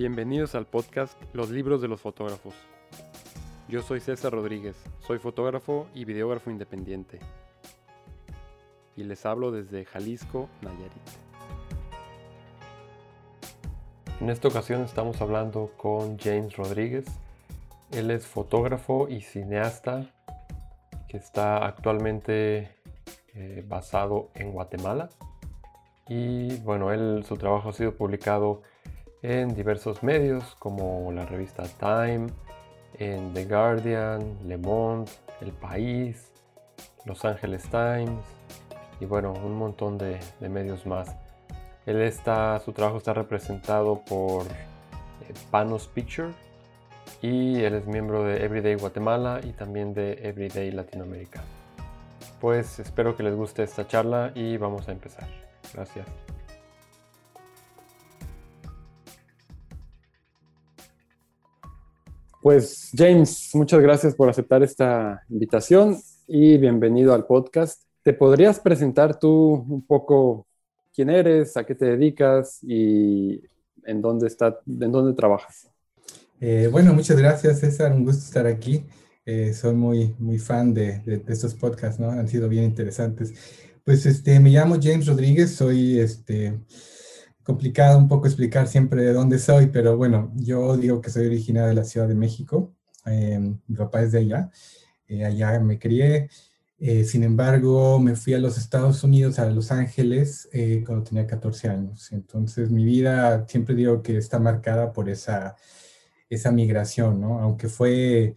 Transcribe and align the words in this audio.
Bienvenidos 0.00 0.54
al 0.54 0.64
podcast 0.64 1.12
Los 1.34 1.50
libros 1.50 1.82
de 1.82 1.88
los 1.88 2.00
fotógrafos. 2.00 2.54
Yo 3.68 3.82
soy 3.82 4.00
César 4.00 4.32
Rodríguez, 4.32 4.74
soy 5.06 5.18
fotógrafo 5.18 5.88
y 5.94 6.06
videógrafo 6.06 6.50
independiente. 6.50 7.18
Y 8.96 9.04
les 9.04 9.26
hablo 9.26 9.50
desde 9.50 9.84
Jalisco, 9.84 10.48
Nayarit. 10.62 10.90
En 14.22 14.30
esta 14.30 14.48
ocasión 14.48 14.80
estamos 14.84 15.20
hablando 15.20 15.70
con 15.76 16.18
James 16.18 16.56
Rodríguez. 16.56 17.04
Él 17.90 18.10
es 18.10 18.26
fotógrafo 18.26 19.06
y 19.06 19.20
cineasta 19.20 20.14
que 21.10 21.18
está 21.18 21.66
actualmente 21.66 22.74
eh, 23.34 23.62
basado 23.68 24.30
en 24.32 24.52
Guatemala. 24.52 25.10
Y 26.08 26.56
bueno, 26.60 26.90
él, 26.90 27.22
su 27.28 27.36
trabajo 27.36 27.68
ha 27.68 27.72
sido 27.74 27.94
publicado 27.94 28.62
en 29.22 29.54
diversos 29.54 30.02
medios 30.02 30.56
como 30.58 31.12
la 31.12 31.26
revista 31.26 31.64
Time, 31.78 32.28
en 32.98 33.32
The 33.32 33.44
Guardian, 33.44 34.38
Le 34.46 34.56
Monde, 34.56 35.10
El 35.40 35.52
País, 35.52 36.32
Los 37.04 37.24
Angeles 37.24 37.62
Times 37.70 38.24
y 39.00 39.06
bueno, 39.06 39.32
un 39.32 39.56
montón 39.56 39.98
de, 39.98 40.20
medios 40.40 40.86
más. 40.86 41.16
Él 41.86 42.00
está, 42.02 42.60
su 42.60 42.72
trabajo 42.72 42.98
está 42.98 43.14
representado 43.14 44.02
por 44.04 44.46
eh, 44.46 45.34
Panos 45.50 45.88
Picture 45.88 46.32
y 47.22 47.62
él 47.62 47.74
es 47.74 47.86
miembro 47.86 48.24
de 48.24 48.44
Everyday 48.44 48.76
Guatemala 48.76 49.40
y 49.42 49.52
también 49.52 49.94
de 49.94 50.12
Everyday 50.22 50.70
Latinoamérica. 50.70 51.42
Pues 52.40 52.78
espero 52.78 53.16
que 53.16 53.22
les 53.22 53.34
guste 53.34 53.62
esta 53.62 53.86
charla 53.86 54.32
y 54.34 54.56
vamos 54.56 54.88
a 54.88 54.92
empezar. 54.92 55.28
Gracias. 55.74 56.06
Pues 62.42 62.90
James, 62.96 63.50
muchas 63.52 63.80
gracias 63.80 64.14
por 64.14 64.30
aceptar 64.30 64.62
esta 64.62 65.22
invitación 65.28 65.98
y 66.26 66.56
bienvenido 66.56 67.12
al 67.12 67.26
podcast. 67.26 67.82
¿Te 68.02 68.14
podrías 68.14 68.58
presentar 68.58 69.18
tú 69.18 69.66
un 69.68 69.84
poco 69.86 70.46
quién 70.94 71.10
eres, 71.10 71.58
a 71.58 71.64
qué 71.64 71.74
te 71.74 71.84
dedicas 71.84 72.60
y 72.62 73.42
en 73.84 74.00
dónde, 74.00 74.26
está, 74.26 74.58
en 74.66 74.90
dónde 74.90 75.12
trabajas? 75.12 75.68
Eh, 76.40 76.70
bueno, 76.72 76.94
muchas 76.94 77.18
gracias 77.18 77.60
César, 77.60 77.92
un 77.92 78.06
gusto 78.06 78.24
estar 78.24 78.46
aquí. 78.46 78.86
Eh, 79.26 79.52
soy 79.52 79.74
muy, 79.74 80.14
muy 80.18 80.38
fan 80.38 80.72
de, 80.72 81.00
de, 81.00 81.22
estos 81.28 81.54
podcasts, 81.54 82.00
¿no? 82.00 82.10
Han 82.10 82.26
sido 82.26 82.48
bien 82.48 82.64
interesantes. 82.64 83.34
Pues 83.84 84.06
este, 84.06 84.40
me 84.40 84.48
llamo 84.48 84.76
James 84.80 85.06
Rodríguez, 85.06 85.54
soy 85.54 86.00
este, 86.00 86.58
complicado 87.50 87.98
un 87.98 88.06
poco 88.06 88.28
explicar 88.28 88.68
siempre 88.68 89.02
de 89.02 89.12
dónde 89.12 89.40
soy, 89.40 89.66
pero 89.66 89.96
bueno, 89.96 90.32
yo 90.36 90.76
digo 90.76 91.00
que 91.00 91.10
soy 91.10 91.26
originario 91.26 91.70
de 91.70 91.74
la 91.74 91.82
Ciudad 91.82 92.06
de 92.06 92.14
México, 92.14 92.72
em, 93.04 93.58
mi 93.66 93.74
papá 93.76 94.02
es 94.02 94.12
de 94.12 94.20
allá, 94.20 94.50
eh, 95.08 95.24
allá 95.24 95.58
me 95.58 95.76
crié, 95.76 96.30
eh, 96.78 97.02
sin 97.04 97.24
embargo 97.24 97.98
me 97.98 98.14
fui 98.14 98.34
a 98.34 98.38
los 98.38 98.56
Estados 98.56 99.02
Unidos, 99.02 99.40
a 99.40 99.50
Los 99.50 99.72
Ángeles, 99.72 100.48
eh, 100.52 100.84
cuando 100.86 101.02
tenía 101.02 101.26
14 101.26 101.68
años, 101.68 102.12
entonces 102.12 102.70
mi 102.70 102.84
vida 102.84 103.44
siempre 103.48 103.74
digo 103.74 104.00
que 104.00 104.16
está 104.16 104.38
marcada 104.38 104.92
por 104.92 105.08
esa, 105.08 105.56
esa 106.28 106.52
migración, 106.52 107.20
¿no? 107.20 107.40
Aunque 107.40 107.68
fue 107.68 108.36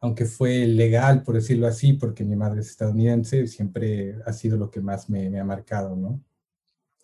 aunque 0.00 0.26
fue 0.26 0.66
legal, 0.66 1.22
por 1.24 1.34
decirlo 1.36 1.66
así, 1.66 1.92
porque 1.94 2.24
mi 2.24 2.36
madre 2.36 2.60
es 2.60 2.70
estadounidense, 2.70 3.46
siempre 3.48 4.16
ha 4.26 4.32
sido 4.32 4.56
lo 4.56 4.70
que 4.70 4.80
más 4.80 5.10
me, 5.10 5.28
me 5.30 5.40
ha 5.40 5.44
marcado, 5.44 5.96
¿no? 5.96 6.22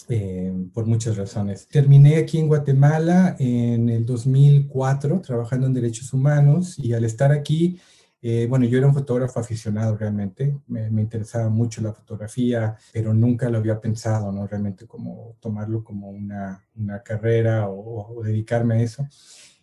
Eh, 0.09 0.53
por 0.75 0.85
muchas 0.85 1.17
razones. 1.17 1.67
Terminé 1.67 2.17
aquí 2.17 2.39
en 2.39 2.47
Guatemala 2.47 3.37
en 3.39 3.89
el 3.89 4.05
2004 4.05 5.23
trabajando 5.23 5.67
en 5.67 5.73
derechos 5.73 6.13
humanos 6.13 6.79
y 6.79 6.93
al 6.93 7.05
estar 7.05 7.33
aquí, 7.33 7.81
eh, 8.21 8.47
bueno, 8.47 8.67
yo 8.67 8.77
era 8.77 8.87
un 8.87 8.93
fotógrafo 8.93 9.41
aficionado 9.41 9.97
realmente, 9.97 10.59
me, 10.67 10.89
interesaba 11.01 11.49
mucho 11.49 11.81
la 11.81 11.95
fotografía, 11.95 12.77
pero 12.93 13.15
nunca 13.15 13.49
lo 13.49 13.57
había 13.57 13.81
pensado, 13.81 14.31
¿no? 14.31 14.47
Realmente 14.47 14.87
como 14.87 15.37
tomarlo 15.41 15.83
como 15.83 16.11
una, 16.11 16.63
una 16.75 17.03
carrera 17.03 17.71
o, 17.71 18.23
dedicarme 18.23 18.75
a 18.75 18.83
eso. 18.83 19.09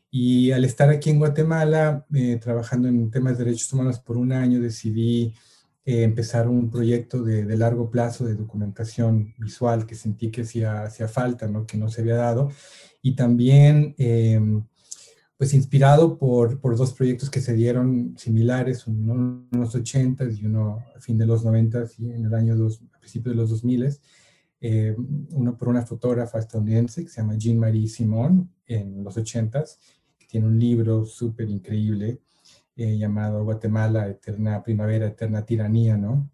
Y 0.09 0.51
al 0.51 0.65
estar 0.65 0.89
aquí 0.89 1.11
en 1.11 1.19
Guatemala, 1.19 2.05
eh, 2.15 2.37
trabajando 2.37 2.87
en 2.87 3.11
temas 3.11 3.37
de 3.37 3.45
derechos 3.45 3.71
humanos 3.73 3.99
por 3.99 4.17
un 4.17 4.31
año, 4.31 4.59
decidí 4.59 5.35
eh, 5.83 6.03
empezar 6.03 6.47
un 6.47 6.69
proyecto 6.69 7.23
de, 7.23 7.43
de, 7.43 7.57
largo 7.57 7.89
plazo 7.89 8.25
de 8.25 8.35
documentación 8.35 9.33
visual 9.39 9.87
que 9.87 9.95
sentí 9.95 10.29
que 10.29 10.41
hacía, 10.41 10.83
hacía 10.83 11.07
falta, 11.07 11.47
¿no? 11.47 11.65
que 11.65 11.77
no 11.77 11.89
se 11.89 12.01
había 12.01 12.15
dado. 12.15 12.51
Y 13.01 13.15
también, 13.15 13.95
em, 13.97 14.63
pues 15.37 15.55
inspirado 15.55 16.19
por, 16.19 16.59
por, 16.59 16.77
dos 16.77 16.93
proyectos 16.93 17.31
que 17.31 17.41
se 17.41 17.53
dieron 17.53 18.15
similares, 18.17 18.85
uno 18.85 19.47
en 19.51 19.59
los 19.59 19.73
80 19.73 20.25
y 20.25 20.45
uno 20.45 20.83
a 20.95 20.99
fin 20.99 21.17
de 21.17 21.25
los 21.25 21.43
90 21.43 21.85
y 21.97 22.11
en 22.11 22.25
el 22.25 22.33
año 22.35 22.55
dos, 22.55 22.81
a 22.93 22.99
principios 22.99 23.35
de 23.35 23.41
los 23.41 23.49
2000 23.49 23.97
eh, 24.63 24.95
uno 25.31 25.57
por 25.57 25.69
una 25.69 25.81
fotógrafa 25.83 26.37
estadounidense 26.37 27.03
que 27.03 27.09
se 27.09 27.21
llama 27.21 27.35
Jean-Marie 27.35 27.87
Simon 27.87 28.47
en 28.67 29.03
los 29.03 29.17
80 29.17 29.63
que 30.19 30.27
tiene 30.27 30.45
un 30.45 30.59
libro 30.59 31.03
súper 31.05 31.49
increíble 31.49 32.21
eh, 32.81 32.97
llamado 32.97 33.43
Guatemala, 33.43 34.07
Eterna 34.07 34.63
Primavera, 34.63 35.07
Eterna 35.07 35.45
Tiranía, 35.45 35.97
¿no? 35.97 36.29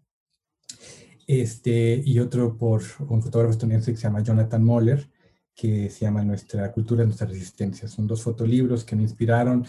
Este, 1.26 2.02
y 2.04 2.18
otro 2.20 2.56
por 2.56 2.82
un 3.06 3.22
fotógrafo 3.22 3.52
estadounidense 3.52 3.92
que 3.92 3.98
se 3.98 4.04
llama 4.04 4.22
Jonathan 4.22 4.64
Moller, 4.64 5.10
que 5.54 5.90
se 5.90 6.06
llama 6.06 6.22
Nuestra 6.22 6.72
Cultura, 6.72 7.04
Nuestra 7.04 7.26
Resistencia. 7.26 7.86
Son 7.86 8.06
dos 8.06 8.22
fotolibros 8.22 8.82
que 8.82 8.96
me 8.96 9.02
inspiraron 9.02 9.66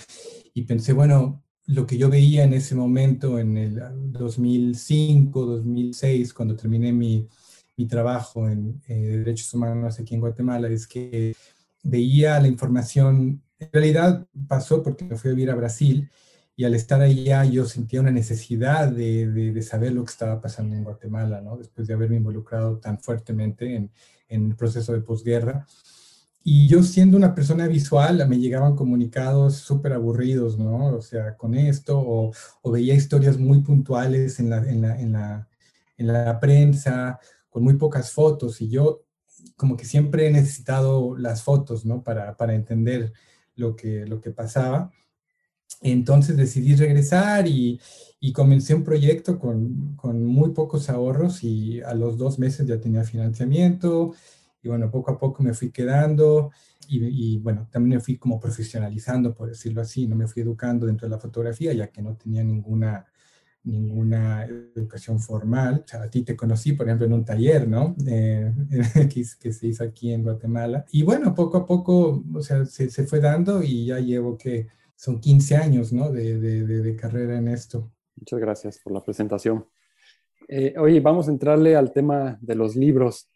y 0.54 0.62
pensé, 0.62 0.94
bueno, 0.94 1.44
lo 1.66 1.86
que 1.86 1.98
yo 1.98 2.10
veía 2.10 2.46
en 2.46 2.54
ese 2.54 2.76
momento, 2.76 3.38
en 3.40 3.58
el 3.58 3.82
2005, 4.12 5.46
2006, 5.46 6.34
cuando 6.34 6.56
terminé 6.56 6.94
mi, 6.94 7.28
mi 7.76 7.88
trabajo 7.88 8.48
en 8.48 8.82
eh, 8.88 9.18
derechos 9.18 9.54
humanos 9.54 10.00
aquí 10.00 10.16
en 10.16 10.22
Guatemala, 10.22 10.70
es 10.70 10.88
que 10.88 11.36
veía 11.84 12.40
la 12.40 12.48
información, 12.48 13.42
en 13.60 13.70
realidad 13.72 14.26
pasó 14.48 14.82
porque 14.82 15.04
me 15.04 15.18
fui 15.18 15.32
a 15.32 15.34
vivir 15.34 15.52
a 15.52 15.56
Brasil 15.56 16.10
y 16.60 16.66
al 16.66 16.76
estar 16.76 17.00
allá 17.00 17.46
yo 17.46 17.64
sentía 17.64 18.02
una 18.02 18.12
necesidad 18.12 18.90
de, 18.90 19.26
de, 19.28 19.62
saber 19.62 19.94
lo 19.94 20.04
que 20.04 20.12
estaba 20.12 20.42
pasando 20.42 20.76
en 20.76 20.84
Guatemala, 20.84 21.40
¿no? 21.40 21.56
Después 21.56 21.88
de 21.88 21.94
haberme 21.94 22.18
involucrado 22.18 22.80
tan 22.80 23.00
fuertemente 23.00 23.78
en, 23.78 23.90
en 24.28 24.48
el 24.48 24.58
proceso 24.58 24.92
de 24.92 25.00
posguerra. 25.00 25.66
Y 26.44 26.68
yo 26.68 26.84
siendo 26.84 27.16
una 27.16 27.34
persona 27.34 27.66
visual, 27.66 28.28
me 28.28 28.40
llegaban 28.40 28.76
comunicados 28.76 29.56
súper 29.56 29.94
aburridos, 29.94 30.60
¿no? 30.60 30.88
O 30.88 31.02
sea, 31.02 31.38
con 31.38 31.56
esto, 31.56 31.98
o, 31.98 32.34
o 32.62 32.72
veía 32.72 32.94
historias 32.94 33.38
muy 33.38 33.62
puntuales 33.62 34.42
en 34.42 34.50
la, 34.50 34.58
en, 34.58 34.82
la, 34.82 35.00
en, 35.00 35.14
la, 35.14 35.48
en 35.96 36.08
la 36.08 36.42
prensa, 36.42 37.22
con 37.50 37.64
muy 37.64 37.76
pocas 37.76 38.12
fotos, 38.12 38.60
y 38.60 38.70
yo 38.70 39.06
como 39.56 39.78
que 39.78 39.86
siempre 39.86 40.28
he 40.28 40.32
necesitado 40.34 41.16
las 41.18 41.42
fotos, 41.42 41.86
¿no? 41.86 42.04
Para, 42.04 42.36
para 42.36 42.54
entender 42.54 43.14
lo 43.56 43.78
que, 43.78 44.06
lo 44.06 44.20
que 44.20 44.32
pasaba. 44.32 44.92
Entonces 45.82 46.36
decidí 46.38 46.76
regresar 46.76 47.48
y, 47.48 47.80
comencé 48.34 48.76
un 48.76 48.84
proyecto 48.84 49.40
con, 49.40 50.26
muy 50.26 50.52
pocos 50.52 50.90
ahorros 50.90 51.44
y 51.44 51.82
a 51.82 51.94
los 51.94 52.18
dos 52.18 52.38
meses 52.40 52.68
ya 52.68 52.80
tenía 52.80 53.04
financiamiento 53.04 54.14
y 54.62 54.68
bueno, 54.68 54.92
poco 54.92 55.12
a 55.12 55.18
poco 55.18 55.42
me 55.42 55.54
fui 55.54 55.72
quedando 55.72 56.52
y, 56.88 57.38
bueno, 57.38 57.68
también 57.72 57.98
me 57.98 58.04
fui 58.04 58.18
como 58.18 58.40
profesionalizando, 58.40 59.34
por 59.36 59.50
decirlo 59.50 59.82
así, 59.82 60.08
no 60.08 60.16
me 60.16 60.28
fui 60.28 60.42
educando 60.42 60.88
dentro 60.88 61.08
de 61.08 61.12
la 61.12 61.20
fotografía 61.20 61.72
ya 61.72 61.88
que 61.88 62.02
no 62.02 62.16
tenía 62.16 62.44
ninguna 62.44 63.06
ninguna 63.64 64.46
educación 64.46 65.20
formal. 65.20 65.84
O 65.86 65.88
sea, 65.88 66.04
a 66.04 66.10
ti 66.10 66.24
te 66.24 66.36
conocí, 66.36 66.74
por 66.74 66.88
ejemplo, 66.88 67.06
en 67.06 67.14
un 67.14 67.26
taller, 67.26 67.68
¿no? 67.68 67.96
Eh, 68.08 68.52
que, 69.14 69.54
se 69.54 69.68
hizo 69.68 69.84
aquí 69.84 70.12
en 70.12 70.24
Guatemala. 70.24 70.86
Y 70.92 71.04
bueno, 71.04 71.36
poco 71.36 71.58
a 71.58 71.66
poco, 71.66 72.24
o 72.34 72.42
sea, 72.42 72.66
se, 72.66 72.90
se 72.90 73.06
fue 73.06 73.20
dando 73.20 73.62
y 73.62 73.86
ya 73.86 74.00
llevo 74.00 74.38
que 74.38 74.68
son 75.00 75.22
15 75.22 75.56
años 75.56 75.94
¿no? 75.94 76.12
de, 76.12 76.38
de, 76.38 76.66
de, 76.66 76.96
carrera 76.98 77.38
en 77.38 77.48
esto. 77.48 77.90
Muchas 78.18 78.38
gracias 78.38 78.80
por 78.80 78.92
la 78.92 79.02
presentación. 79.02 79.66
Eh, 80.50 80.74
oye, 80.78 81.00
vamos 81.00 81.30
a 81.30 81.32
entrarle 81.32 81.78
al 81.78 81.94
tema 81.94 82.38
de 82.42 82.56
los 82.56 82.76
libros. 82.76 83.30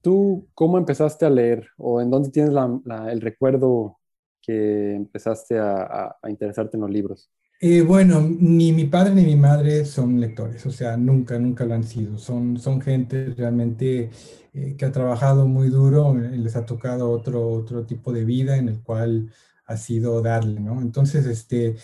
¿Tú 0.00 0.46
cómo 0.54 0.78
empezaste 0.78 1.26
a 1.26 1.30
leer 1.30 1.66
o 1.78 2.00
en 2.00 2.12
dónde 2.12 2.30
tienes 2.30 2.52
la, 2.52 3.10
el 3.10 3.20
recuerdo 3.20 3.98
que 4.40 4.94
empezaste 4.94 5.58
a, 5.58 6.14
a, 6.22 6.30
interesarte 6.30 6.76
en 6.76 6.82
los 6.82 6.90
libros? 6.90 7.28
Eh, 7.60 7.82
bueno, 7.82 8.20
ni 8.20 8.72
mi 8.72 8.84
padre 8.84 9.16
ni 9.16 9.24
mi 9.24 9.36
madre 9.36 9.84
son 9.86 10.20
lectores, 10.20 10.64
o 10.64 10.70
sea, 10.70 10.96
nunca, 10.96 11.36
nunca 11.40 11.64
lo 11.64 11.74
han 11.74 11.82
sido. 11.82 12.18
Son, 12.18 12.56
son 12.56 12.80
gente 12.80 13.34
realmente 13.36 14.10
eh, 14.52 14.76
que 14.76 14.84
ha 14.84 14.92
trabajado 14.92 15.48
muy 15.48 15.70
duro, 15.70 16.14
les 16.14 16.54
ha 16.54 16.64
tocado 16.64 17.10
otro, 17.10 17.48
otro 17.48 17.84
tipo 17.84 18.12
de 18.12 18.24
vida 18.24 18.58
en 18.58 18.68
el 18.68 18.80
cual 18.80 19.32
ha 19.66 19.76
sido 19.76 20.20
darle, 20.22 20.60
¿no? 20.60 20.80
Entonces, 20.80 21.26
este, 21.26 21.76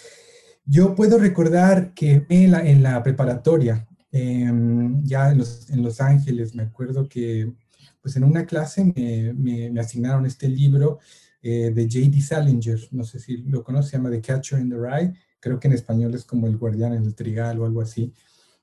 yo 0.64 0.94
puedo 0.94 1.18
recordar 1.18 1.94
que 1.94 2.26
en 2.28 2.50
la, 2.52 2.66
en 2.66 2.82
la 2.82 3.02
preparatoria, 3.02 3.88
em, 4.12 5.02
ya 5.04 5.30
en 5.30 5.38
los, 5.38 5.70
en 5.70 5.82
los, 5.82 6.00
Ángeles, 6.00 6.54
me 6.54 6.64
acuerdo 6.64 7.08
que 7.08 7.52
pues 8.02 8.16
en 8.16 8.24
una 8.24 8.46
clase 8.46 8.84
me, 8.84 9.32
me, 9.34 9.80
asignaron 9.80 10.26
este 10.26 10.48
libro 10.48 10.98
eh, 11.42 11.70
de 11.74 11.84
J.D. 11.84 12.20
Salinger, 12.20 12.78
no 12.92 13.04
sé 13.04 13.18
si 13.18 13.38
lo 13.38 13.62
conoce, 13.62 13.90
se 13.90 13.96
llama 13.96 14.10
The 14.10 14.20
Catcher 14.20 14.60
in 14.60 14.70
the 14.70 14.76
Rye, 14.76 15.12
creo 15.40 15.58
que 15.58 15.68
en 15.68 15.74
español 15.74 16.14
es 16.14 16.24
como 16.24 16.46
El 16.46 16.56
Guardián 16.56 16.94
en 16.94 17.04
el 17.04 17.14
Trigal 17.14 17.60
o 17.60 17.66
algo 17.66 17.80
así. 17.80 18.12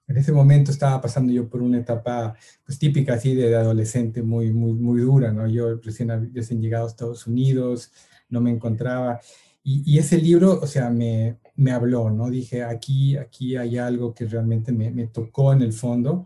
En 0.07 0.15
ese 0.15 0.31
momento 0.31 0.71
estaba 0.71 1.01
pasando 1.01 1.33
yo 1.33 1.49
por 1.49 1.61
una 1.61 1.79
etapa 1.79 2.35
pues, 2.65 2.79
típica 2.79 3.15
así 3.15 3.35
de, 3.35 3.55
adolescente 3.55 4.23
muy, 4.23 4.53
muy, 4.53 4.73
muy 4.73 5.01
dura, 5.01 5.33
¿no? 5.33 5.47
Yo 5.47 5.75
recién, 5.81 6.33
recién 6.33 6.61
llegado 6.61 6.85
a 6.85 6.89
Estados 6.89 7.27
Unidos, 7.27 7.91
no 8.29 8.41
me 8.41 8.51
encontraba. 8.51 9.19
Y, 9.63 9.97
ese 9.97 10.17
libro, 10.17 10.61
o 10.61 10.67
sea, 10.67 10.89
me, 10.89 11.39
me, 11.55 11.71
habló, 11.71 12.09
¿no? 12.09 12.29
Dije, 12.29 12.63
aquí, 12.63 13.17
aquí 13.17 13.57
hay 13.57 13.77
algo 13.77 14.13
que 14.13 14.25
realmente 14.25 14.71
me, 14.71 15.07
tocó 15.07 15.51
en 15.51 15.61
el 15.61 15.73
fondo 15.73 16.25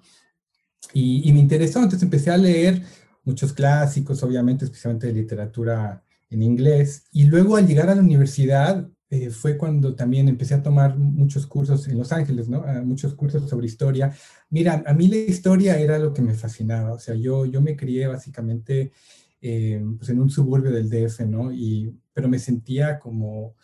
y, 0.94 1.28
y, 1.28 1.34
me 1.34 1.40
interesó. 1.40 1.80
Entonces 1.80 2.04
empecé 2.04 2.30
a 2.30 2.38
leer 2.38 2.84
muchos 3.24 3.52
clásicos, 3.54 4.22
obviamente, 4.22 4.66
especialmente 4.66 5.08
de 5.08 5.14
literatura 5.14 6.04
en 6.30 6.44
inglés. 6.44 7.06
Y 7.12 7.26
luego 7.26 7.56
al 7.56 7.68
llegar 7.68 7.90
a 7.90 7.96
la 7.96 8.02
universidad, 8.02 8.88
eh, 9.12 9.30
fue 9.30 9.58
cuando 9.58 9.94
también 9.94 10.30
empecé 10.30 10.54
a 10.54 10.64
tomar 10.64 10.98
muchos 10.98 11.46
cursos 11.46 11.86
en 11.90 11.98
Los 11.98 12.14
Ángeles, 12.14 12.48
¿no? 12.48 12.64
Ah, 12.66 12.82
muchos 12.82 13.14
cursos 13.14 13.50
sobre 13.50 13.66
historia. 13.66 14.16
Mira, 14.50 14.84
a 14.88 14.94
mí 14.94 15.10
la 15.10 15.18
historia 15.18 15.78
era 15.78 16.00
lo 16.00 16.14
que 16.14 16.22
me 16.22 16.34
fascinaba, 16.34 16.94
o 16.94 17.00
sea, 17.00 17.16
yo, 17.16 17.46
yo 17.46 17.60
me 17.60 17.76
crié 17.76 18.08
básicamente 18.08 18.94
eh, 19.42 19.84
pues 19.98 20.10
en 20.10 20.20
un 20.20 20.30
suburbio 20.30 20.72
del 20.72 20.90
DF, 20.90 21.22
¿no? 21.22 21.52
Y, 21.52 21.94
pero 22.14 22.30
me 22.30 22.40
sentía 22.40 23.00
como 23.00 23.56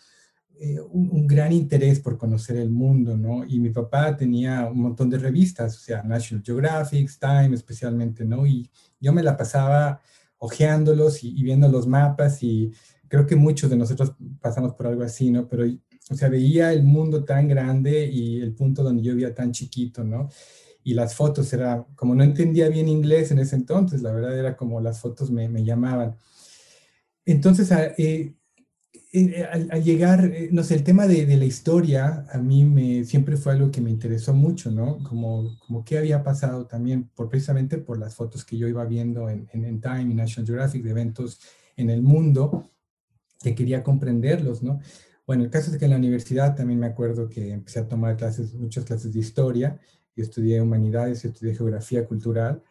eh, 0.60 0.80
un, 0.80 1.10
un, 1.12 1.28
gran 1.28 1.52
interés 1.54 2.00
por 2.00 2.18
conocer 2.18 2.58
el 2.58 2.72
mundo, 2.72 3.16
¿no? 3.16 3.46
Y 3.46 3.60
mi 3.60 3.70
papá 3.70 4.18
tenía 4.18 4.68
un 4.68 4.82
montón 4.82 5.10
de 5.10 5.20
revistas, 5.20 5.76
o 5.78 5.80
sea, 5.80 6.04
National 6.04 6.44
Geographic, 6.44 7.12
Time 7.20 7.56
especialmente, 7.56 8.26
¿no? 8.26 8.48
Y 8.48 8.70
yo 9.00 9.14
me 9.14 9.24
la 9.24 9.38
pasaba 9.38 10.02
hojeándolos 10.40 11.24
y, 11.24 11.30
y 11.38 11.44
viendo 11.44 11.68
los 11.70 11.88
mapas 11.88 12.42
y 12.42 12.72
creo 13.08 13.26
que 13.26 13.36
muchos 13.36 13.70
de 13.70 13.78
nosotros 13.78 14.14
pasamos 14.42 14.74
por 14.74 14.88
algo 14.88 15.04
así, 15.04 15.32
¿no? 15.32 15.48
Pero, 15.48 15.66
o 16.10 16.16
sea, 16.16 16.30
veía 16.30 16.74
el 16.74 16.84
mundo 16.84 17.24
tan 17.24 17.48
grande 17.48 18.08
y 18.08 18.42
el 18.42 18.54
punto 18.54 18.84
donde 18.84 19.04
yo 19.04 19.14
vivía 19.14 19.34
tan 19.34 19.52
chiquito, 19.52 20.04
¿no? 20.04 20.30
Y 20.88 20.94
las 20.94 21.16
fotos 21.16 21.52
era, 21.52 21.86
como 21.96 22.16
no 22.16 22.24
entendía 22.24 22.70
bien 22.70 22.88
inglés 22.88 23.32
en 23.32 23.40
ese 23.40 23.58
entonces, 23.58 24.02
la 24.02 24.14
verdad 24.14 24.40
era 24.40 24.56
como 24.56 24.80
las 24.80 25.02
fotos 25.02 25.30
me, 25.30 25.50
me 25.50 25.66
llamaban. 25.66 26.16
Entonces, 27.26 27.70
eh, 27.98 28.38
eh, 29.12 29.48
al, 29.52 29.84
llegar, 29.84 30.24
eh, 30.24 30.48
no 30.50 30.64
sé, 30.64 30.76
el 30.76 30.86
tema 30.86 31.06
de, 31.06 31.26
de, 31.26 31.36
la 31.36 31.44
historia 31.44 32.26
a 32.32 32.38
mí 32.38 32.64
me, 32.64 33.04
siempre 33.04 33.36
fue 33.36 33.52
algo 33.52 33.70
que 33.70 33.82
me 33.82 33.90
interesó 33.90 34.34
mucho, 34.34 34.72
¿no? 34.72 35.04
Como, 35.04 35.58
como 35.60 35.84
qué 35.84 35.98
había 35.98 36.24
pasado 36.24 36.68
también, 36.68 37.10
por, 37.14 37.28
precisamente 37.28 37.80
por 37.80 38.00
las 38.00 38.16
fotos 38.16 38.46
que 38.46 38.58
yo 38.58 38.70
iba 38.70 38.86
viendo 38.86 39.30
en, 39.30 39.50
en, 39.52 39.66
en 39.66 39.82
Time 39.82 40.04
y 40.12 40.14
National 40.14 40.48
Geographic 40.48 40.84
de 40.84 40.92
eventos 40.92 41.42
en 41.76 41.90
el 41.90 42.02
mundo 42.02 42.72
que 43.42 43.54
quería 43.54 43.84
comprenderlos, 43.84 44.64
¿no? 44.64 44.80
Bueno, 45.26 45.44
el 45.44 45.50
caso 45.50 45.70
es 45.70 45.78
que 45.78 45.84
en 45.84 45.92
la 45.92 45.98
universidad 45.98 46.56
también 46.56 46.80
me 46.80 46.88
acuerdo 46.88 47.28
que 47.28 47.52
empecé 47.52 47.80
a 47.80 47.90
tomar 47.90 48.16
clases, 48.16 48.54
muchas 48.54 48.86
clases 48.86 49.12
de 49.12 49.20
historia, 49.20 49.78
yo 50.18 50.24
estudié 50.24 50.62
humanidades, 50.62 51.24
estudié 51.24 51.56
geografía 51.56 52.06
cultural, 52.06 52.62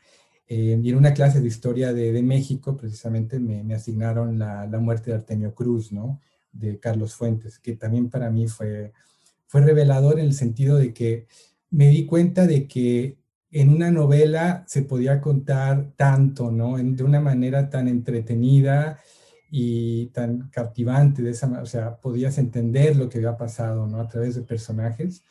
eh, 0.48 0.78
y 0.82 0.90
en 0.90 0.96
una 0.96 1.14
clase 1.14 1.40
de 1.40 1.48
historia 1.48 1.92
de, 1.92 2.12
de 2.12 2.22
México, 2.22 2.76
precisamente, 2.76 3.40
me, 3.40 3.64
me 3.64 3.74
asignaron 3.74 4.38
la, 4.38 4.66
la, 4.66 4.78
muerte 4.78 5.10
de 5.10 5.16
Artemio 5.16 5.54
Cruz, 5.54 5.92
¿no? 5.92 6.20
De 6.52 6.78
Carlos 6.78 7.14
Fuentes, 7.14 7.58
que 7.58 7.76
también 7.76 8.10
para 8.10 8.30
mí 8.30 8.46
fue, 8.46 8.92
fue 9.46 9.62
revelador 9.62 10.18
en 10.18 10.26
el 10.26 10.34
sentido 10.34 10.76
de 10.76 10.92
que 10.92 11.26
me 11.70 11.88
di 11.88 12.06
cuenta 12.06 12.46
de 12.46 12.68
que 12.68 13.18
en 13.50 13.70
una 13.70 13.90
novela 13.90 14.64
se 14.68 14.82
podía 14.82 15.20
contar 15.20 15.92
tanto, 15.96 16.50
¿no? 16.50 16.78
En, 16.78 16.96
de 16.96 17.04
una 17.04 17.20
manera 17.20 17.70
tan 17.70 17.88
entretenida, 17.88 18.98
y 19.50 20.06
tan 20.08 20.48
cautivante 20.50 21.22
de 21.22 21.30
esa 21.30 21.46
o 21.62 21.66
sea, 21.66 22.00
podías 22.00 22.38
entender 22.38 22.96
lo 22.96 23.08
que 23.08 23.18
había 23.18 23.36
pasado, 23.36 23.86
¿no? 23.86 24.00
A 24.00 24.08
través 24.08 24.34
de 24.34 24.42
personajes. 24.42 25.24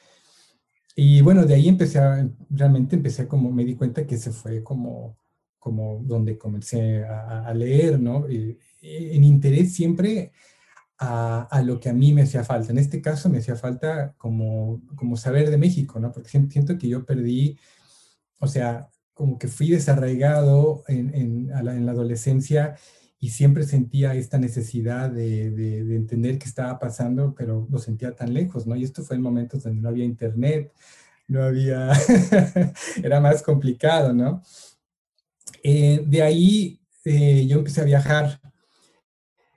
Y 0.96 1.22
bueno, 1.22 1.46
de 1.46 1.56
ahí 1.56 1.68
empecé 1.68 2.00
realmente 2.50 2.96
empecé 2.96 3.28
como, 3.28 3.52
me 3.52 3.66
di 3.66 3.76
cuenta 3.76 4.08
que 4.08 4.18
se 4.18 4.32
fue 4.32 4.64
como, 4.64 5.18
como 5.60 6.02
donde 6.04 6.38
comencé 6.38 7.04
a, 7.06 7.54
leer, 7.54 8.00
¿no? 8.00 8.30
Y, 8.30 8.58
en 8.82 9.24
interés 9.24 9.74
siempre 9.74 10.32
a, 10.98 11.44
a, 11.44 11.62
lo 11.64 11.80
que 11.80 11.90
a 11.90 11.94
mí 11.94 12.14
me 12.14 12.22
hacía 12.24 12.44
falta. 12.44 12.72
En 12.72 12.78
este 12.78 13.02
caso 13.02 13.30
me 13.30 13.40
hacía 13.40 13.56
falta 13.56 14.14
como, 14.18 14.82
como 14.96 15.18
saber 15.18 15.50
de 15.50 15.58
México, 15.58 16.00
¿no? 16.00 16.12
Porque 16.12 16.30
siento 16.30 16.78
que 16.78 16.88
yo 16.88 17.06
perdí, 17.06 17.58
o 18.40 18.48
sea, 18.48 18.90
como 19.14 19.38
que 19.40 19.48
fui 19.48 19.70
desarraigado 19.70 20.84
en, 20.88 21.14
en 21.16 21.48
la 21.86 21.92
adolescencia 21.92 22.76
y 23.26 23.30
siempre 23.32 23.64
sentía 23.64 24.14
esta 24.14 24.38
necesidad 24.38 25.10
de, 25.10 25.50
de, 25.50 25.96
entender 25.96 26.38
qué 26.38 26.46
estaba 26.46 26.78
pasando, 26.78 27.34
pero 27.34 27.68
lo 27.72 27.80
sentía 27.80 28.16
tan 28.16 28.36
lejos, 28.36 28.68
¿no? 28.68 28.76
Y 28.76 28.84
esto 28.84 29.02
fue 29.02 29.16
en 29.16 29.24
momentos 29.24 29.64
donde 29.64 29.82
no 29.82 29.90
había 29.90 30.06
internet, 30.06 30.72
no 31.28 31.44
había, 31.44 31.92
era 33.04 33.20
más 33.20 33.42
complicado, 33.42 34.14
¿no? 34.14 34.44
Eh, 35.64 36.04
de 36.06 36.22
ahí 36.22 36.80
eh, 37.04 37.48
yo 37.48 37.58
empecé 37.58 37.82
a 37.82 37.86
viajar, 37.86 38.40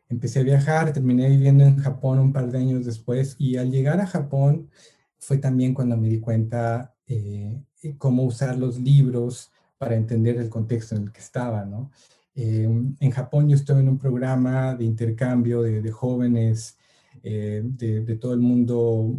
empecé 0.09 0.39
a 0.39 0.45
viajar, 0.45 0.95
terminé 0.95 1.29
viviendo 1.29 1.65
en 1.65 1.77
Japón 1.77 2.21
un 2.21 2.33
par 2.33 2.51
de 2.51 2.61
años 2.61 2.87
después 2.87 3.37
y 3.39 3.59
al 3.59 3.71
llegar 3.71 4.01
a 4.01 4.07
Japón 4.07 4.71
fue 5.19 5.37
también 5.37 5.75
cuando 5.75 5.99
me 5.99 6.09
di 6.09 6.21
cuenta 6.21 6.95
eh, 7.07 7.63
cómo 7.99 8.23
usar 8.23 8.57
los 8.57 8.79
libros 8.79 9.53
para 9.77 9.95
entender 9.95 10.39
el 10.39 10.49
contexto 10.49 10.97
en 10.97 11.03
el 11.03 11.13
que 11.13 11.21
estaba, 11.21 11.67
¿no? 11.67 11.91
Em, 12.41 12.95
en 13.01 13.11
Japón 13.11 13.49
yo 13.49 13.57
estoy 13.57 13.81
en 13.81 13.89
un 13.89 13.99
programa 13.99 14.77
de 14.77 14.85
intercambio 14.85 15.61
de, 15.63 15.91
jóvenes 15.91 16.79
eh, 17.25 17.63
de, 17.65 18.15
todo 18.15 18.33
el 18.33 18.39
mundo 18.39 19.17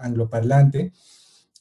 angloparlante. 0.00 0.92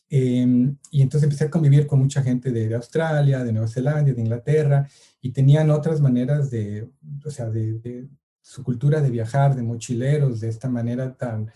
Em, 0.09 0.75
y 0.89 1.03
entonces 1.03 1.25
empecé 1.25 1.44
a 1.45 1.51
convivir 1.51 1.86
con 1.86 2.00
mucha 2.00 2.24
gente 2.24 2.51
de, 2.51 2.74
Australia, 2.74 3.44
de 3.44 3.51
Nueva 3.53 3.68
Zelanda, 3.68 4.12
de 4.12 4.19
Inglaterra, 4.19 4.88
y 5.21 5.30
tenían 5.31 5.69
otras 5.69 6.01
maneras 6.01 6.50
de, 6.50 6.89
o 7.24 7.30
sea, 7.30 7.51
de, 7.51 8.07
su 8.41 8.63
cultura 8.63 9.00
de 9.00 9.12
viajar, 9.12 9.56
de 9.56 9.62
mochileros, 9.62 10.39
de 10.39 10.50
esta 10.50 10.69
manera 10.69 11.13
tan, 11.15 11.51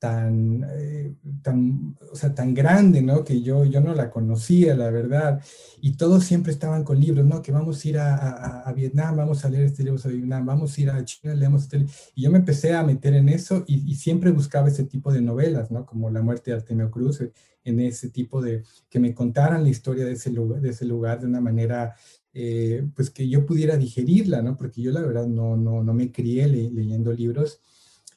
tan, 0.00 0.66
eh, 0.78 1.14
tan, 1.42 1.94
o 2.10 2.16
sea, 2.16 2.34
tan 2.34 2.54
grande, 2.54 3.02
¿no? 3.02 3.22
Que 3.22 3.42
yo, 3.42 3.66
yo 3.66 3.82
no 3.82 3.94
la 3.94 4.10
conocía, 4.10 4.74
la 4.74 4.90
verdad. 4.90 5.42
Y 5.82 5.92
todos 5.92 6.24
siempre 6.24 6.52
estaban 6.52 6.84
con 6.84 6.98
libros, 6.98 7.26
¿no? 7.26 7.42
Que 7.42 7.52
vamos 7.52 7.84
a 7.84 7.88
ir 7.88 7.98
a, 7.98 8.16
a, 8.16 8.60
a 8.62 8.72
Vietnam, 8.72 9.16
vamos 9.16 9.44
a 9.44 9.50
leer 9.50 9.64
este 9.64 9.84
libro 9.84 9.98
sobre 9.98 10.16
Vietnam, 10.16 10.46
vamos 10.46 10.76
a 10.76 10.80
ir 10.80 10.90
a 10.90 11.04
China, 11.04 11.34
leemos 11.34 11.64
este 11.64 11.78
libro. 11.78 11.92
Y 12.14 12.22
yo 12.22 12.30
me 12.30 12.38
empecé 12.38 12.72
a 12.72 12.82
meter 12.82 13.14
en 13.14 13.28
eso 13.28 13.62
y, 13.66 13.90
y, 13.90 13.94
siempre 13.94 14.30
buscaba 14.30 14.68
ese 14.68 14.84
tipo 14.84 15.12
de 15.12 15.20
novelas, 15.20 15.70
¿no? 15.70 15.84
Como 15.84 16.08
La 16.10 16.22
muerte 16.22 16.50
de 16.50 16.56
Artemio 16.56 16.90
Cruz, 16.90 17.20
eh, 17.20 17.32
en 17.64 17.78
ese 17.80 18.08
tipo 18.08 18.40
de, 18.40 18.64
que 18.88 18.98
me 19.00 19.14
contaran 19.14 19.62
la 19.62 19.68
historia 19.68 20.06
de 20.06 20.12
ese 20.12 20.30
lugar, 20.30 20.62
de, 20.62 20.70
ese 20.70 20.86
lugar 20.86 21.20
de 21.20 21.26
una 21.26 21.42
manera 21.42 21.94
eh, 22.32 22.88
pues 22.96 23.10
que 23.10 23.28
yo 23.28 23.44
pudiera 23.44 23.76
digerirla, 23.76 24.40
¿no? 24.40 24.56
Porque 24.56 24.80
yo 24.80 24.92
la 24.92 25.02
verdad 25.02 25.26
no, 25.26 25.58
no, 25.58 25.84
no 25.84 25.92
me 25.92 26.10
crié 26.10 26.48
le, 26.48 26.70
leyendo 26.70 27.12
libros 27.12 27.60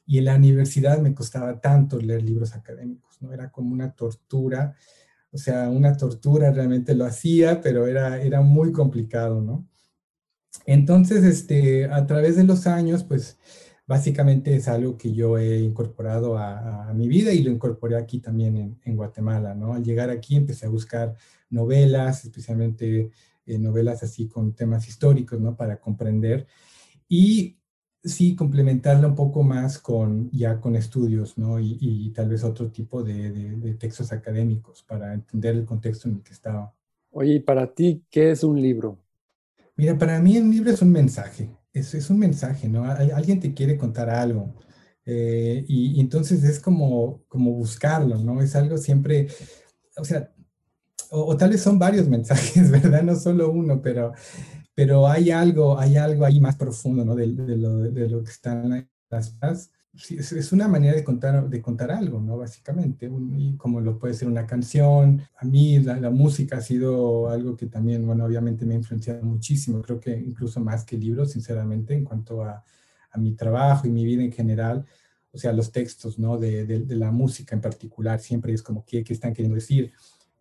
y 0.05 0.17
en 0.17 0.25
la 0.25 0.35
universidad 0.35 0.99
me 0.99 1.13
costaba 1.13 1.59
tanto 1.61 1.99
leer 1.99 2.23
libros 2.23 2.53
académicos, 2.55 3.21
¿no? 3.21 3.33
Era 3.33 3.51
como 3.51 3.73
una 3.73 3.93
tortura, 3.95 4.75
o 5.31 5.37
sea, 5.37 5.69
una 5.69 5.95
tortura 5.97 6.51
realmente 6.51 6.95
lo 6.95 7.05
hacía, 7.05 7.61
pero 7.61 7.87
era, 7.87 8.21
era 8.21 8.41
muy 8.41 8.71
complicado, 8.71 9.41
¿no? 9.41 9.67
Entonces, 10.65 11.23
este, 11.23 11.85
a 11.85 12.05
través 12.05 12.35
de 12.35 12.43
los 12.43 12.67
años, 12.67 13.03
pues 13.03 13.37
básicamente 13.87 14.55
es 14.55 14.67
algo 14.67 14.97
que 14.97 15.13
yo 15.13 15.37
he 15.37 15.59
incorporado 15.59 16.37
a, 16.37 16.93
mi 16.93 17.07
vida 17.07 17.33
y 17.33 17.41
lo 17.41 17.51
incorporé 17.51 17.97
aquí 17.97 18.19
también 18.19 18.55
en, 18.55 18.79
en, 18.85 18.95
Guatemala, 18.95 19.55
¿no? 19.55 19.73
Al 19.73 19.83
llegar 19.83 20.09
aquí 20.09 20.35
empecé 20.35 20.67
a 20.67 20.69
buscar 20.69 21.15
novelas, 21.49 22.23
especialmente 22.23 23.11
eh, 23.45 23.57
novelas 23.57 24.03
así 24.03 24.27
con 24.27 24.53
temas 24.53 24.87
históricos, 24.87 25.39
¿no? 25.39 25.55
Para 25.55 25.79
comprender. 25.79 26.47
Y 27.09 27.57
sí 28.03 28.35
complementarla 28.35 29.07
un 29.07 29.15
poco 29.15 29.43
más 29.43 29.79
con 29.79 30.29
ya 30.31 30.59
con 30.59 30.75
estudios, 30.75 31.37
¿no? 31.37 31.59
Y, 31.59 31.77
y 31.79 32.09
tal 32.11 32.29
vez 32.29 32.43
otro 32.43 32.69
tipo 32.69 33.03
de, 33.03 33.31
de, 33.31 33.55
de, 33.55 33.73
textos 33.75 34.11
académicos 34.11 34.83
para 34.83 35.13
entender 35.13 35.55
el 35.55 35.65
contexto 35.65 36.09
en 36.09 36.15
el 36.15 36.23
que 36.23 36.33
estaba. 36.33 36.73
Oye, 37.11 37.35
¿y 37.35 37.39
para 37.39 37.73
ti 37.73 38.03
qué 38.09 38.31
es 38.31 38.43
un 38.43 38.61
libro? 38.61 38.99
Mira, 39.75 39.97
para 39.97 40.19
mí 40.19 40.37
un 40.37 40.51
libro 40.51 40.69
es 40.69 40.81
un 40.81 40.91
mensaje, 40.91 41.49
es, 41.71 41.93
es 41.93 42.09
un 42.09 42.19
mensaje, 42.19 42.67
¿no? 42.67 42.83
Alguien 42.85 43.39
te 43.39 43.53
quiere 43.53 43.77
contar 43.77 44.09
algo. 44.09 44.53
Eh, 45.05 45.65
y, 45.67 45.97
y, 45.97 45.99
entonces 45.99 46.43
es 46.43 46.59
como, 46.59 47.23
como 47.27 47.51
buscarlo, 47.51 48.17
¿no? 48.17 48.41
Es 48.41 48.55
algo 48.55 48.77
siempre, 48.77 49.27
o 49.97 50.05
sea, 50.05 50.31
o, 51.09 51.25
o 51.25 51.37
tal 51.37 51.51
vez 51.51 51.61
son 51.61 51.79
varios 51.79 52.07
mensajes, 52.09 52.69
¿verdad? 52.69 53.03
No 53.03 53.15
solo 53.15 53.49
uno, 53.51 53.81
pero 53.81 54.13
pero 54.75 55.07
hay 55.07 55.31
algo, 55.31 55.79
hay 55.79 55.97
algo 55.97 56.25
ahí 56.25 56.39
más 56.39 56.55
profundo, 56.55 57.05
¿no? 57.05 57.15
De, 57.15 57.27
de, 57.31 57.57
lo, 57.57 57.77
de 57.77 58.09
lo, 58.09 58.23
que 58.23 58.31
están 58.31 58.87
las 59.09 59.37
es, 59.93 60.51
una 60.51 60.67
manera 60.67 60.95
de 60.95 61.03
contar, 61.03 61.47
de 61.47 61.61
contar 61.61 61.91
algo, 61.91 62.19
¿no? 62.19 62.37
Básicamente, 62.37 63.11
y 63.37 63.55
como 63.57 63.79
lo 63.79 63.99
puede 63.99 64.15
ser 64.15 64.27
una 64.27 64.47
canción. 64.47 65.21
A 65.37 65.45
mí 65.45 65.79
la, 65.79 65.99
la, 65.99 66.09
música 66.09 66.57
ha 66.57 66.61
sido 66.61 67.29
algo 67.29 67.55
que 67.55 67.67
también, 67.67 68.05
bueno, 68.05 68.25
obviamente 68.25 68.65
me 68.65 68.73
ha 68.73 68.77
influenciado 68.77 69.23
muchísimo, 69.23 69.81
creo 69.81 69.99
que 69.99 70.17
incluso 70.17 70.59
más 70.59 70.83
que 70.83 70.97
libros, 70.97 71.31
sinceramente, 71.31 71.93
en 71.93 72.03
cuanto 72.03 72.43
a, 72.43 72.63
a 73.11 73.17
mi 73.19 73.33
trabajo 73.33 73.87
y 73.87 73.91
mi 73.91 74.03
vida 74.03 74.23
en 74.23 74.31
general, 74.31 74.85
o 75.31 75.37
sea, 75.37 75.53
los 75.53 75.71
textos, 75.71 76.17
¿no? 76.17 76.37
De, 76.37 76.65
de, 76.65 76.95
la 76.95 77.11
música 77.11 77.55
en 77.55 77.61
particular, 77.61 78.19
siempre 78.19 78.53
es 78.53 78.63
como, 78.63 78.85
¿qué, 78.85 79.03
¿qué, 79.03 79.13
están 79.13 79.33
queriendo 79.33 79.55
decir? 79.55 79.91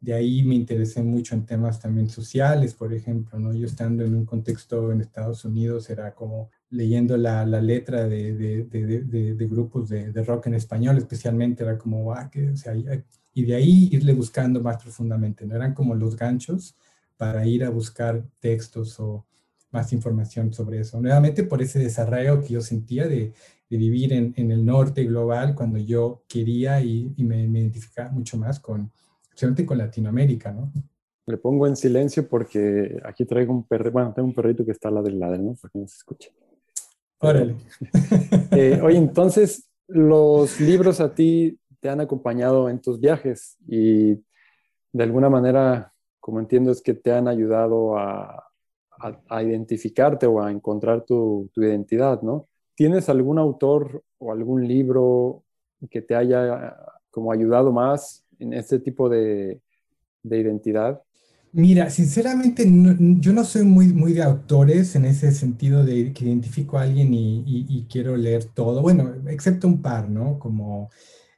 De 0.02 0.12
ahí 0.12 0.42
me 0.42 0.54
interesé 0.56 1.02
mucho 1.02 1.34
en 1.34 1.46
temas 1.46 1.80
también 1.80 2.10
sociales, 2.10 2.74
por 2.74 2.92
ejemplo, 2.92 3.38
¿no? 3.38 3.54
Yo 3.54 3.66
estando 3.66 4.04
en 4.04 4.14
un 4.14 4.26
contexto 4.26 4.92
en 4.92 5.00
Estados 5.00 5.44
Unidos 5.46 5.88
era 5.88 6.14
como 6.14 6.50
leyendo 6.68 7.16
la, 7.16 7.46
la 7.46 7.60
letra 7.60 8.06
de, 8.08 8.34
de 8.34 9.46
grupos 9.46 9.88
de, 9.88 10.10
rock 10.24 10.48
en 10.48 10.54
español, 10.54 10.98
especialmente, 10.98 11.62
era 11.62 11.78
como, 11.78 12.12
ah, 12.12 12.28
que, 12.30 12.50
o 12.50 12.56
sea, 12.56 12.74
y 13.34 13.44
de 13.44 13.54
ahí 13.54 13.88
irle 13.92 14.12
buscando 14.12 14.60
más 14.60 14.82
profundamente, 14.82 15.46
¿no? 15.46 15.54
Eran 15.54 15.72
como 15.72 15.94
los 15.94 16.16
ganchos 16.16 16.76
para 17.16 17.46
ir 17.46 17.64
a 17.64 17.70
buscar 17.70 18.24
textos 18.40 18.98
o 19.00 19.24
más 19.70 19.92
información 19.92 20.52
sobre 20.52 20.80
eso. 20.80 21.00
Nuevamente 21.00 21.44
por 21.44 21.62
ese 21.62 21.78
desarrollo 21.78 22.42
que 22.42 22.54
yo 22.54 22.60
sentía 22.60 23.06
de, 23.08 23.32
vivir 23.70 24.12
en, 24.12 24.34
en, 24.36 24.50
el 24.50 24.66
norte 24.66 25.02
global 25.04 25.54
cuando 25.54 25.78
yo 25.78 26.24
quería 26.28 26.82
y, 26.82 27.14
me, 27.16 27.44
identificaba 27.44 28.10
mucho 28.10 28.36
más 28.36 28.60
con, 28.60 28.92
especialmente 29.32 29.64
con 29.64 29.78
Latinoamérica, 29.78 30.52
¿no? 30.52 30.70
Le 31.26 31.38
pongo 31.38 31.66
en 31.66 31.76
silencio 31.76 32.28
porque 32.28 33.00
aquí 33.04 33.24
traigo 33.24 33.52
un 33.52 33.64
perro, 33.64 33.90
bueno, 33.90 34.12
tengo 34.12 34.28
un 34.28 34.34
perrito 34.34 34.64
que 34.64 34.72
está 34.72 34.88
al 34.88 34.94
lado 34.94 35.06
del 35.06 35.18
lado, 35.18 35.38
¿no? 35.38 35.54
Para 35.54 35.70
que 35.72 35.78
no 35.78 35.88
se 35.88 35.96
escuche. 35.96 36.32
Órale. 37.18 37.56
Eh, 38.50 38.78
oye, 38.82 38.98
entonces, 38.98 39.70
los 39.86 40.60
libros 40.60 41.00
a 41.00 41.14
ti 41.14 41.58
te 41.80 41.88
han 41.88 42.00
acompañado 42.02 42.68
en 42.68 42.80
tus 42.80 43.00
viajes 43.00 43.56
y 43.66 44.14
de 44.92 45.02
alguna 45.02 45.30
manera, 45.30 45.94
como 46.20 46.38
entiendo, 46.38 46.70
es 46.70 46.82
que 46.82 46.92
te 46.92 47.12
han 47.12 47.28
ayudado 47.28 47.96
a, 47.96 48.46
a, 49.28 49.42
identificarte 49.42 50.26
o 50.26 50.42
a 50.42 50.50
encontrar 50.50 51.06
tu, 51.06 51.50
tu 51.54 51.62
identidad, 51.62 52.20
¿no? 52.20 52.48
¿Tienes 52.74 53.08
algún 53.08 53.38
autor 53.38 54.04
o 54.18 54.32
algún 54.32 54.68
libro 54.68 55.44
que 55.88 56.02
te 56.02 56.14
haya 56.14 56.76
como 57.10 57.32
ayudado 57.32 57.72
más 57.72 58.21
en 58.42 58.52
este 58.52 58.78
tipo 58.78 59.08
de, 59.08 59.60
de 60.22 60.38
identidad? 60.38 61.02
Mira, 61.54 61.90
sinceramente 61.90 62.64
yo 62.66 63.32
no 63.34 63.44
soy 63.44 63.64
muy, 63.64 63.92
muy 63.92 64.14
de 64.14 64.22
autores 64.22 64.96
en 64.96 65.04
ese 65.04 65.32
sentido 65.32 65.84
de 65.84 66.12
que 66.14 66.24
identifico 66.24 66.78
a 66.78 66.82
alguien 66.82 67.12
y, 67.12 67.44
y, 67.46 67.86
quiero 67.90 68.16
leer 68.16 68.44
todo, 68.44 68.80
bueno, 68.80 69.14
excepto 69.28 69.68
un 69.68 69.82
par, 69.82 70.08
¿no? 70.08 70.38
Como 70.38 70.90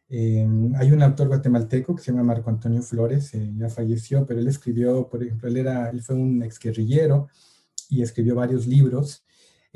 eh, 0.08 0.46
hay 0.76 0.92
un 0.92 1.02
autor 1.02 1.26
guatemalteco 1.28 1.96
que 1.96 2.02
se 2.02 2.12
llama 2.12 2.22
Marco 2.22 2.48
Antonio 2.48 2.80
Flores, 2.82 3.34
eh, 3.34 3.52
ya 3.56 3.68
falleció, 3.68 4.24
pero 4.24 4.38
él 4.38 4.46
escribió, 4.46 5.08
por 5.08 5.24
ejemplo, 5.24 5.48
él, 5.48 5.56
era, 5.56 5.90
él 5.90 6.00
fue 6.00 6.14
un 6.14 6.44
exguerrillero 6.44 7.28
y 7.90 8.02
escribió 8.02 8.36
varios 8.36 8.68
libros 8.68 9.24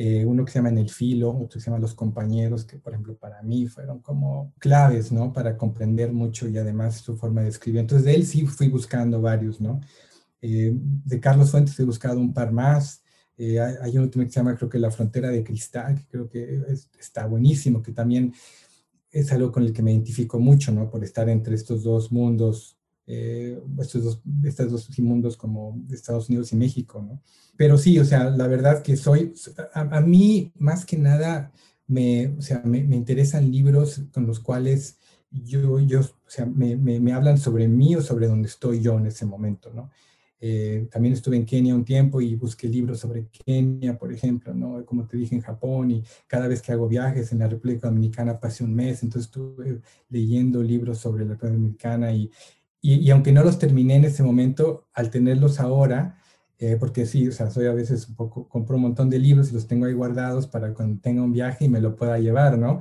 eh, 0.01 0.25
uno 0.25 0.45
que 0.45 0.53
se 0.53 0.61
llama 0.61 0.69
En 0.69 0.79
el 0.79 0.91
filo, 0.91 1.31
otro 1.31 1.59
que 1.59 1.61
se 1.61 1.67
llama 1.67 1.81
Los 1.81 1.93
compañeros, 1.93 2.65
que 2.65 2.79
por 2.79 2.93
ejemplo 2.93 3.17
para 3.19 3.43
mí 3.43 3.67
fueron 3.67 3.99
como 3.99 4.55
claves, 4.61 5.11
¿no? 5.11 5.33
Para 5.33 5.57
comprender 5.57 6.13
mucho 6.13 6.49
y 6.49 6.57
además 6.57 6.99
su 6.99 7.17
forma 7.17 7.43
de 7.43 7.49
escribir. 7.49 7.81
Entonces 7.81 8.05
de 8.05 8.15
él 8.15 8.25
sí 8.25 8.47
fui 8.47 8.69
buscando 8.69 9.21
varios, 9.21 9.61
¿no? 9.61 9.81
Eh, 10.41 10.71
de 10.73 11.19
Carlos 11.19 11.51
Fuentes 11.51 11.79
he 11.81 11.85
buscado 11.85 12.21
un 12.21 12.33
par 12.33 12.53
más. 12.53 13.03
Eh, 13.37 13.59
hay, 13.61 13.99
uno 13.99 14.09
que 14.09 14.21
se 14.21 14.31
llama, 14.31 14.57
creo 14.57 14.69
que 14.69 14.79
La 14.79 14.93
Frontera 14.93 15.31
de 15.31 15.43
Cristal, 15.43 15.97
que 15.97 16.07
creo 16.07 16.29
que 16.29 16.63
está 16.99 17.27
buenísimo, 17.27 17.83
que 17.83 17.91
también 17.91 18.33
es 19.11 19.33
algo 19.33 19.51
con 19.51 19.65
el 19.65 19.73
que 19.73 19.83
me 19.83 19.91
identifico 19.91 20.39
mucho, 20.39 20.71
¿no? 20.71 20.89
Por 20.89 21.03
estar 21.03 21.29
entre 21.29 21.57
estos 21.57 21.83
dos 21.83 22.13
mundos 22.13 22.78
eh, 23.11 23.59
estos 23.81 24.05
dos, 24.05 24.23
estos 24.45 24.71
dos 24.71 24.99
mundos 24.99 25.39
como 25.39 25.83
Estados 25.91 26.29
Unidos 26.29 26.53
y 26.53 26.57
México, 26.57 27.03
¿no? 27.03 27.23
Pero 27.57 27.79
sí, 27.79 27.99
o 27.99 28.05
sea, 28.05 28.29
la 28.29 28.47
verdad 28.47 28.83
que 28.83 28.99
soy, 28.99 29.33
a, 29.73 30.01
mí 30.03 30.53
más 30.59 30.85
que 30.85 30.99
nada 30.99 31.51
me, 31.87 32.35
o 32.37 32.43
sea, 32.43 32.61
me, 32.67 32.85
me, 32.85 32.97
interesan 32.97 33.51
libros 33.51 34.03
con 34.13 34.27
los 34.27 34.41
cuales 34.41 34.99
yo, 35.31 35.81
yo 35.81 36.01
o 36.01 36.31
sea, 36.31 36.45
me, 36.45 36.77
me, 36.77 37.01
me, 37.01 37.15
hablan 37.15 37.39
sobre 37.39 37.67
mí 37.67 37.97
o 37.97 38.03
sobre 38.03 38.29
dónde 38.29 38.49
estoy 38.49 38.83
yo 38.83 38.99
en 38.99 39.07
ese 39.07 39.25
momento, 39.25 39.73
¿no? 39.73 39.91
Eh, 40.41 40.87
también 40.91 41.15
estuve 41.15 41.37
en 41.37 41.45
Kenia 41.47 41.75
un 41.75 41.85
tiempo 41.85 42.21
y 42.21 42.37
busqué 42.37 42.69
libros 42.69 43.01
sobre 43.01 43.27
Kenia, 43.29 43.99
por 43.99 44.13
ejemplo, 44.13 44.55
¿no? 44.55 44.85
Como 44.85 45.07
te 45.07 45.17
dije, 45.17 45.35
en 45.35 45.41
Japón 45.41 45.91
y 45.91 46.05
cada 46.27 46.47
vez 46.47 46.63
que 46.63 46.73
hago 46.73 46.87
viajes 46.89 47.33
en 47.33 47.41
la 47.41 47.49
República 47.49 47.89
Dominicana 47.89 48.39
pasé 48.39 48.63
un 48.63 48.75
mes, 48.75 49.03
entonces 49.03 49.29
estuve 49.29 49.81
leyendo 50.11 50.63
libros 50.63 50.99
sobre 50.99 51.25
la 51.25 51.33
República 51.33 51.57
Dominicana 51.57 52.13
y, 52.13 52.31
y, 52.81 53.11
aunque 53.11 53.33
no 53.33 53.43
los 53.43 53.59
terminé 53.59 53.97
en 53.97 54.05
ese 54.05 54.23
momento, 54.23 54.87
al 54.93 55.11
tenerlos 55.11 55.59
ahora, 55.61 56.19
eh, 56.59 56.77
porque 56.79 57.07
sí, 57.07 57.29
o 57.29 57.33
sea, 57.33 57.51
soy 57.51 57.67
a 57.67 57.73
veces 57.73 58.09
un 58.09 58.15
poco, 58.17 58.49
compro 58.49 58.77
un 58.77 58.83
montón 58.83 59.11
de 59.11 59.19
libros 59.19 59.51
y 59.51 59.55
los 59.55 59.67
tengo 59.67 59.87
ahí 59.87 59.95
guardados 59.95 60.47
para 60.47 60.73
cuando 60.75 61.01
tenga 61.01 61.23
un 61.23 61.33
viaje 61.33 61.65
y 61.67 61.69
me 61.69 61.81
lo 61.81 61.97
pueda 61.97 62.19
llevar, 62.19 62.59
¿no? 62.59 62.81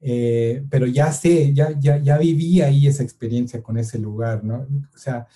Eh, 0.00 0.64
pero 0.70 0.86
ya 0.86 1.12
sé, 1.12 1.52
ya, 1.52 1.78
ya, 1.78 1.98
ya 1.98 2.18
viví 2.18 2.62
ahí 2.62 2.86
esa 2.86 3.02
experiencia 3.02 3.62
con 3.62 3.76
ese 3.78 3.98
lugar, 3.98 4.44
¿no? 4.44 4.66
O 4.94 4.98
sea, 4.98 5.26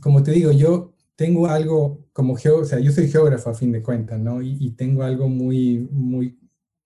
como 0.00 0.22
te 0.22 0.32
digo, 0.32 0.52
yo 0.52 0.94
tengo 1.16 1.46
algo 1.48 2.08
como 2.12 2.34
geógrafo, 2.36 2.66
o 2.66 2.68
sea, 2.68 2.80
yo 2.80 2.92
soy 2.92 3.08
geógrafo 3.08 3.50
a 3.50 3.54
fin 3.54 3.72
de 3.72 3.82
cuentas, 3.82 4.18
¿no? 4.18 4.42
Y, 4.42 4.56
y, 4.60 4.70
tengo 4.72 5.02
algo 5.04 5.28
muy, 5.28 5.88
muy, 5.92 6.38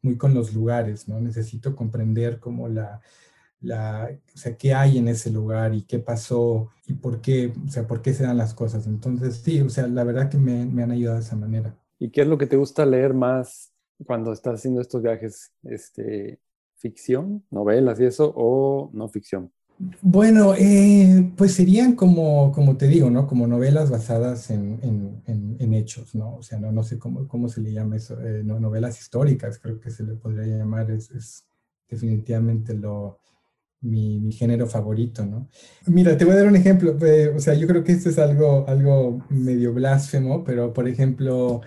muy 0.02 0.16
con 0.18 0.34
los 0.34 0.52
lugares, 0.54 1.08
¿no? 1.08 1.20
Necesito 1.20 1.76
comprender 1.76 2.40
como 2.40 2.68
la, 2.68 3.00
la, 3.64 4.10
o 4.34 4.38
sea, 4.38 4.56
qué 4.56 4.74
hay 4.74 4.98
en 4.98 5.08
ese 5.08 5.30
lugar 5.30 5.74
y 5.74 5.82
qué 5.82 5.98
pasó 5.98 6.70
y 6.86 6.94
por 6.94 7.20
qué, 7.20 7.52
o 7.66 7.70
sea, 7.70 7.86
por 7.86 8.02
qué 8.02 8.12
se 8.14 8.24
dan 8.24 8.38
las 8.38 8.54
cosas. 8.54 8.86
Entonces, 8.86 9.36
sí, 9.36 9.60
o 9.60 9.70
sea, 9.70 9.86
la 9.86 10.04
verdad 10.04 10.28
que 10.30 10.38
me, 10.38 10.66
me 10.66 10.82
han 10.82 10.92
ayudado 10.92 11.16
de 11.18 11.24
esa 11.24 11.36
manera. 11.36 11.76
¿Y 11.98 12.10
qué 12.10 12.22
es 12.22 12.26
lo 12.26 12.38
que 12.38 12.46
te 12.46 12.56
gusta 12.56 12.84
leer 12.86 13.14
más 13.14 13.72
cuando 14.06 14.32
estás 14.32 14.54
haciendo 14.54 14.80
estos 14.80 15.02
viajes? 15.02 15.52
Este, 15.62 16.40
¿Ficción, 16.76 17.44
novelas 17.50 17.98
y 18.00 18.04
eso 18.04 18.32
o 18.36 18.90
no 18.92 19.08
ficción? 19.08 19.50
Bueno, 20.02 20.54
eh, 20.54 21.32
pues 21.36 21.54
serían 21.54 21.96
como, 21.96 22.52
como 22.52 22.76
te 22.76 22.86
digo, 22.86 23.10
¿no? 23.10 23.26
Como 23.26 23.46
novelas 23.46 23.90
basadas 23.90 24.50
en, 24.50 24.78
en, 24.82 25.56
en, 25.58 25.74
hechos, 25.74 26.14
¿no? 26.14 26.36
O 26.36 26.42
sea, 26.42 26.60
no, 26.60 26.70
no 26.70 26.84
sé 26.84 26.98
cómo, 26.98 27.26
cómo 27.26 27.48
se 27.48 27.60
le 27.60 27.72
llama 27.72 27.96
eso, 27.96 28.20
eh, 28.20 28.42
no, 28.44 28.60
novelas 28.60 29.00
históricas, 29.00 29.58
creo 29.58 29.80
que 29.80 29.90
se 29.90 30.04
le 30.04 30.14
podría 30.14 30.58
llamar, 30.58 30.90
es, 30.92 31.10
es 31.10 31.44
definitivamente 31.88 32.74
lo, 32.74 33.18
mi, 33.84 34.32
género 34.32 34.66
favorito, 34.66 35.24
¿no? 35.24 35.48
Mira, 35.86 36.16
te 36.16 36.24
voy 36.24 36.34
a 36.34 36.38
dar 36.38 36.48
un 36.48 36.56
ejemplo, 36.56 36.96
eh, 37.06 37.32
o 37.34 37.38
sea, 37.38 37.54
yo 37.54 37.66
creo 37.66 37.84
que 37.84 37.92
esto 37.92 38.08
es 38.08 38.18
algo, 38.18 38.64
algo 38.66 39.24
medio 39.28 39.72
blasfemo, 39.72 40.42
pero 40.42 40.72
por 40.72 40.88
ejemplo, 40.88 41.60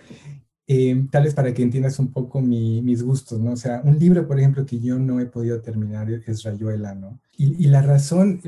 eh, 0.67 1.05
tal 1.11 1.23
vez 1.23 1.33
para 1.33 1.53
que 1.53 1.61
entiendas 1.61 1.99
un 1.99 2.11
poco 2.11 2.41
mis 2.41 3.03
gustos, 3.03 3.39
¿no? 3.39 3.51
O 3.51 3.55
sea, 3.55 3.81
un 3.85 3.97
libro, 3.99 4.27
por 4.27 4.39
ejemplo, 4.39 4.65
que 4.65 4.79
yo 4.79 4.99
no 4.99 5.19
he 5.19 5.25
podido 5.27 5.61
terminar 5.61 6.09
es 6.11 6.43
Rayuela, 6.43 6.95
¿no? 6.95 7.21
Y, 7.37 7.67
la 7.67 7.83
razón, 7.83 8.41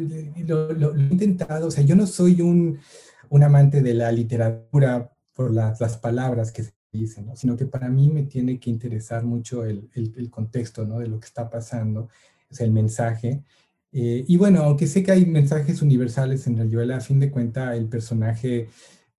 lo, 0.47 0.73
lo, 0.73 0.95
he 0.95 1.01
intentado, 1.01 1.67
o 1.67 1.71
sea, 1.71 1.83
yo 1.83 1.95
no 1.95 2.07
soy 2.07 2.41
un, 2.41 2.79
un 3.29 3.43
amante 3.43 3.81
de 3.81 3.93
la 3.93 4.11
literatura 4.11 5.13
por 5.33 5.53
las, 5.53 5.79
las 5.79 5.97
palabras 5.97 6.51
que 6.51 6.63
se 6.63 6.73
dicen, 6.91 7.27
¿no? 7.27 7.35
Sino 7.35 7.55
que 7.55 7.65
para 7.65 7.87
mí 7.87 8.09
me 8.09 8.23
tiene 8.23 8.59
que 8.59 8.71
interesar 8.71 9.23
mucho 9.23 9.63
el, 9.63 9.89
el, 9.93 10.13
el 10.17 10.29
contexto, 10.31 10.85
¿no? 10.85 10.97
De 10.97 11.07
lo 11.07 11.19
que 11.19 11.27
está 11.27 11.49
pasando 11.51 12.09
sea, 12.55 12.65
el 12.65 12.71
mensaje. 12.71 13.43
Eh, 13.91 14.23
y 14.27 14.37
bueno, 14.37 14.63
aunque 14.63 14.87
sé 14.87 15.03
que 15.03 15.11
hay 15.11 15.25
mensajes 15.25 15.81
universales 15.81 16.45
en 16.47 16.57
Rayuela, 16.57 16.97
a 16.97 17.01
fin 17.01 17.19
de 17.19 17.31
cuentas 17.31 17.75
el 17.77 17.87
personaje, 17.87 18.69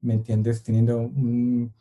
¿me 0.00 0.14
entiendes? 0.14 0.62
Teniendo 0.62 0.98
un 1.00 1.72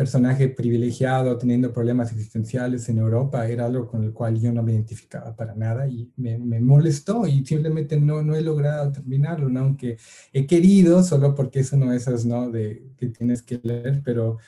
personaje 0.00 0.48
privilegiado, 0.48 1.36
teniendo 1.36 1.74
problemas 1.74 2.10
existenciales 2.10 2.88
en 2.88 2.96
Europa, 2.96 3.46
era 3.46 3.66
algo 3.66 3.86
con 3.86 4.02
el 4.02 4.14
cual 4.14 4.40
yo 4.40 4.50
no 4.50 4.62
me 4.62 4.72
identificaba 4.72 5.36
para 5.36 5.54
nada 5.54 5.86
y 5.88 6.10
me, 6.16 6.38
molestó 6.58 7.26
y 7.26 7.44
simplemente 7.44 8.00
no, 8.00 8.22
no 8.22 8.34
he 8.34 8.40
logrado 8.40 8.90
terminarlo, 8.92 9.50
¿no? 9.50 9.60
aunque 9.60 9.98
he 10.32 10.46
querido, 10.46 11.02
solo 11.02 11.34
porque 11.34 11.60
eso 11.60 11.76
no 11.76 11.92
es 11.92 12.02
esas, 12.02 12.24
¿no? 12.24 12.50
De 12.50 12.94
que 12.96 13.08
tienes 13.08 13.42
que 13.42 13.60
leer, 13.62 14.00
pero, 14.02 14.38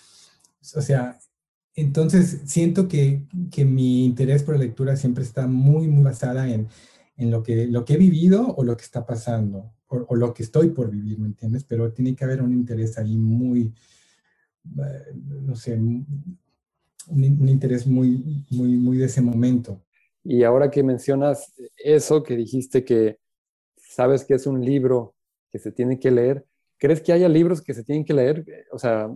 o 0.75 0.80
sea, 0.80 1.18
entonces, 1.75 2.43
siento 2.45 2.87
que, 2.87 3.23
que, 3.50 3.64
mi 3.64 4.05
interés 4.05 4.43
por 4.43 4.55
la 4.55 4.64
lectura 4.64 4.97
siempre 4.97 5.25
está 5.25 5.47
muy, 5.47 5.88
muy 5.88 6.05
basada 6.05 6.49
en, 6.50 6.69
en 7.17 7.31
lo, 7.31 7.43
que, 7.43 7.67
lo 7.67 7.85
que 7.85 7.95
he 7.95 7.97
vivido 7.97 8.55
o 8.55 8.64
lo 8.64 8.76
que 8.76 8.85
está 8.85 9.07
pasando, 9.07 9.73
o, 9.88 10.14
lo 10.14 10.35
que 10.35 10.43
estoy 10.43 10.71
por 10.71 10.91
vivir, 10.91 11.19
¿me 11.19 11.29
entiendes? 11.29 11.64
Pero 11.64 11.93
tiene 11.93 12.14
que 12.14 12.25
haber 12.25 12.43
un 12.43 12.52
interés 12.52 12.99
ahí 12.99 13.17
muy, 13.17 13.73
eh, 14.79 15.14
no 15.14 15.57
sé, 15.57 15.75
un, 15.75 16.38
un, 17.09 17.49
interés 17.49 17.87
muy, 17.87 18.45
muy, 18.50 18.76
muy 18.76 18.99
de 18.99 19.07
ese 19.07 19.23
momento. 19.23 19.83
Y 20.25 20.45
ahora 20.45 20.71
que 20.71 20.83
mencionas 20.83 21.52
eso, 21.76 22.23
que 22.23 22.37
dijiste 22.37 22.85
que 22.85 23.19
sabes 23.76 24.25
que 24.25 24.35
es 24.35 24.47
un 24.47 24.64
libro 24.64 25.14
que 25.50 25.59
se 25.59 25.73
tiene 25.73 25.99
que 25.99 26.11
leer, 26.11 26.47
¿crees 26.79 27.00
que 27.00 27.12
haya 27.12 27.29
libros 27.29 27.62
que 27.62 27.75
se 27.75 27.85
tienen 27.85 28.05
que 28.05 28.14
leer? 28.14 28.45
O 28.73 28.79
sea, 28.79 29.11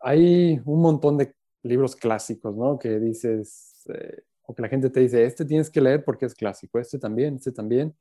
hay 0.00 0.60
un 0.64 0.82
montón 0.82 1.16
de 1.18 1.34
libros 1.62 1.96
clásicos, 1.96 2.56
¿no? 2.56 2.78
Que 2.78 2.98
dices, 2.98 3.84
eh, 3.92 4.22
o 4.42 4.54
que 4.54 4.62
la 4.62 4.68
gente 4.68 4.90
te 4.90 5.00
dice, 5.00 5.24
este 5.24 5.44
tienes 5.44 5.70
que 5.70 5.80
leer 5.80 6.04
porque 6.04 6.26
es 6.26 6.34
clásico, 6.34 6.78
este 6.78 6.98
también, 6.98 7.36
este 7.36 7.52
también. 7.52 7.94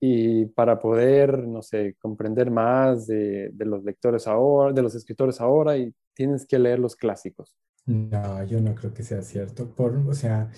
Y 0.00 0.46
para 0.46 0.78
poder, 0.80 1.46
no 1.46 1.62
sé, 1.62 1.96
comprender 1.98 2.50
más 2.50 3.06
de, 3.06 3.50
de 3.52 3.64
los 3.64 3.84
lectores 3.84 4.26
ahora, 4.26 4.72
de 4.72 4.82
los 4.82 4.94
escritores 4.94 5.40
ahora, 5.40 5.76
y 5.78 5.94
tienes 6.14 6.46
que 6.46 6.58
leer 6.58 6.78
los 6.78 6.96
clásicos. 6.96 7.56
No, 7.86 8.44
yo 8.44 8.60
no 8.60 8.74
creo 8.74 8.94
que 8.94 9.02
sea 9.02 9.22
cierto. 9.22 9.68
Por, 9.74 9.96
o 10.08 10.14
sea, 10.14 10.50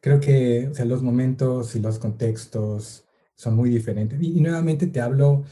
creo 0.00 0.20
que 0.20 0.68
o 0.68 0.74
sea, 0.74 0.84
los 0.84 1.02
momentos 1.02 1.74
y 1.76 1.80
los 1.80 1.98
contextos 1.98 3.04
son 3.34 3.56
muy 3.56 3.70
diferentes. 3.70 4.20
Y, 4.22 4.40
nuevamente 4.40 4.86
te 4.86 5.00
hablo, 5.00 5.44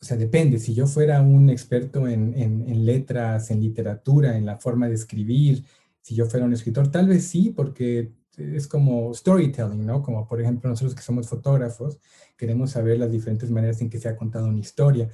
o 0.00 0.04
sea, 0.04 0.16
depende. 0.16 0.58
Si 0.58 0.74
yo 0.74 0.86
fuera 0.86 1.20
un 1.22 1.50
experto 1.50 2.06
en, 2.08 2.34
en, 2.36 2.86
letras, 2.86 3.50
en 3.50 3.60
literatura, 3.60 4.36
en 4.36 4.46
la 4.46 4.58
forma 4.58 4.88
de 4.88 4.94
escribir, 4.94 5.64
si 6.06 6.14
yo 6.14 6.26
fuera 6.26 6.46
un 6.46 6.52
escritor, 6.52 6.88
tal 6.88 7.08
vez 7.08 7.24
sí, 7.26 7.50
porque 7.50 8.12
es 8.36 8.68
como 8.68 9.12
storytelling, 9.12 9.84
¿no? 9.84 10.02
Como 10.02 10.28
por 10.28 10.40
ejemplo 10.40 10.70
nosotros 10.70 10.94
que 10.94 11.02
somos 11.02 11.26
fotógrafos, 11.26 11.98
queremos 12.36 12.70
saber 12.70 13.00
las 13.00 13.10
diferentes 13.10 13.50
maneras 13.50 13.80
en 13.80 13.90
que 13.90 13.98
se 13.98 14.08
ha 14.08 14.16
contado 14.16 14.46
una 14.46 14.60
historia, 14.60 15.10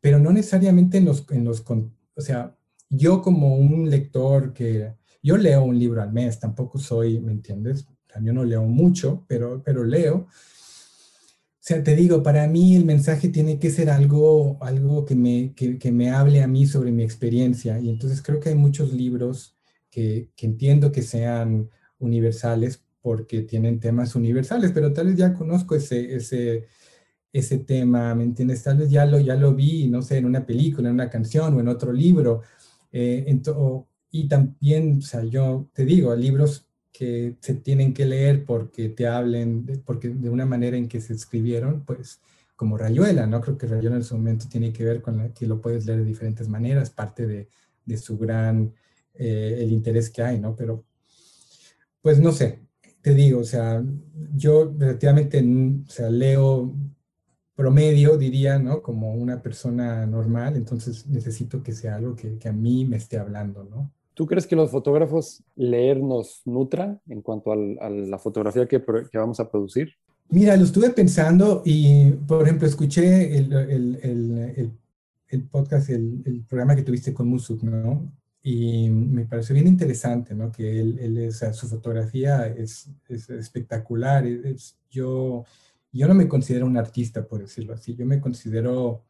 pero 0.00 0.20
no 0.20 0.30
necesariamente 0.30 0.98
en 0.98 1.06
los, 1.06 1.28
en 1.32 1.42
los 1.42 1.64
o 1.68 2.20
sea, 2.20 2.56
yo 2.88 3.22
como 3.22 3.56
un 3.56 3.90
lector 3.90 4.52
que 4.52 4.94
yo 5.20 5.36
leo 5.36 5.64
un 5.64 5.80
libro 5.80 6.00
al 6.00 6.12
mes, 6.12 6.38
tampoco 6.38 6.78
soy, 6.78 7.18
¿me 7.18 7.32
entiendes? 7.32 7.84
Yo 8.22 8.32
no 8.32 8.44
leo 8.44 8.62
mucho, 8.62 9.24
pero, 9.26 9.64
pero 9.64 9.82
leo. 9.82 10.28
O 10.28 10.28
sea, 11.58 11.82
te 11.82 11.96
digo, 11.96 12.22
para 12.22 12.46
mí 12.46 12.76
el 12.76 12.84
mensaje 12.84 13.30
tiene 13.30 13.58
que 13.58 13.70
ser 13.70 13.90
algo, 13.90 14.58
algo 14.62 15.04
que, 15.04 15.16
me, 15.16 15.54
que, 15.56 15.76
que 15.76 15.90
me 15.90 16.10
hable 16.10 16.40
a 16.40 16.46
mí 16.46 16.66
sobre 16.66 16.92
mi 16.92 17.02
experiencia. 17.02 17.80
Y 17.80 17.90
entonces 17.90 18.22
creo 18.22 18.38
que 18.38 18.50
hay 18.50 18.54
muchos 18.54 18.92
libros 18.92 19.55
que, 19.96 20.28
que 20.36 20.44
entiendo 20.44 20.92
que 20.92 21.00
sean 21.00 21.70
universales 22.00 22.84
porque 23.00 23.40
tienen 23.44 23.80
temas 23.80 24.14
universales, 24.14 24.70
pero 24.74 24.92
tal 24.92 25.06
vez 25.06 25.16
ya 25.16 25.32
conozco 25.32 25.74
ese, 25.74 26.14
ese, 26.14 26.66
ese 27.32 27.58
tema, 27.60 28.14
¿me 28.14 28.24
entiendes? 28.24 28.62
Tal 28.62 28.76
vez 28.76 28.90
ya 28.90 29.06
lo, 29.06 29.18
ya 29.18 29.36
lo 29.36 29.54
vi, 29.54 29.88
no 29.88 30.02
sé, 30.02 30.18
en 30.18 30.26
una 30.26 30.44
película, 30.44 30.90
en 30.90 30.96
una 30.96 31.08
canción 31.08 31.54
o 31.54 31.60
en 31.60 31.68
otro 31.68 31.94
libro. 31.94 32.42
Eh, 32.92 33.40
y 34.10 34.28
también, 34.28 34.98
o 34.98 35.00
sea, 35.00 35.24
yo 35.24 35.70
te 35.72 35.86
digo, 35.86 36.14
libros 36.14 36.68
que 36.92 37.36
se 37.40 37.54
tienen 37.54 37.94
que 37.94 38.04
leer 38.04 38.44
porque 38.44 38.90
te 38.90 39.06
hablen, 39.06 39.82
porque 39.86 40.10
de 40.10 40.28
una 40.28 40.44
manera 40.44 40.76
en 40.76 40.88
que 40.88 41.00
se 41.00 41.14
escribieron, 41.14 41.86
pues 41.86 42.20
como 42.54 42.76
Rayuela, 42.76 43.26
¿no? 43.26 43.40
Creo 43.40 43.56
que 43.56 43.66
Rayuela 43.66 43.96
en 43.96 44.04
su 44.04 44.14
momento 44.14 44.44
tiene 44.46 44.74
que 44.74 44.84
ver 44.84 45.00
con 45.00 45.16
la, 45.16 45.32
que 45.32 45.46
lo 45.46 45.62
puedes 45.62 45.86
leer 45.86 46.00
de 46.00 46.04
diferentes 46.04 46.48
maneras, 46.50 46.90
parte 46.90 47.26
de, 47.26 47.48
de 47.86 47.96
su 47.96 48.18
gran, 48.18 48.74
eh, 49.18 49.58
el 49.60 49.72
interés 49.72 50.10
que 50.10 50.22
hay, 50.22 50.38
¿no? 50.38 50.54
Pero, 50.56 50.84
pues 52.02 52.20
no 52.20 52.32
sé, 52.32 52.60
te 53.02 53.14
digo, 53.14 53.40
o 53.40 53.44
sea, 53.44 53.84
yo 54.34 54.74
relativamente, 54.78 55.40
o 55.40 55.90
sea, 55.90 56.10
leo 56.10 56.74
promedio, 57.54 58.16
diría, 58.18 58.58
¿no? 58.58 58.82
Como 58.82 59.14
una 59.14 59.42
persona 59.42 60.06
normal, 60.06 60.56
entonces 60.56 61.06
necesito 61.06 61.62
que 61.62 61.72
sea 61.72 61.96
algo 61.96 62.14
que, 62.14 62.38
que 62.38 62.48
a 62.48 62.52
mí 62.52 62.84
me 62.84 62.96
esté 62.96 63.18
hablando, 63.18 63.64
¿no? 63.64 63.92
¿Tú 64.16 64.24
crees 64.24 64.46
que 64.46 64.56
los 64.56 64.70
fotógrafos 64.70 65.44
leer 65.56 66.00
nos 66.00 66.40
nutra 66.46 66.98
en 67.06 67.20
cuanto 67.20 67.52
a 67.52 67.90
la 67.90 68.18
fotografía 68.18 68.66
que, 68.66 68.82
vamos 69.12 69.40
a 69.40 69.50
producir? 69.50 69.90
Mira, 70.30 70.56
lo 70.56 70.64
estuve 70.64 70.88
pensando 70.88 71.60
y, 71.66 72.12
por 72.12 72.42
ejemplo, 72.44 72.66
escuché 72.66 73.36
el, 73.36 73.52
el, 73.52 74.72
el, 75.28 75.42
podcast, 75.42 75.90
el, 75.90 76.42
programa 76.48 76.74
que 76.74 76.82
tuviste 76.82 77.12
con 77.12 77.28
Musuk, 77.28 77.62
¿no? 77.62 78.10
Y 78.48 78.90
me 78.90 79.24
pareció 79.24 79.54
bien 79.54 79.66
interesante, 79.66 80.32
¿no? 80.32 80.52
Que 80.52 80.78
él, 80.78 81.00
él 81.00 81.32
su 81.32 81.66
fotografía 81.66 82.46
es, 82.46 82.88
es 83.08 83.28
espectacular. 83.28 84.24
Es, 84.24 84.78
yo, 84.88 85.44
yo 85.90 86.06
no 86.06 86.14
me 86.14 86.28
considero 86.28 86.64
un 86.64 86.76
artista, 86.76 87.26
por 87.26 87.40
decirlo 87.40 87.74
así. 87.74 87.96
Yo 87.96 88.06
me 88.06 88.20
considero, 88.20 89.02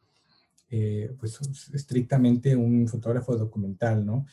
eh, 0.71 1.13
pues, 1.19 1.39
estrictamente 1.71 2.55
un 2.55 2.87
fotógrafo 2.87 3.37
documental, 3.37 4.03
¿no? 4.03 4.25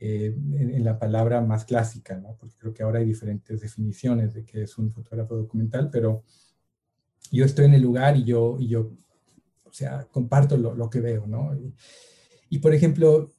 Eh, 0.00 0.34
en, 0.36 0.82
la 0.82 0.98
palabra 0.98 1.40
más 1.40 1.64
clásica, 1.64 2.16
¿no? 2.16 2.36
porque 2.36 2.56
creo 2.58 2.74
que 2.74 2.82
ahora 2.82 2.98
hay 2.98 3.04
diferentes 3.04 3.60
definiciones 3.60 4.34
de 4.34 4.44
qué 4.44 4.62
es 4.62 4.78
un 4.78 4.92
fotógrafo 4.92 5.36
documental, 5.36 5.88
pero 5.90 6.22
yo 7.32 7.44
estoy 7.44 7.64
en 7.66 7.74
el 7.74 7.82
lugar 7.82 8.16
y 8.16 8.22
yo, 8.24 8.56
y 8.60 8.68
yo 8.68 8.92
o 9.64 9.72
sea, 9.72 10.04
comparto 10.10 10.56
lo, 10.56 10.74
lo 10.74 10.88
que 10.90 11.00
veo, 11.00 11.26
¿no? 11.28 11.54
Y, 11.54 11.74
y, 12.50 12.58
por 12.60 12.74
ejemplo, 12.74 13.30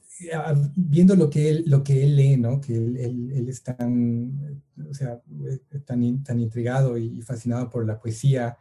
viendo 0.76 1.16
lo 1.16 1.30
que 1.30 1.50
él, 1.50 1.64
lo 1.68 1.84
que 1.84 2.04
él 2.04 2.16
lee, 2.16 2.38
¿no? 2.38 2.60
Que 2.62 2.76
él, 2.76 2.98
él, 2.98 3.32
él 3.34 3.50
es 3.50 3.64
tan, 3.64 4.64
o 4.90 4.94
sea, 4.94 5.22
tan, 5.86 6.24
tan 6.24 6.40
intrigado 6.40 6.98
y 6.98 7.22
fascinado 7.22 7.70
por 7.70 7.86
la 7.86 8.00
poesía, 8.00 8.58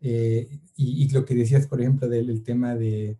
eh, 0.00 0.48
y, 0.76 1.04
y, 1.04 1.08
lo 1.10 1.24
que 1.24 1.34
decías, 1.34 1.66
por 1.66 1.80
ejemplo, 1.80 2.08
del 2.08 2.42
tema 2.42 2.74
de, 2.74 3.18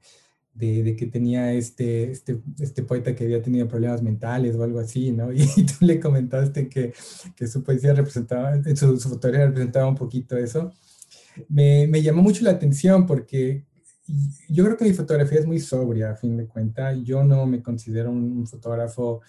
de, 0.55 0.97
que 0.97 1.07
tenía 1.07 1.53
este, 1.53 2.11
este, 2.11 2.41
este, 2.59 2.83
poeta 2.83 3.15
que 3.15 3.25
había 3.25 3.43
tenido 3.43 3.69
problemas 3.69 4.03
mentales 4.03 4.57
o 4.57 4.63
algo 4.63 4.79
así, 4.79 5.13
¿no? 5.13 5.33
Y, 5.33 5.45
tú 5.65 5.85
le 5.85 6.01
comentaste 6.01 6.69
que, 6.69 6.93
que 7.37 7.47
su 7.47 7.63
poesía 7.63 7.95
representaba, 7.95 8.63
su, 8.75 8.99
su, 8.99 9.09
fotografía 9.09 9.47
representaba 9.47 9.89
un 9.89 9.97
poquito 9.97 10.37
eso. 10.37 10.73
Me, 11.49 11.87
me, 11.87 12.03
llamó 12.03 12.23
mucho 12.23 12.45
la 12.45 12.51
atención 12.53 13.07
porque 13.07 13.65
yo 14.49 14.65
creo 14.65 14.77
que 14.77 14.85
mi 14.85 14.93
fotografía 14.93 15.41
es 15.41 15.47
muy 15.47 15.61
sobria, 15.61 16.13
a 16.13 16.17
fin 16.17 16.37
de 16.37 16.47
cuentas. 16.47 16.99
Yo 17.03 17.25
no 17.25 17.47
me 17.47 17.63
considero 17.63 18.11
un, 18.11 18.47
fotógrafo 18.47 19.21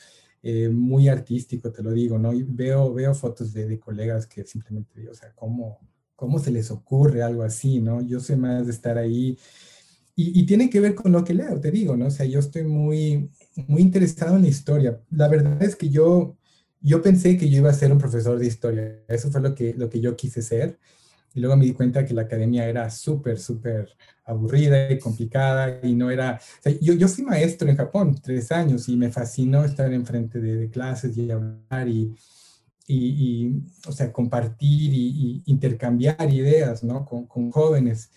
eh, 0.44 0.70
muy 0.70 1.08
artístico, 1.08 1.72
te 1.72 1.84
lo 1.84 1.92
digo, 1.92 2.18
¿no? 2.18 2.34
Y 2.34 2.44
veo, 2.44 2.94
veo 2.94 3.14
fotos 3.14 3.54
de, 3.54 3.68
de 3.68 3.80
colegas 3.80 4.28
que 4.28 4.46
simplemente 4.46 5.00
digo, 5.00 5.12
o 5.12 5.16
sea, 5.16 5.32
¿cómo, 5.34 5.80
¿cómo 6.16 6.40
se 6.40 6.52
les 6.52 6.72
ocurre 6.72 7.24
algo 7.24 7.44
así, 7.44 7.80
¿no? 7.82 8.02
Yo 8.02 8.20
soy 8.20 8.36
más 8.36 8.66
de 8.66 8.72
estar 8.72 8.98
ahí 8.98 9.38
y, 10.16 10.46
tiene 10.46 10.70
que 10.70 10.80
ver 10.80 10.96
con 10.96 11.12
lo 11.12 11.24
que 11.24 11.34
leo, 11.34 11.60
te 11.60 11.72
digo, 11.72 11.96
¿no? 11.96 12.08
O 12.08 12.12
sea, 12.12 12.26
yo 12.26 12.40
estoy 12.40 12.64
muy, 12.64 13.30
muy 13.68 13.82
interesado 13.82 14.36
en 14.36 14.44
la 14.44 14.50
historia. 14.50 15.02
La 15.10 15.28
verdad 15.28 15.62
es 15.64 15.76
que 15.76 15.90
yo, 15.90 16.38
yo 16.82 17.02
pensé 17.02 17.38
que 17.38 17.50
yo 17.50 17.58
iba 17.58 17.70
a 17.70 17.74
ser 17.74 17.92
un 17.92 17.98
profesor 17.98 18.38
de 18.38 18.46
historia. 18.46 19.04
Eso 19.08 19.32
fue 19.32 19.42
lo 19.42 19.56
que, 19.56 19.74
lo 19.74 19.90
que 19.90 20.02
yo 20.02 20.16
quise 20.16 20.42
ser. 20.42 20.78
Y 21.34 21.40
luego 21.40 21.56
me 21.56 21.66
di 21.66 21.74
cuenta 21.74 22.06
que 22.06 22.14
la 22.14 22.24
academia 22.24 22.68
era 22.68 22.90
súper, 22.90 23.40
súper 23.40 23.90
aburrida 24.26 24.92
y 24.92 25.00
complicada 25.00 25.80
y 25.84 25.94
no 25.94 26.12
era... 26.12 26.40
Yo, 26.82 26.94
yo 26.94 27.08
fui 27.08 27.24
maestro 27.24 27.70
en 27.70 27.78
Japón 27.78 28.20
tres 28.22 28.52
años 28.52 28.90
y 28.90 28.98
me 28.98 29.12
fascinó 29.12 29.64
estar 29.64 29.92
enfrente 29.94 30.40
de, 30.40 30.58
de 30.58 30.70
clases 30.70 31.18
y 31.18 31.32
hablar 31.32 31.88
y, 31.88 32.14
y, 32.88 33.64
o 33.88 33.92
sea, 33.92 34.12
compartir 34.12 34.94
y, 34.94 35.44
intercambiar 35.46 36.32
ideas, 36.32 36.84
¿no? 36.84 37.06
Con, 37.06 37.26
con 37.26 37.52
jóvenes 37.52 38.12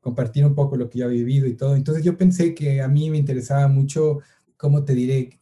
compartir 0.00 0.46
un 0.46 0.54
poco 0.54 0.76
lo 0.76 0.88
que 0.88 1.00
yo 1.00 1.06
he 1.06 1.12
vivido 1.12 1.46
y 1.46 1.54
todo. 1.54 1.76
Entonces 1.76 2.04
yo 2.04 2.16
pensé 2.16 2.54
que 2.54 2.80
a 2.80 2.88
mí 2.88 3.10
me 3.10 3.18
interesaba 3.18 3.68
mucho, 3.68 4.20
¿cómo 4.56 4.84
te 4.84 4.94
diré? 4.94 5.38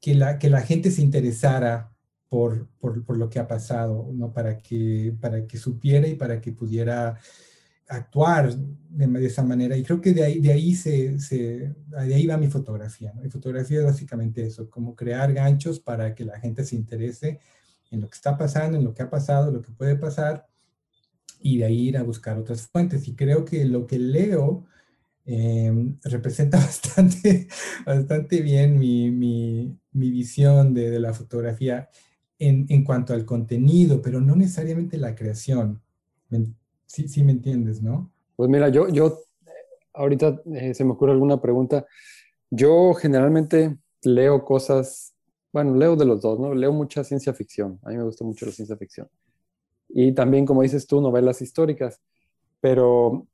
Que 0.00 0.14
la, 0.14 0.38
que 0.38 0.50
la 0.50 0.62
gente 0.62 0.90
se 0.90 1.02
interesara 1.02 1.93
por, 2.34 2.66
por, 2.80 3.04
por, 3.04 3.16
lo 3.16 3.30
que 3.30 3.38
ha 3.38 3.46
pasado, 3.46 4.10
¿no? 4.12 4.32
Para 4.32 4.58
que, 4.58 5.14
para 5.20 5.46
que 5.46 5.56
supiera 5.56 6.08
y 6.08 6.16
para 6.16 6.40
que 6.40 6.50
pudiera 6.50 7.16
actuar 7.86 8.52
de, 8.52 9.06
de 9.06 9.26
esa 9.26 9.44
manera. 9.44 9.76
Y 9.76 9.84
creo 9.84 10.00
que 10.00 10.12
de 10.12 10.24
ahí, 10.24 10.40
de 10.40 10.50
ahí, 10.50 10.74
se, 10.74 11.20
se 11.20 11.72
de 11.86 12.14
ahí 12.14 12.26
va 12.26 12.36
mi 12.36 12.48
fotografía. 12.48 13.12
¿no? 13.14 13.22
Mi 13.22 13.30
fotografía 13.30 13.78
es 13.78 13.84
básicamente 13.84 14.44
eso, 14.44 14.68
como 14.68 14.96
crear 14.96 15.32
ganchos 15.32 15.78
para 15.78 16.12
que 16.12 16.24
la 16.24 16.40
gente 16.40 16.64
se 16.64 16.74
interese 16.74 17.38
en 17.92 18.00
lo 18.00 18.08
que 18.10 18.16
está 18.16 18.36
pasando, 18.36 18.78
en 18.78 18.82
lo 18.84 18.94
que 18.94 19.04
ha 19.04 19.10
pasado, 19.10 19.52
lo 19.52 19.62
que 19.62 19.70
puede 19.70 19.94
pasar 19.94 20.48
y 21.40 21.58
de 21.58 21.66
ahí 21.66 21.88
ir 21.90 21.98
a 21.98 22.02
buscar 22.02 22.36
otras 22.36 22.62
fuentes. 22.62 23.06
Y 23.06 23.14
creo 23.14 23.44
que 23.44 23.64
lo 23.64 23.86
que 23.86 24.00
leo 24.00 24.64
em, 25.24 26.00
representa 26.02 26.58
bastante, 26.66 27.46
bastante 27.86 28.40
bien 28.42 28.76
mi, 28.76 29.12
mi, 29.12 29.78
mi 29.92 30.10
visión 30.10 30.74
de, 30.74 30.90
de, 30.90 30.98
la 30.98 31.14
fotografía 31.14 31.88
en, 32.46 32.66
en, 32.68 32.84
cuanto 32.84 33.14
al 33.14 33.24
contenido, 33.24 34.00
pero 34.02 34.20
no 34.20 34.36
necesariamente 34.36 34.96
la 34.98 35.14
creación. 35.14 35.80
Sí, 36.86 37.08
sí 37.08 37.22
me 37.22 37.32
entiendes, 37.32 37.82
¿no? 37.82 38.10
Pues 38.36 38.50
mira, 38.50 38.68
yo, 38.68 38.88
yo 38.88 39.20
ahorita 39.92 40.42
eh, 40.54 40.74
se 40.74 40.84
me 40.84 40.92
ocurre 40.92 41.12
alguna 41.12 41.40
pregunta. 41.40 41.86
Yo 42.50 42.94
generalmente 42.94 43.76
leo 44.02 44.44
cosas, 44.44 45.14
bueno, 45.52 45.74
leo 45.74 45.96
de 45.96 46.04
los 46.04 46.20
dos, 46.20 46.38
¿no? 46.38 46.54
Leo 46.54 46.72
mucha 46.72 47.04
ciencia 47.04 47.32
ficción. 47.32 47.78
A 47.82 47.90
mí 47.90 47.96
me 47.96 48.04
gusta 48.04 48.24
mucho 48.24 48.46
la 48.46 48.52
ciencia 48.52 48.76
ficción 48.76 49.08
y 49.88 50.12
también, 50.12 50.44
como 50.44 50.62
dices 50.62 50.86
tú, 50.88 51.00
novelas 51.00 51.40
históricas. 51.40 52.00
Pero 52.60 53.28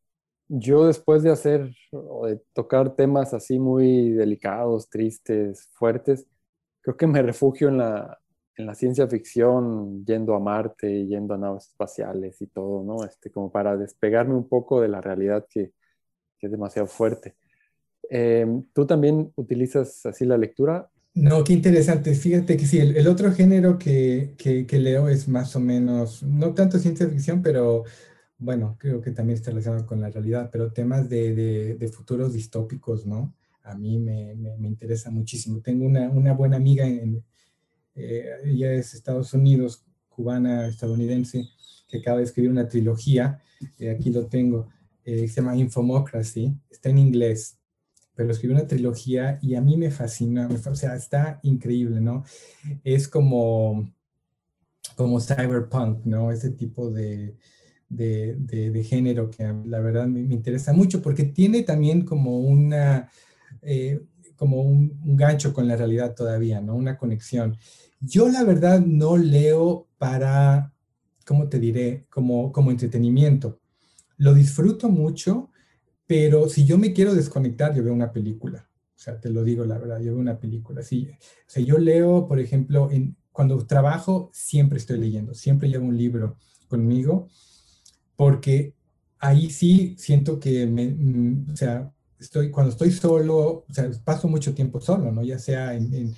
yo 0.48 0.86
después 0.86 1.22
de 1.22 1.30
hacer 1.30 1.74
o 1.90 2.26
de 2.26 2.36
tocar 2.52 2.94
temas 2.96 3.32
así 3.32 3.58
muy 3.58 4.10
delicados, 4.10 4.90
tristes, 4.90 5.68
fuertes, 5.72 6.26
creo 6.82 6.96
que 6.98 7.06
me 7.06 7.22
refugio 7.22 7.68
en 7.68 7.78
la, 7.78 8.18
en 8.60 8.66
la 8.66 8.74
ciencia 8.74 9.08
ficción, 9.08 10.04
yendo 10.04 10.34
a 10.34 10.40
Marte, 10.40 11.06
yendo 11.06 11.34
a 11.34 11.38
naves 11.38 11.68
espaciales 11.68 12.40
y 12.40 12.46
todo, 12.46 12.84
¿no? 12.84 13.04
Este, 13.04 13.30
como 13.30 13.50
para 13.50 13.76
despegarme 13.76 14.34
un 14.34 14.48
poco 14.48 14.80
de 14.80 14.88
la 14.88 15.00
realidad 15.00 15.46
que, 15.48 15.72
es 16.40 16.50
demasiado 16.50 16.88
fuerte. 16.88 17.36
Eh, 18.08 18.46
¿Tú 18.72 18.86
también 18.86 19.30
utilizas 19.36 20.06
así 20.06 20.24
la 20.24 20.38
lectura 20.38 20.90
no, 21.14 21.42
qué 21.42 21.52
interesante. 21.52 22.14
Fíjate 22.14 22.56
que 22.56 22.66
sí, 22.66 22.78
el, 22.78 23.06
otro 23.08 23.32
género 23.32 23.78
que, 23.78 24.34
que, 24.38 24.78
leo 24.78 25.08
es 25.08 25.26
más 25.28 25.56
o 25.56 25.60
menos, 25.60 26.22
no 26.22 26.54
tanto 26.54 26.78
ciencia 26.78 27.08
ficción, 27.08 27.42
pero 27.42 27.84
bueno, 28.38 28.76
creo 28.78 29.00
que 29.02 29.10
también 29.10 29.36
está 29.36 29.50
relacionado 29.50 29.86
con 29.86 30.00
la 30.00 30.10
realidad, 30.10 30.50
pero 30.52 30.72
temas 30.72 31.08
de, 31.08 31.74
de, 31.76 31.88
futuros 31.88 32.32
distópicos, 32.32 33.06
¿no? 33.06 33.34
A 33.64 33.74
mí 33.74 33.98
me, 33.98 34.36
me, 34.36 34.68
interesa 34.68 35.10
muchísimo. 35.10 35.60
Tengo 35.60 35.84
una, 35.84 36.08
una 36.10 36.32
buena 36.32 36.56
amiga 36.56 36.86
en, 36.86 37.24
ella 38.44 38.72
es 38.72 38.94
Estados 38.94 39.32
Unidos, 39.34 39.84
cubana, 40.08 40.66
estadounidense, 40.66 41.48
que 41.88 41.98
acaba 41.98 42.18
de 42.18 42.24
escribir 42.24 42.50
una 42.50 42.68
trilogía, 42.68 43.40
aquí 43.94 44.10
lo 44.10 44.26
tengo, 44.26 44.68
se 45.04 45.26
llama 45.26 45.56
Infomocracy, 45.56 46.54
está 46.70 46.88
en 46.88 46.98
inglés, 46.98 47.58
pero 48.14 48.32
escribió 48.32 48.56
una 48.56 48.66
trilogía 48.66 49.38
y 49.40 49.54
a 49.54 49.62
mí 49.62 49.76
me 49.76 49.90
fascina, 49.90 50.46
o 50.48 50.74
sea, 50.74 50.94
está 50.94 51.40
increíble, 51.42 52.00
¿no? 52.00 52.22
Es 52.84 53.08
como, 53.08 53.90
como 54.94 55.20
cyberpunk, 55.20 56.04
¿no? 56.04 56.30
Ese 56.30 56.50
tipo 56.50 56.90
de, 56.90 57.34
de, 57.88 58.36
de, 58.36 58.84
género 58.84 59.30
que 59.30 59.44
la 59.64 59.80
verdad 59.80 60.06
me, 60.06 60.20
interesa 60.20 60.72
mucho 60.72 61.00
porque 61.00 61.24
tiene 61.24 61.62
también 61.62 62.04
como 62.04 62.40
una, 62.40 63.10
eh, 63.62 64.00
como 64.36 64.62
un, 64.62 65.00
gancho 65.16 65.54
con 65.54 65.66
la 65.66 65.76
realidad 65.76 66.14
todavía, 66.14 66.60
¿no? 66.60 66.76
Una 66.76 66.98
conexión. 66.98 67.56
Yo 68.00 68.28
la 68.28 68.44
verdad 68.44 68.80
no 68.80 69.16
leo 69.16 69.88
para, 69.98 70.72
¿cómo 71.26 71.48
te 71.48 71.58
diré? 71.58 72.06
Como, 72.10 72.52
como 72.52 72.70
entretenimiento. 72.70 73.60
Lo 74.16 74.34
disfruto 74.34 74.88
mucho, 74.88 75.50
pero 76.06 76.48
si 76.48 76.64
yo 76.64 76.78
me 76.78 76.92
quiero 76.92 77.14
desconectar, 77.14 77.74
yo 77.74 77.84
veo 77.84 77.92
una 77.92 78.12
película. 78.12 78.68
O 78.96 78.98
sea, 78.98 79.20
te 79.20 79.30
lo 79.30 79.44
digo 79.44 79.64
la 79.64 79.78
verdad, 79.78 79.98
yo 80.00 80.12
veo 80.12 80.20
una 80.20 80.38
película. 80.38 80.82
Sí, 80.82 81.08
o 81.10 81.50
sea, 81.50 81.62
yo 81.62 81.78
leo, 81.78 82.26
por 82.26 82.40
ejemplo, 82.40 82.90
cuando 83.32 83.64
trabajo, 83.66 84.30
siempre 84.32 84.78
estoy 84.78 84.98
leyendo, 84.98 85.34
siempre 85.34 85.68
llevo 85.68 85.86
un 85.86 85.96
libro 85.96 86.36
conmigo 86.68 87.28
porque 88.16 88.74
ahí 89.18 89.48
sí 89.48 89.94
siento 89.96 90.38
que 90.38 90.66
me, 90.66 90.88
mm, 90.88 91.52
o 91.52 91.56
sea, 91.56 91.90
estoy, 92.18 92.50
cuando 92.50 92.70
estoy 92.70 92.90
solo, 92.92 93.64
o 93.66 93.72
sea, 93.72 93.90
paso 94.04 94.28
mucho 94.28 94.54
tiempo 94.54 94.78
solo, 94.78 95.10
¿no? 95.10 95.22
Ya 95.22 95.38
sea 95.38 95.74
en, 95.74 96.14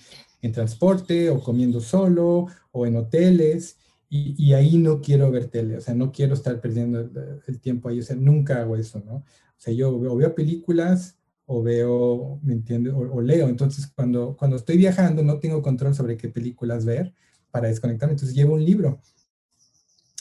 transporte 0.51 1.31
o 1.31 1.41
comiendo 1.41 1.81
solo 1.81 2.49
o 2.73 2.87
en 2.87 2.97
hoteles. 2.97 3.77
Y, 4.09 4.35
y, 4.37 4.53
ahí 4.55 4.77
no 4.77 5.01
quiero 5.01 5.31
ver 5.31 5.47
tele, 5.47 5.77
o 5.79 5.81
sea, 5.81 5.95
no 5.95 6.13
quiero 6.13 6.35
estar 6.35 6.61
perdiendo 6.61 7.01
el, 7.47 7.61
tiempo 7.61 7.89
ahí, 7.89 8.01
o 8.01 8.03
sea, 8.03 8.15
nunca 8.15 8.61
hago 8.61 8.77
eso, 8.77 9.01
¿no? 9.07 9.15
O 9.17 9.25
sea, 9.57 9.73
yo 9.73 9.99
veo, 9.99 10.17
veo 10.17 10.35
películas 10.35 11.17
o 11.47 11.63
veo, 11.63 12.39
¿me 12.43 12.53
entiendes? 12.53 12.93
O, 12.93 12.99
o, 12.99 13.23
leo. 13.23 13.49
Entonces, 13.49 13.87
cuando, 13.87 14.37
cuando 14.37 14.57
estoy 14.57 14.77
viajando, 14.77 15.23
no 15.23 15.39
tengo 15.39 15.63
control 15.63 15.95
sobre 15.95 16.19
qué 16.19 16.29
películas 16.29 16.85
ver 16.85 17.15
para 17.51 17.69
desconectarme, 17.69 18.13
entonces 18.13 18.37
llevo 18.37 18.55
un 18.55 18.65
libro 18.65 19.01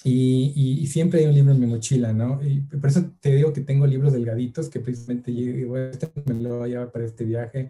y, 0.04 0.88
siempre 0.88 1.20
hay 1.20 1.28
un 1.28 1.36
libro 1.36 1.54
en 1.54 1.60
mi 1.60 1.68
mochila, 1.68 2.12
¿no? 2.12 2.42
Y 2.44 2.62
por 2.62 2.90
eso 2.90 3.12
te 3.20 3.36
digo 3.36 3.54
que 3.54 3.62
tengo 3.62 3.86
libros 3.86 4.14
delgaditos 4.14 4.70
que 4.70 4.80
precisamente 4.80 5.34
yo, 5.34 5.78
este 5.78 6.12
me 6.26 6.42
lo 6.42 6.58
voy 6.58 6.66
a 6.66 6.68
llevar 6.68 6.92
para 6.92 7.06
este 7.06 7.24
viaje. 7.24 7.70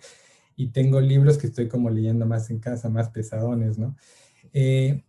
Y 0.55 0.67
tengo 0.67 1.01
libros 1.01 1.37
que 1.37 1.47
estoy 1.47 1.67
como 1.67 1.89
leyendo 1.89 2.25
más 2.25 2.49
en 2.49 2.59
casa, 2.59 2.89
más 2.89 3.09
pesadones, 3.09 3.77
¿no? 3.77 3.95
Eh, 4.53 5.03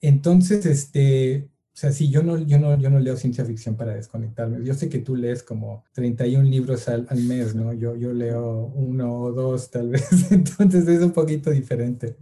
entonces, 0.00 0.64
este, 0.66 1.48
o 1.78 1.80
sea, 1.80 1.92
sí, 1.92 2.10
yo 2.10 2.22
no, 2.22 2.38
yo, 2.38 2.58
no, 2.58 2.76
yo 2.78 2.90
no 2.90 2.98
leo 2.98 3.16
ciencia 3.16 3.44
ficción 3.44 3.76
para 3.76 3.94
desconectarme. 3.94 4.64
Yo 4.64 4.74
sé 4.74 4.88
que 4.88 4.98
tú 4.98 5.14
lees 5.14 5.42
como 5.42 5.84
31 5.92 6.48
libros 6.48 6.88
al, 6.88 7.06
mes, 7.22 7.54
¿no? 7.54 7.72
Yo, 7.72 7.94
yo 7.96 8.12
leo 8.12 8.72
uno 8.74 9.20
o 9.20 9.32
dos 9.32 9.70
tal 9.70 9.88
vez, 9.90 10.32
entonces 10.32 10.88
es 10.88 11.02
un 11.02 11.12
poquito 11.12 11.50
diferente. 11.50 12.16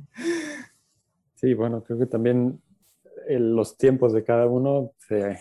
Sí, 1.35 1.55
bueno, 1.55 1.83
creo 1.83 1.99
que 1.99 2.07
también 2.07 2.61
los 3.29 3.77
tiempos 3.77 4.13
de 4.13 4.25
cada 4.25 4.47
uno 4.47 4.93
se 5.09 5.39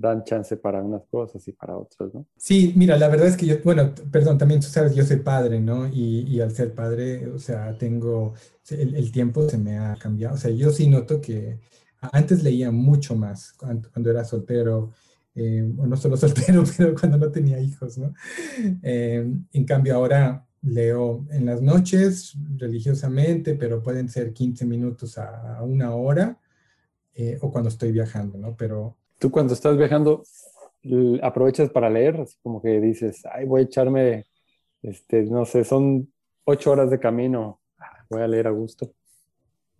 dan 0.00 0.24
chance 0.24 0.56
para 0.56 0.82
unas 0.82 1.04
cosas 1.06 1.46
y 1.46 1.52
para 1.52 1.76
otras, 1.76 2.14
¿no? 2.14 2.26
Sí, 2.36 2.72
mira, 2.76 2.96
la 2.96 3.08
verdad 3.08 3.28
es 3.28 3.36
que 3.36 3.46
yo, 3.46 3.56
bueno, 3.62 3.94
perdón, 4.10 4.38
también 4.38 4.60
tú 4.60 4.66
sabes, 4.66 4.94
yo 4.94 5.04
soy 5.04 5.18
padre, 5.18 5.60
¿no? 5.60 5.86
Y, 5.86 6.26
y 6.28 6.40
al 6.40 6.52
ser 6.52 6.74
padre, 6.74 7.26
o 7.28 7.38
sea, 7.38 7.76
tengo, 7.76 8.34
el, 8.70 9.12
tiempo 9.12 9.48
se 9.48 9.58
me 9.58 9.78
ha 9.78 9.96
cambiado, 9.96 10.34
o 10.34 10.38
sea, 10.38 10.50
yo 10.50 10.70
sí 10.70 10.88
noto 10.88 11.20
que 11.20 11.58
antes 12.00 12.42
leía 12.42 12.70
mucho 12.70 13.14
más 13.14 13.52
cuando, 13.52 14.10
era 14.10 14.24
soltero, 14.24 14.92
eh, 15.34 15.70
o 15.76 15.86
no 15.86 15.96
solo 15.96 16.16
soltero, 16.16 16.64
pero 16.76 16.94
cuando 16.94 17.18
no 17.18 17.30
tenía 17.30 17.60
hijos, 17.60 17.98
¿no? 17.98 18.14
Eh, 18.82 19.30
en 19.52 19.64
cambio, 19.64 19.94
ahora 19.96 20.46
leo 20.62 21.26
en 21.30 21.46
las 21.46 21.62
noches 21.62 22.34
religiosamente, 22.56 23.54
pero 23.54 23.82
pueden 23.82 24.08
ser 24.08 24.32
15 24.32 24.66
minutos 24.66 25.16
a 25.18 25.62
una 25.62 25.94
hora 25.94 26.38
eh, 27.14 27.38
o 27.42 27.50
cuando 27.50 27.68
estoy 27.68 27.92
viajando, 27.92 28.38
¿no? 28.38 28.56
Pero... 28.56 28.99
Tú 29.20 29.30
cuando 29.30 29.52
estás 29.52 29.76
viajando, 29.76 30.24
aprovechas 31.22 31.68
para 31.68 31.90
leer, 31.90 32.22
así 32.22 32.38
como 32.42 32.62
que 32.62 32.80
dices, 32.80 33.22
ay, 33.30 33.44
voy 33.44 33.60
a 33.60 33.64
echarme, 33.64 34.26
este, 34.80 35.24
no 35.24 35.44
sé, 35.44 35.62
son 35.62 36.10
ocho 36.44 36.70
horas 36.70 36.90
de 36.90 36.98
camino, 36.98 37.60
voy 38.08 38.22
a 38.22 38.26
leer 38.26 38.46
a 38.46 38.50
gusto. 38.50 38.94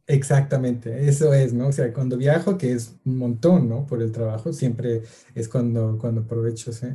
Exactamente, 0.06 1.08
eso 1.08 1.32
es, 1.32 1.54
¿no? 1.54 1.68
O 1.68 1.72
sea, 1.72 1.90
cuando 1.90 2.18
viajo, 2.18 2.58
que 2.58 2.72
es 2.72 2.94
un 3.06 3.16
montón, 3.16 3.66
¿no? 3.66 3.86
Por 3.86 4.02
el 4.02 4.12
trabajo, 4.12 4.52
siempre 4.52 5.04
es 5.34 5.48
cuando, 5.48 5.96
cuando 5.98 6.20
aprovecho, 6.20 6.70
¿sí? 6.70 6.88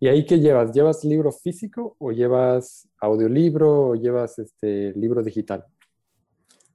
¿Y 0.00 0.08
ahí 0.08 0.24
qué 0.24 0.40
llevas? 0.40 0.72
¿Llevas 0.72 1.04
libro 1.04 1.32
físico 1.32 1.96
o 1.98 2.12
llevas 2.12 2.88
audiolibro 2.98 3.88
o 3.88 3.94
llevas 3.94 4.38
este 4.38 4.94
libro 4.94 5.22
digital? 5.22 5.66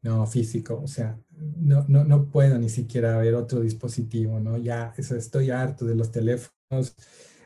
No, 0.03 0.27
físico, 0.27 0.81
o 0.83 0.87
sea, 0.87 1.17
no, 1.57 1.85
no, 1.87 2.03
no 2.03 2.25
puedo 2.29 2.57
ni 2.57 2.69
siquiera 2.69 3.17
ver 3.17 3.35
otro 3.35 3.61
dispositivo, 3.61 4.39
¿no? 4.39 4.57
Ya 4.57 4.93
eso, 4.97 5.15
estoy 5.15 5.51
harto 5.51 5.85
de 5.85 5.95
los 5.95 6.11
teléfonos, 6.11 6.95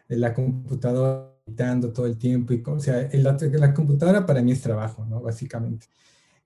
de 0.07 0.17
la 0.17 0.33
computadora, 0.33 1.33
editando 1.45 1.93
todo 1.93 2.05
el 2.07 2.17
tiempo, 2.17 2.53
y, 2.53 2.63
o 2.65 2.79
sea, 2.79 3.10
la, 3.13 3.38
la 3.53 3.73
computadora 3.73 4.25
para 4.25 4.41
mí 4.41 4.51
es 4.51 4.62
trabajo, 4.62 5.05
¿no? 5.05 5.21
Básicamente. 5.21 5.88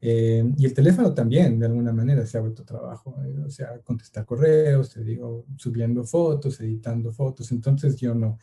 Eh, 0.04 0.44
y 0.58 0.66
el 0.66 0.74
teléfono 0.74 1.14
también, 1.14 1.60
de 1.60 1.68
alguna 1.68 1.94
manera, 1.94 2.26
se 2.26 2.38
ha 2.38 2.42
vuelto 2.42 2.64
trabajo. 2.66 3.16
Eh, 3.24 3.40
o 3.46 3.50
sea, 3.50 3.80
contestar 3.84 4.26
correos, 4.26 4.92
te 4.92 5.04
digo, 5.04 5.46
subiendo 5.58 6.04
fotos, 6.04 6.60
editando 6.60 7.12
fotos. 7.12 7.52
Entonces 7.52 7.96
yo 7.98 8.16
no, 8.16 8.40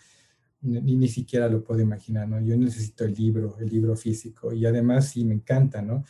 ni, 0.63 0.97
ni 0.97 1.09
siquiera 1.09 1.49
lo 1.49 1.65
puedo 1.65 1.81
imaginar, 1.81 2.29
¿no? 2.29 2.41
Yo 2.41 2.57
necesito 2.57 3.05
el 3.05 3.15
libro, 3.15 3.57
el 3.59 3.69
libro 3.69 3.97
físico. 3.97 4.53
Y 4.53 4.67
además 4.67 5.11
sí 5.11 5.25
me 5.25 5.35
encanta, 5.35 5.83
¿no? 5.83 6.05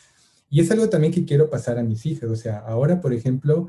Y 0.49 0.61
es 0.61 0.71
algo 0.71 0.89
también 0.89 1.13
que 1.13 1.25
quiero 1.25 1.49
pasar 1.49 1.77
a 1.77 1.83
mis 1.83 2.05
hijas. 2.05 2.29
O 2.29 2.35
sea, 2.35 2.59
ahora, 2.59 3.01
por 3.01 3.13
ejemplo, 3.13 3.67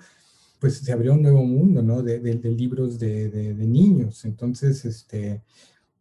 pues 0.59 0.79
se 0.79 0.93
abrió 0.93 1.15
un 1.15 1.23
nuevo 1.23 1.45
mundo, 1.45 1.83
¿no? 1.83 2.03
De, 2.03 2.19
libros 2.45 2.99
de, 2.99 3.55
niños. 3.55 4.25
Entonces, 4.25 4.85
este, 4.85 5.43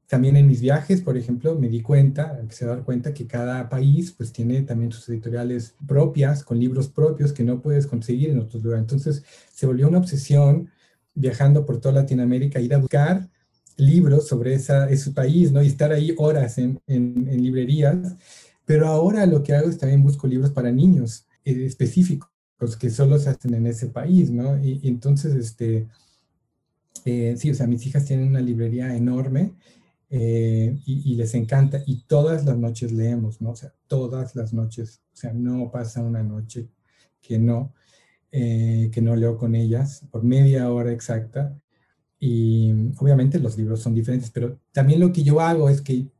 también 0.07 0.35
en 0.35 0.47
mis 0.47 0.61
viajes, 0.61 1.01
por 1.01 1.17
ejemplo, 1.17 1.57
me 1.57 1.69
di 1.69 1.81
cuenta, 1.81 2.41
se 2.49 2.65
dar 2.65 2.83
cuenta 2.83 3.13
que 3.13 3.27
cada 3.27 3.69
país 3.69 4.11
pues 4.11 4.31
tiene 4.31 4.61
también 4.61 4.91
sus 4.91 5.07
editoriales 5.09 5.75
propias, 5.87 6.43
con 6.43 6.59
libros 6.59 6.89
propios 6.89 7.33
que 7.33 7.43
no 7.43 7.61
puedes 7.61 7.87
conseguir 7.87 8.29
en 8.31 8.39
otros 8.39 8.63
lugares. 8.63 8.83
Entonces, 8.83 9.23
se 9.53 9.65
volvió 9.65 9.87
una 9.87 9.99
obsesión 9.99 10.69
viajando 11.13 11.65
por 11.65 11.79
toda 11.79 11.95
Latinoamérica, 11.95 12.59
ir 12.59 12.73
a 12.73 12.79
buscar 12.79 13.29
libros 13.77 14.27
sobre 14.27 14.53
esa, 14.53 14.89
ese 14.89 15.11
país, 15.11 15.51
¿no? 15.51 15.63
Y 15.63 15.67
estar 15.67 15.91
ahí 15.93 16.13
horas 16.17 16.57
en, 16.57 16.81
en, 16.87 17.27
en 17.29 17.41
librerías 17.43 18.17
pero 18.69 18.85
ahora 18.85 19.25
lo 19.25 19.41
que 19.41 19.55
hago 19.55 19.67
es 19.67 19.79
también 19.79 20.03
busco 20.03 20.27
libros 20.27 20.51
para 20.51 20.71
niños 20.71 21.25
eh, 21.43 21.65
específicos 21.65 22.29
que 22.79 22.91
solo 22.91 23.17
se 23.17 23.29
hacen 23.29 23.55
en 23.55 23.65
ese 23.65 23.87
país, 23.87 24.29
¿no? 24.29 24.63
Y, 24.63 24.87
entonces, 24.87 25.33
este, 25.33 25.87
eh, 27.03 27.33
sí, 27.35 27.49
o 27.49 27.55
sea, 27.55 27.65
mis 27.65 27.83
hijas 27.87 28.05
tienen 28.05 28.27
una 28.27 28.41
librería 28.41 28.95
enorme 28.95 29.55
eh, 30.11 30.79
y, 30.85 31.15
les 31.15 31.33
encanta 31.33 31.81
y 31.87 32.03
todas 32.03 32.45
las 32.45 32.59
noches 32.59 32.91
leemos, 32.91 33.41
¿no? 33.41 33.51
O 33.51 33.55
sea, 33.55 33.73
todas 33.87 34.35
las 34.35 34.53
noches, 34.53 35.01
o 35.13 35.17
sea, 35.17 35.33
no 35.33 35.71
pasa 35.71 36.03
una 36.03 36.21
noche 36.21 36.69
que 37.23 37.39
no, 37.39 37.73
que 38.29 39.01
no 39.01 39.15
leo 39.15 39.35
con 39.35 39.55
ellas 39.55 40.05
por 40.11 40.23
media 40.23 40.71
hora 40.71 40.91
exacta. 40.91 41.59
Y 42.19 42.71
obviamente 42.99 43.39
los 43.39 43.57
libros 43.57 43.81
son 43.81 43.95
diferentes, 43.95 44.29
pero 44.29 44.59
también 44.71 44.99
lo 44.99 45.11
que 45.11 45.23
yo 45.23 45.41
hago 45.41 45.69
es 45.69 45.81
que 45.81 46.11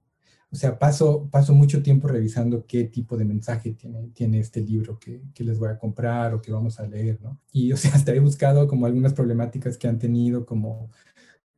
o 0.52 0.56
sea, 0.56 0.80
paso, 0.80 1.30
paso 1.32 1.54
mucho 1.54 1.84
tiempo 1.84 2.08
revisando 2.08 2.66
qué 2.66 2.86
tipo 2.86 3.16
de 3.18 3.26
mensaje 3.26 3.74
tiene, 3.74 4.10
tiene 4.14 4.40
este 4.40 4.62
libro 4.62 4.98
que, 4.98 5.22
que, 5.34 5.44
les 5.44 5.60
voy 5.60 5.70
a 5.70 5.78
comprar 5.78 6.34
o 6.34 6.42
que 6.42 6.52
vamos 6.52 6.80
a 6.80 6.88
leer, 6.88 7.22
¿no? 7.22 7.40
Y, 7.52 7.72
o 7.72 7.78
sea, 7.78 7.92
hasta 7.96 8.14
he 8.14 8.20
buscado 8.20 8.68
como 8.68 8.88
algunas 8.88 9.14
problemáticas 9.14 9.78
que 9.78 9.88
han 9.88 10.00
tenido 10.00 10.46
como, 10.48 10.90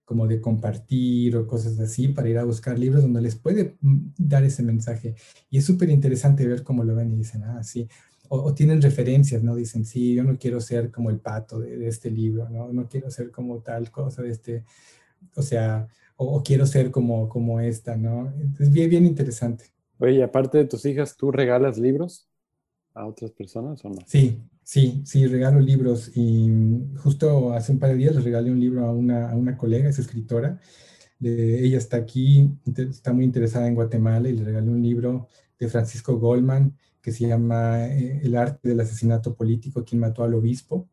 como 0.04 0.28
de 0.28 0.42
compartir 0.42 1.38
o 1.38 1.48
cosas 1.48 1.80
así 1.80 2.10
para 2.10 2.28
ir 2.28 2.38
a 2.38 2.44
buscar 2.44 2.78
libros 2.78 3.04
donde 3.04 3.22
les 3.22 3.36
puede 3.36 3.78
mm, 3.80 4.10
dar 4.18 4.44
ese 4.44 4.62
mensaje. 4.62 5.16
Y 5.50 5.58
es 5.60 5.66
súper 5.66 5.90
interesante 5.90 6.46
ver 6.46 6.64
cómo 6.64 6.84
lo 6.84 6.94
ven 6.96 7.12
y 7.12 7.16
dicen, 7.16 7.44
ah, 7.44 7.64
sí. 7.64 7.88
O, 8.28 8.54
tienen 8.54 8.82
referencias, 8.82 9.44
¿no? 9.44 9.56
Dicen, 9.56 9.86
sí, 9.86 10.16
yo 10.16 10.24
no 10.24 10.38
quiero 10.38 10.60
ser 10.62 10.92
como 10.92 11.10
el 11.10 11.20
pato 11.20 11.60
de, 11.60 11.78
de 11.78 11.88
este 11.88 12.12
libro, 12.12 12.50
¿no? 12.50 12.72
No 12.74 12.88
quiero 12.90 13.10
ser 13.12 13.32
como 13.32 13.60
tal 13.60 13.92
cosa 13.92 14.22
de 14.22 14.32
este, 14.32 14.66
o 15.36 15.42
sea, 15.42 15.88
o, 16.24 16.44
quiero 16.44 16.66
ser 16.66 16.92
como, 16.92 17.28
como 17.28 17.60
esta, 17.60 17.98
¿no? 17.98 18.32
Es 18.60 18.72
bien, 18.72 18.90
bien 18.90 19.06
interesante. 19.06 19.66
Oye, 19.98 20.24
aparte 20.24 20.60
de 20.60 20.66
tus 20.66 20.86
hijas, 20.86 21.18
¿tú 21.18 21.32
regalas 21.32 21.78
libros 21.78 22.28
a 22.94 23.08
otras 23.08 23.32
personas 23.32 23.84
o 23.84 23.90
no? 23.90 24.02
Sí, 24.06 24.42
sí, 24.64 25.02
sí, 25.06 25.26
regalo 25.26 25.60
libros. 25.60 26.12
Y 26.16 26.50
justo 26.98 27.54
hace 27.54 27.72
un 27.72 27.80
par 27.80 27.90
de 27.90 27.96
días 27.96 28.16
le 28.16 28.22
regalé 28.22 28.52
un 28.52 28.60
libro 28.60 28.86
a 28.86 28.92
una, 28.92 29.32
a 29.32 29.36
una 29.36 29.58
colega, 29.58 29.90
es 29.90 30.00
escritora. 30.00 30.60
ella 31.22 31.78
está 31.78 31.98
aquí, 31.98 32.52
está 32.76 33.14
muy 33.14 33.26
interesada 33.26 33.68
en 33.68 33.76
Guatemala 33.76 34.30
y 34.30 34.34
le 34.34 34.44
regalé 34.44 34.70
un 34.70 34.82
libro 34.82 35.28
de 35.60 35.68
Francisco 35.70 36.18
Goldman, 36.18 36.76
que 37.02 37.12
se 37.12 37.28
llama 37.28 37.88
eh, 37.88 38.22
El 38.24 38.36
arte 38.36 38.70
del 38.70 38.80
asesinato 38.80 39.34
político, 39.36 39.84
quien 39.84 40.02
mató 40.02 40.24
al 40.24 40.36
obispo. 40.36 40.88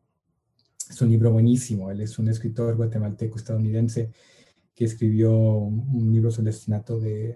Es 0.89 0.99
un 1.01 1.09
libro 1.09 1.31
buenísimo. 1.31 1.91
Él 1.91 2.01
es 2.01 2.17
un 2.17 2.29
escritor 2.29 2.75
guatemalteco 2.75 3.37
estadounidense 3.37 4.11
que 4.79 4.85
escribió 4.85 5.33
un 5.35 6.09
libro 6.09 6.31
sobre 6.31 6.51
el 6.51 6.55
asesinato 6.55 7.01
de, 7.01 7.35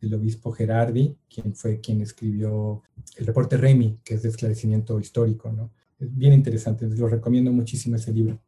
del 0.00 0.14
obispo 0.14 0.52
Gerardi, 0.52 1.16
quien 1.28 1.52
fue 1.56 1.80
quien 1.80 2.00
escribió 2.00 2.84
el 3.16 3.26
reporte 3.26 3.56
Remy, 3.56 3.98
que 4.04 4.14
es 4.14 4.22
de 4.22 4.28
esclarecimiento 4.28 5.00
histórico. 5.00 5.50
¿no? 5.50 5.72
Es 5.98 6.16
bien 6.16 6.32
interesante, 6.32 6.86
lo 6.86 7.08
recomiendo 7.08 7.50
muchísimo 7.50 7.96
ese 7.96 8.12
libro. 8.12 8.38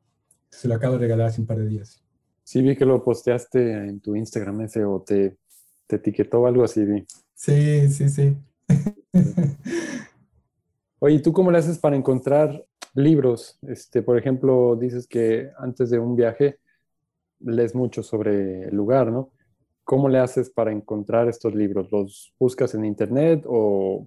Se 0.50 0.68
lo 0.68 0.76
acabo 0.76 0.92
de 0.92 1.00
regalar 1.00 1.26
hace 1.26 1.40
un 1.40 1.48
par 1.48 1.58
de 1.58 1.66
días. 1.66 2.00
Sí, 2.44 2.62
vi 2.62 2.76
que 2.76 2.84
lo 2.84 3.02
posteaste 3.02 3.88
en 3.88 3.98
tu 3.98 4.14
Instagram 4.14 4.60
ese 4.60 4.84
o 4.84 5.02
te, 5.04 5.36
te 5.88 5.96
etiquetó 5.96 6.46
algo 6.46 6.62
así. 6.62 6.84
Vi. 6.84 7.04
Sí, 7.34 7.88
sí, 7.90 8.08
sí. 8.08 8.36
Oye, 11.00 11.18
¿tú 11.18 11.32
cómo 11.32 11.50
le 11.50 11.58
haces 11.58 11.76
para 11.76 11.96
encontrar 11.96 12.64
libros? 12.94 13.58
Este, 13.62 14.00
por 14.00 14.16
ejemplo, 14.16 14.76
dices 14.76 15.08
que 15.08 15.50
antes 15.58 15.90
de 15.90 15.98
un 15.98 16.14
viaje 16.14 16.60
lees 17.40 17.74
mucho 17.74 18.02
sobre 18.02 18.64
el 18.68 18.74
lugar, 18.74 19.10
¿no? 19.10 19.30
¿Cómo 19.84 20.08
le 20.08 20.18
haces 20.18 20.50
para 20.50 20.72
encontrar 20.72 21.28
estos 21.28 21.54
libros? 21.54 21.90
¿Los 21.90 22.34
buscas 22.38 22.74
en 22.74 22.84
internet 22.84 23.44
o 23.46 24.06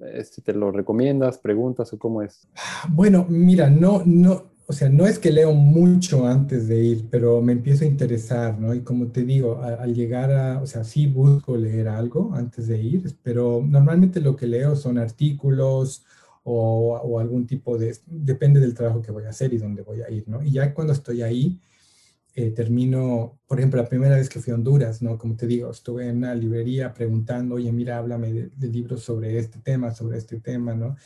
este, 0.00 0.42
te 0.42 0.52
los 0.52 0.74
recomiendas, 0.74 1.38
preguntas 1.38 1.92
o 1.92 1.98
cómo 1.98 2.22
es? 2.22 2.48
Bueno, 2.88 3.26
mira, 3.28 3.70
no, 3.70 4.02
no, 4.04 4.50
o 4.66 4.72
sea, 4.72 4.88
no 4.88 5.04
es 5.04 5.18
que 5.18 5.32
leo 5.32 5.52
mucho 5.52 6.26
antes 6.26 6.68
de 6.68 6.82
ir, 6.82 7.08
pero 7.10 7.42
me 7.42 7.52
empiezo 7.52 7.84
a 7.84 7.88
interesar, 7.88 8.58
¿no? 8.58 8.72
Y 8.72 8.82
como 8.82 9.08
te 9.08 9.24
digo, 9.24 9.60
al 9.62 9.94
llegar 9.94 10.30
a, 10.30 10.62
o 10.62 10.66
sea, 10.66 10.84
sí 10.84 11.08
busco 11.08 11.56
leer 11.56 11.88
algo 11.88 12.32
antes 12.34 12.68
de 12.68 12.80
ir, 12.80 13.16
pero 13.22 13.62
normalmente 13.66 14.20
lo 14.20 14.36
que 14.36 14.46
leo 14.46 14.76
son 14.76 14.98
artículos 14.98 16.04
o, 16.44 16.96
o 17.02 17.18
algún 17.18 17.46
tipo 17.48 17.78
de, 17.78 17.96
depende 18.06 18.60
del 18.60 18.74
trabajo 18.74 19.02
que 19.02 19.10
voy 19.10 19.24
a 19.24 19.30
hacer 19.30 19.52
y 19.52 19.58
dónde 19.58 19.82
voy 19.82 20.02
a 20.02 20.10
ir, 20.10 20.28
¿no? 20.28 20.40
Y 20.40 20.52
ya 20.52 20.72
cuando 20.72 20.92
estoy 20.92 21.22
ahí, 21.22 21.58
eh, 22.34 22.50
termino, 22.50 23.38
por 23.46 23.58
ejemplo, 23.58 23.82
la 23.82 23.88
primera 23.88 24.16
vez 24.16 24.28
que 24.28 24.40
fui 24.40 24.52
a 24.52 24.56
Honduras, 24.56 25.02
¿no? 25.02 25.18
Como 25.18 25.36
te 25.36 25.46
digo, 25.46 25.70
estuve 25.70 26.08
en 26.08 26.18
una 26.18 26.34
librería 26.34 26.92
preguntando, 26.94 27.56
oye, 27.56 27.72
mira, 27.72 27.98
háblame 27.98 28.32
de, 28.32 28.48
de 28.48 28.68
libros 28.68 29.02
sobre 29.02 29.38
este 29.38 29.58
tema, 29.58 29.94
sobre 29.94 30.18
este 30.18 30.40
tema, 30.40 30.74
¿no? 30.74 30.96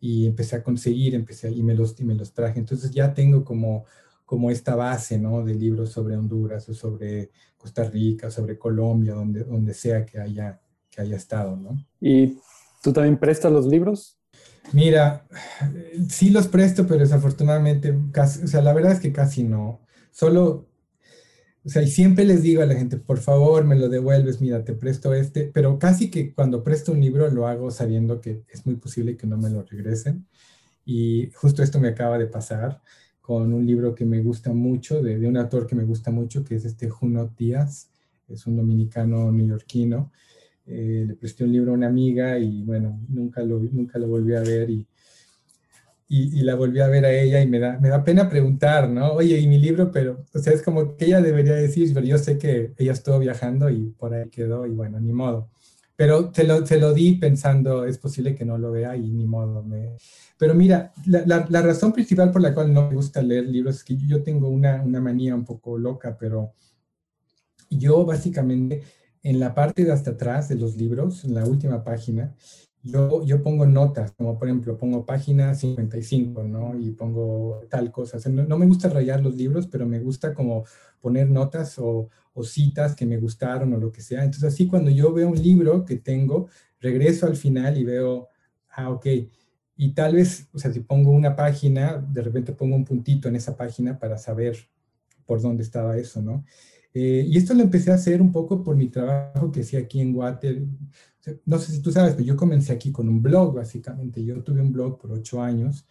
y 0.00 0.26
empecé 0.26 0.56
a 0.56 0.62
conseguir, 0.62 1.14
empecé 1.14 1.50
y 1.50 1.62
me 1.62 1.74
los, 1.74 1.98
y 1.98 2.04
me 2.04 2.14
los 2.14 2.32
traje. 2.32 2.58
Entonces 2.58 2.90
ya 2.90 3.14
tengo 3.14 3.44
como, 3.44 3.84
como 4.24 4.50
esta 4.50 4.76
base, 4.76 5.18
¿no? 5.18 5.44
De 5.44 5.54
libros 5.54 5.90
sobre 5.90 6.16
Honduras 6.16 6.68
o 6.68 6.74
sobre 6.74 7.30
Costa 7.56 7.84
Rica, 7.84 8.30
sobre 8.30 8.58
Colombia, 8.58 9.14
donde, 9.14 9.44
donde 9.44 9.74
sea 9.74 10.04
que 10.04 10.20
haya, 10.20 10.60
que 10.90 11.00
haya 11.00 11.16
estado, 11.16 11.56
¿no? 11.56 11.84
¿Y 12.00 12.38
tú 12.82 12.92
también 12.92 13.18
prestas 13.18 13.52
los 13.52 13.66
libros? 13.66 14.16
Mira, 14.72 15.26
sí 16.08 16.30
los 16.30 16.46
presto, 16.46 16.86
pero 16.86 17.00
desafortunadamente, 17.00 17.98
casi, 18.12 18.44
o 18.44 18.46
sea, 18.46 18.60
la 18.60 18.74
verdad 18.74 18.92
es 18.92 19.00
que 19.00 19.12
casi 19.12 19.42
no. 19.42 19.80
Solo 20.10 20.68
o 21.68 21.70
sea, 21.70 21.82
y 21.82 21.88
siempre 21.88 22.24
les 22.24 22.42
digo 22.42 22.62
a 22.62 22.66
la 22.66 22.74
gente, 22.74 22.96
por 22.96 23.18
favor, 23.18 23.64
me 23.64 23.76
lo 23.76 23.90
devuelves, 23.90 24.40
mira, 24.40 24.64
te 24.64 24.72
presto 24.72 25.12
este, 25.12 25.50
pero 25.52 25.78
casi 25.78 26.10
que 26.10 26.32
cuando 26.32 26.64
presto 26.64 26.92
un 26.92 27.00
libro 27.02 27.28
lo 27.30 27.46
hago 27.46 27.70
sabiendo 27.70 28.22
que 28.22 28.42
es 28.48 28.64
muy 28.64 28.76
posible 28.76 29.18
que 29.18 29.26
no 29.26 29.36
me 29.36 29.50
lo 29.50 29.62
regresen. 29.64 30.26
Y 30.86 31.30
justo 31.34 31.62
esto 31.62 31.78
me 31.78 31.88
acaba 31.88 32.16
de 32.16 32.26
pasar 32.26 32.80
con 33.20 33.52
un 33.52 33.66
libro 33.66 33.94
que 33.94 34.06
me 34.06 34.22
gusta 34.22 34.52
mucho, 34.54 35.02
de, 35.02 35.18
de 35.18 35.28
un 35.28 35.36
autor 35.36 35.66
que 35.66 35.74
me 35.74 35.84
gusta 35.84 36.10
mucho, 36.10 36.42
que 36.42 36.54
es 36.54 36.64
este 36.64 36.88
Junot 36.88 37.36
Díaz, 37.36 37.90
es 38.28 38.46
un 38.46 38.56
dominicano 38.56 39.30
neoyorquino. 39.30 40.10
Eh, 40.64 41.04
le 41.06 41.14
presté 41.16 41.44
un 41.44 41.52
libro 41.52 41.72
a 41.72 41.74
una 41.74 41.88
amiga 41.88 42.38
y 42.38 42.62
bueno, 42.62 42.98
nunca 43.08 43.42
lo, 43.42 43.58
nunca 43.58 43.98
lo 43.98 44.08
volví 44.08 44.34
a 44.34 44.40
ver 44.40 44.70
y 44.70 44.86
y, 46.10 46.40
la 46.40 46.54
volví 46.54 46.80
a 46.80 46.88
ver 46.88 47.04
a 47.04 47.12
ella 47.12 47.40
y 47.42 47.46
me 47.46 47.58
da, 47.58 47.78
me 47.78 47.90
da 47.90 48.02
pena 48.02 48.30
preguntar, 48.30 48.88
¿no? 48.88 49.12
Oye, 49.12 49.38
¿y 49.38 49.46
mi 49.46 49.58
libro? 49.58 49.92
Pero, 49.92 50.24
o 50.32 50.38
sea, 50.38 50.54
es 50.54 50.62
como 50.62 50.96
que 50.96 51.04
ella 51.04 51.20
debería 51.20 51.54
decir, 51.54 51.92
pero 51.92 52.06
yo 52.06 52.16
sé 52.16 52.38
que 52.38 52.72
ella 52.78 52.92
estuvo 52.92 53.18
viajando 53.18 53.68
y 53.68 53.90
por 53.90 54.14
ahí 54.14 54.30
quedó 54.30 54.66
y 54.66 54.70
bueno, 54.70 54.98
ni 55.00 55.12
modo. 55.12 55.50
Pero 55.96 56.32
se 56.32 56.44
lo, 56.44 56.64
se 56.64 56.78
lo 56.78 56.94
di 56.94 57.14
pensando, 57.16 57.84
es 57.84 57.98
posible 57.98 58.34
que 58.34 58.44
no 58.46 58.56
lo 58.56 58.72
vea 58.72 58.96
y 58.96 59.10
ni 59.10 59.26
modo. 59.26 59.62
Me... 59.62 59.96
Pero 60.38 60.54
mira, 60.54 60.92
la, 61.06 61.46
la, 61.48 61.62
razón 61.62 61.92
principal 61.92 62.30
por 62.30 62.40
la 62.40 62.54
cual 62.54 62.72
no 62.72 62.88
me 62.88 62.94
gusta 62.94 63.20
leer 63.20 63.46
libros 63.46 63.76
es 63.76 63.84
que 63.84 63.96
yo 63.96 64.22
tengo 64.22 64.48
una, 64.48 64.82
una 64.82 65.00
manía 65.00 65.34
un 65.34 65.44
poco 65.44 65.76
loca, 65.76 66.16
pero 66.18 66.54
yo 67.68 68.06
básicamente 68.06 68.82
en 69.22 69.40
la 69.40 69.54
parte 69.54 69.84
de 69.84 69.92
hasta 69.92 70.12
atrás 70.12 70.48
de 70.48 70.54
los 70.54 70.76
libros, 70.76 71.24
en 71.24 71.34
la 71.34 71.44
última 71.44 71.84
página, 71.84 72.34
yo, 72.82 73.24
yo 73.24 73.42
pongo 73.42 73.66
notas, 73.66 74.12
como 74.12 74.38
por 74.38 74.48
ejemplo, 74.48 74.76
pongo 74.76 75.04
página 75.04 75.54
55, 75.54 76.44
¿no? 76.44 76.78
Y 76.78 76.92
pongo 76.92 77.60
tal 77.68 77.90
cosa. 77.90 78.18
no, 78.30 78.58
me 78.58 78.66
gusta 78.66 78.88
rayar 78.88 79.20
los 79.20 79.34
libros, 79.34 79.66
pero 79.66 79.86
me 79.86 79.98
gusta 79.98 80.32
como 80.34 80.64
poner 81.00 81.28
notas 81.28 81.78
o, 81.78 82.08
o, 82.34 82.44
citas 82.44 82.94
que 82.94 83.06
me 83.06 83.18
gustaron 83.18 83.72
o 83.72 83.78
lo 83.78 83.90
que 83.92 84.00
sea. 84.00 84.24
Entonces, 84.24 84.52
así 84.52 84.66
cuando 84.66 84.90
yo 84.90 85.12
veo 85.12 85.28
un 85.28 85.42
libro 85.42 85.84
que 85.84 85.96
tengo, 85.96 86.48
regreso 86.80 87.26
al 87.26 87.36
final 87.36 87.76
y 87.76 87.84
veo, 87.84 88.28
ah, 88.70 88.90
ok. 88.90 89.06
Y 89.76 89.92
tal 89.92 90.14
vez, 90.14 90.48
o 90.52 90.58
sea, 90.58 90.72
si 90.72 90.80
pongo 90.80 91.10
una 91.10 91.36
página, 91.36 91.98
de 91.98 92.22
repente 92.22 92.52
pongo 92.52 92.76
un 92.76 92.84
puntito 92.84 93.28
en 93.28 93.36
esa 93.36 93.56
página 93.56 93.98
para 93.98 94.18
saber 94.18 94.56
por 95.26 95.40
dónde 95.40 95.62
estaba 95.62 95.96
eso, 95.98 96.22
¿no? 96.22 96.44
Eh, 96.94 97.24
y 97.28 97.36
esto 97.36 97.54
lo 97.54 97.62
empecé 97.62 97.92
a 97.92 97.94
hacer 97.94 98.20
un 98.22 98.32
poco 98.32 98.64
por 98.64 98.74
mi 98.74 98.88
trabajo 98.88 99.52
que 99.52 99.60
hacía 99.60 99.80
aquí 99.80 100.00
en 100.00 100.12
Guate 100.12 100.66
no 101.44 101.58
sé 101.58 101.72
si 101.72 101.82
tú 101.82 101.92
sabes, 101.92 102.14
pero 102.14 102.26
yo 102.26 102.36
comencé 102.36 102.72
aquí 102.72 102.92
con 102.92 103.08
un 103.08 103.22
blog, 103.22 103.54
básicamente. 103.54 104.24
Yo 104.24 104.42
tuve 104.42 104.60
un 104.60 104.72
blog 104.72 104.98
por 104.98 105.12
ocho 105.12 105.42
años 105.42 105.86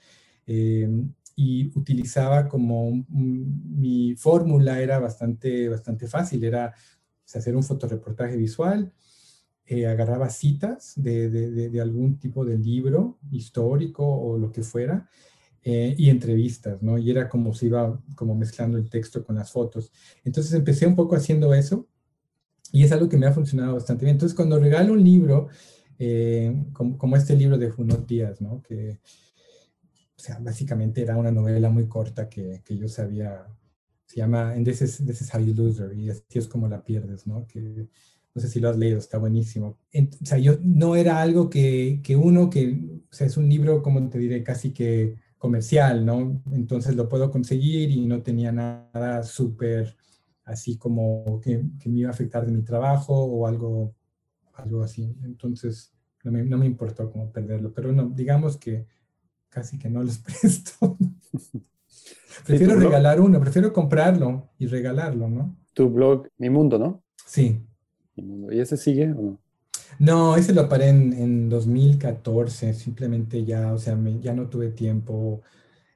eh, 0.45 0.89
y 1.35 1.67
utilizaba 1.77 2.47
como 2.47 3.05
mi 3.09 4.15
fórmula 4.15 4.81
era 4.81 4.99
bastante, 4.99 5.69
bastante 5.69 6.07
fácil, 6.07 6.43
era 6.43 6.73
hacer 7.33 7.55
un 7.55 7.63
fotoreportaje 7.63 8.37
visual, 8.37 8.91
eh, 9.65 9.85
agarraba 9.85 10.29
citas 10.29 10.93
de, 10.95 11.29
de, 11.29 11.69
de, 11.69 11.81
algún 11.81 12.17
tipo 12.17 12.45
de 12.45 12.57
libro 12.57 13.19
histórico 13.31 14.05
o 14.05 14.37
lo 14.37 14.51
que 14.51 14.63
fuera, 14.63 15.09
eh, 15.63 15.93
y 15.97 16.09
entrevistas, 16.09 16.81
¿no? 16.81 16.97
Y 16.97 17.11
era 17.11 17.27
como 17.27 17.53
se 17.53 17.65
iba 17.65 18.01
como 18.15 18.33
mezclando 18.35 18.77
el 18.77 18.89
texto 18.89 19.25
con 19.25 19.35
las 19.35 19.51
fotos. 19.51 19.91
Entonces 20.23 20.53
empecé 20.53 20.87
un 20.87 20.95
poco 20.95 21.17
haciendo 21.17 21.53
eso 21.53 21.87
y 22.71 22.83
es 22.83 22.91
algo 22.91 23.09
que 23.09 23.17
me 23.17 23.27
ha 23.27 23.31
funcionado 23.33 23.73
bastante 23.73 24.05
bien. 24.05 24.15
Entonces, 24.15 24.35
cuando 24.35 24.59
regalo 24.59 24.93
un 24.93 25.03
libro, 25.03 25.47
eh, 25.99 26.55
como, 26.73 27.15
este 27.15 27.35
libro 27.35 27.57
de 27.57 27.69
Junot 27.69 28.07
Díaz, 28.07 28.41
¿no? 28.41 28.61
Que, 28.61 28.99
o 30.15 30.19
sea, 30.19 30.39
básicamente 30.39 31.01
era 31.01 31.17
una 31.17 31.31
novela 31.31 31.69
muy 31.69 31.87
corta 31.87 32.29
que, 32.29 32.61
que 32.65 32.77
yo 32.77 32.87
sabía, 32.87 33.45
se 34.05 34.17
llama 34.17 34.51
And 34.53 34.65
this 34.65 34.81
is, 34.81 35.33
How 35.33 35.41
You 35.41 35.53
Lose 35.53 35.95
y 35.95 36.09
así 36.09 36.23
es 36.33 36.47
como 36.47 36.67
la 36.67 36.83
pierdes, 36.83 37.27
¿no? 37.27 37.45
Que, 37.47 37.87
no 38.33 38.41
sé 38.41 38.49
si 38.49 38.59
lo 38.59 38.69
has 38.69 38.77
leído, 38.77 38.99
está 38.99 39.17
buenísimo. 39.17 39.79
o 39.93 40.25
sea, 40.25 40.37
yo 40.37 40.59
no 40.61 40.95
era 40.95 41.21
algo 41.21 41.49
que, 41.49 42.01
que 42.03 42.15
uno, 42.15 42.51
que, 42.51 43.01
o 43.11 43.15
sea, 43.15 43.25
es 43.25 43.35
un 43.35 43.49
libro, 43.49 43.81
como 43.81 44.07
te 44.09 44.19
diré, 44.19 44.43
casi 44.43 44.71
que 44.73 45.15
comercial, 45.37 46.05
¿no? 46.05 46.41
Entonces 46.51 46.95
lo 46.95 47.09
puedo 47.09 47.31
conseguir 47.31 47.89
y 47.91 48.05
no 48.05 48.21
tenía 48.21 48.51
nada 48.51 49.23
súper 49.23 49.95
así 50.47 50.77
como 50.77 51.39
que, 51.41 51.63
me 51.85 51.99
iba 51.99 52.09
a 52.09 52.13
afectar 52.13 52.45
de 52.45 52.53
mi 52.53 52.63
trabajo 52.63 53.13
o 53.13 53.45
algo, 53.45 53.93
algo 54.53 54.81
así. 54.81 55.13
Entonces, 55.23 55.93
no 56.23 56.31
me, 56.31 56.43
no 56.43 56.57
me 56.57 56.65
importó 56.65 57.11
como 57.11 57.31
perderlo, 57.31 57.73
pero 57.73 57.91
no, 57.91 58.09
digamos 58.09 58.57
que 58.57 58.87
casi 59.49 59.77
que 59.77 59.89
no 59.89 60.01
les 60.01 60.17
presto. 60.41 60.97
prefiero 62.45 62.75
regalar 62.75 63.19
uno, 63.19 63.39
prefiero 63.41 63.73
comprarlo 63.73 64.49
y 64.57 64.67
regalarlo, 64.67 65.29
¿no? 65.29 65.57
Tu 65.73 65.89
blog, 65.89 66.29
Mi 66.37 66.49
Mundo, 66.49 66.79
¿no? 66.79 67.03
Sí. 67.25 67.61
¿Y 68.15 68.59
ese 68.59 68.77
sigue 68.77 69.11
o 69.11 69.21
no? 69.21 69.39
No, 69.99 70.37
ese 70.37 70.53
lo 70.53 70.69
paré 70.69 70.89
en, 70.89 71.11
en 71.13 71.49
2014, 71.49 72.73
simplemente 72.73 73.43
ya, 73.43 73.73
o 73.73 73.77
sea, 73.77 73.95
me, 73.95 74.19
ya 74.21 74.33
no 74.33 74.47
tuve 74.47 74.69
tiempo 74.69 75.41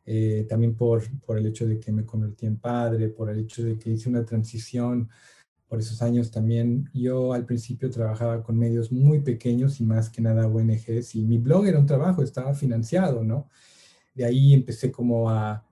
eh, 0.05 0.45
también 0.49 0.75
por, 0.75 1.03
por 1.21 1.37
el 1.37 1.45
hecho 1.45 1.67
de 1.67 1.79
que 1.79 1.91
me 1.91 2.05
convertí 2.05 2.45
en 2.45 2.57
padre, 2.57 3.09
por 3.09 3.29
el 3.29 3.39
hecho 3.39 3.63
de 3.63 3.77
que 3.77 3.91
hice 3.91 4.09
una 4.09 4.25
transición 4.25 5.09
por 5.67 5.79
esos 5.79 6.01
años 6.01 6.31
también. 6.31 6.89
Yo 6.93 7.33
al 7.33 7.45
principio 7.45 7.89
trabajaba 7.89 8.43
con 8.43 8.57
medios 8.57 8.91
muy 8.91 9.21
pequeños 9.21 9.79
y 9.79 9.85
más 9.85 10.09
que 10.09 10.21
nada 10.21 10.47
ONGs 10.47 11.15
y 11.15 11.25
mi 11.25 11.37
blog 11.37 11.65
era 11.65 11.79
un 11.79 11.85
trabajo, 11.85 12.23
estaba 12.23 12.53
financiado, 12.53 13.23
¿no? 13.23 13.49
De 14.13 14.25
ahí 14.25 14.53
empecé 14.53 14.91
como 14.91 15.29
a, 15.29 15.65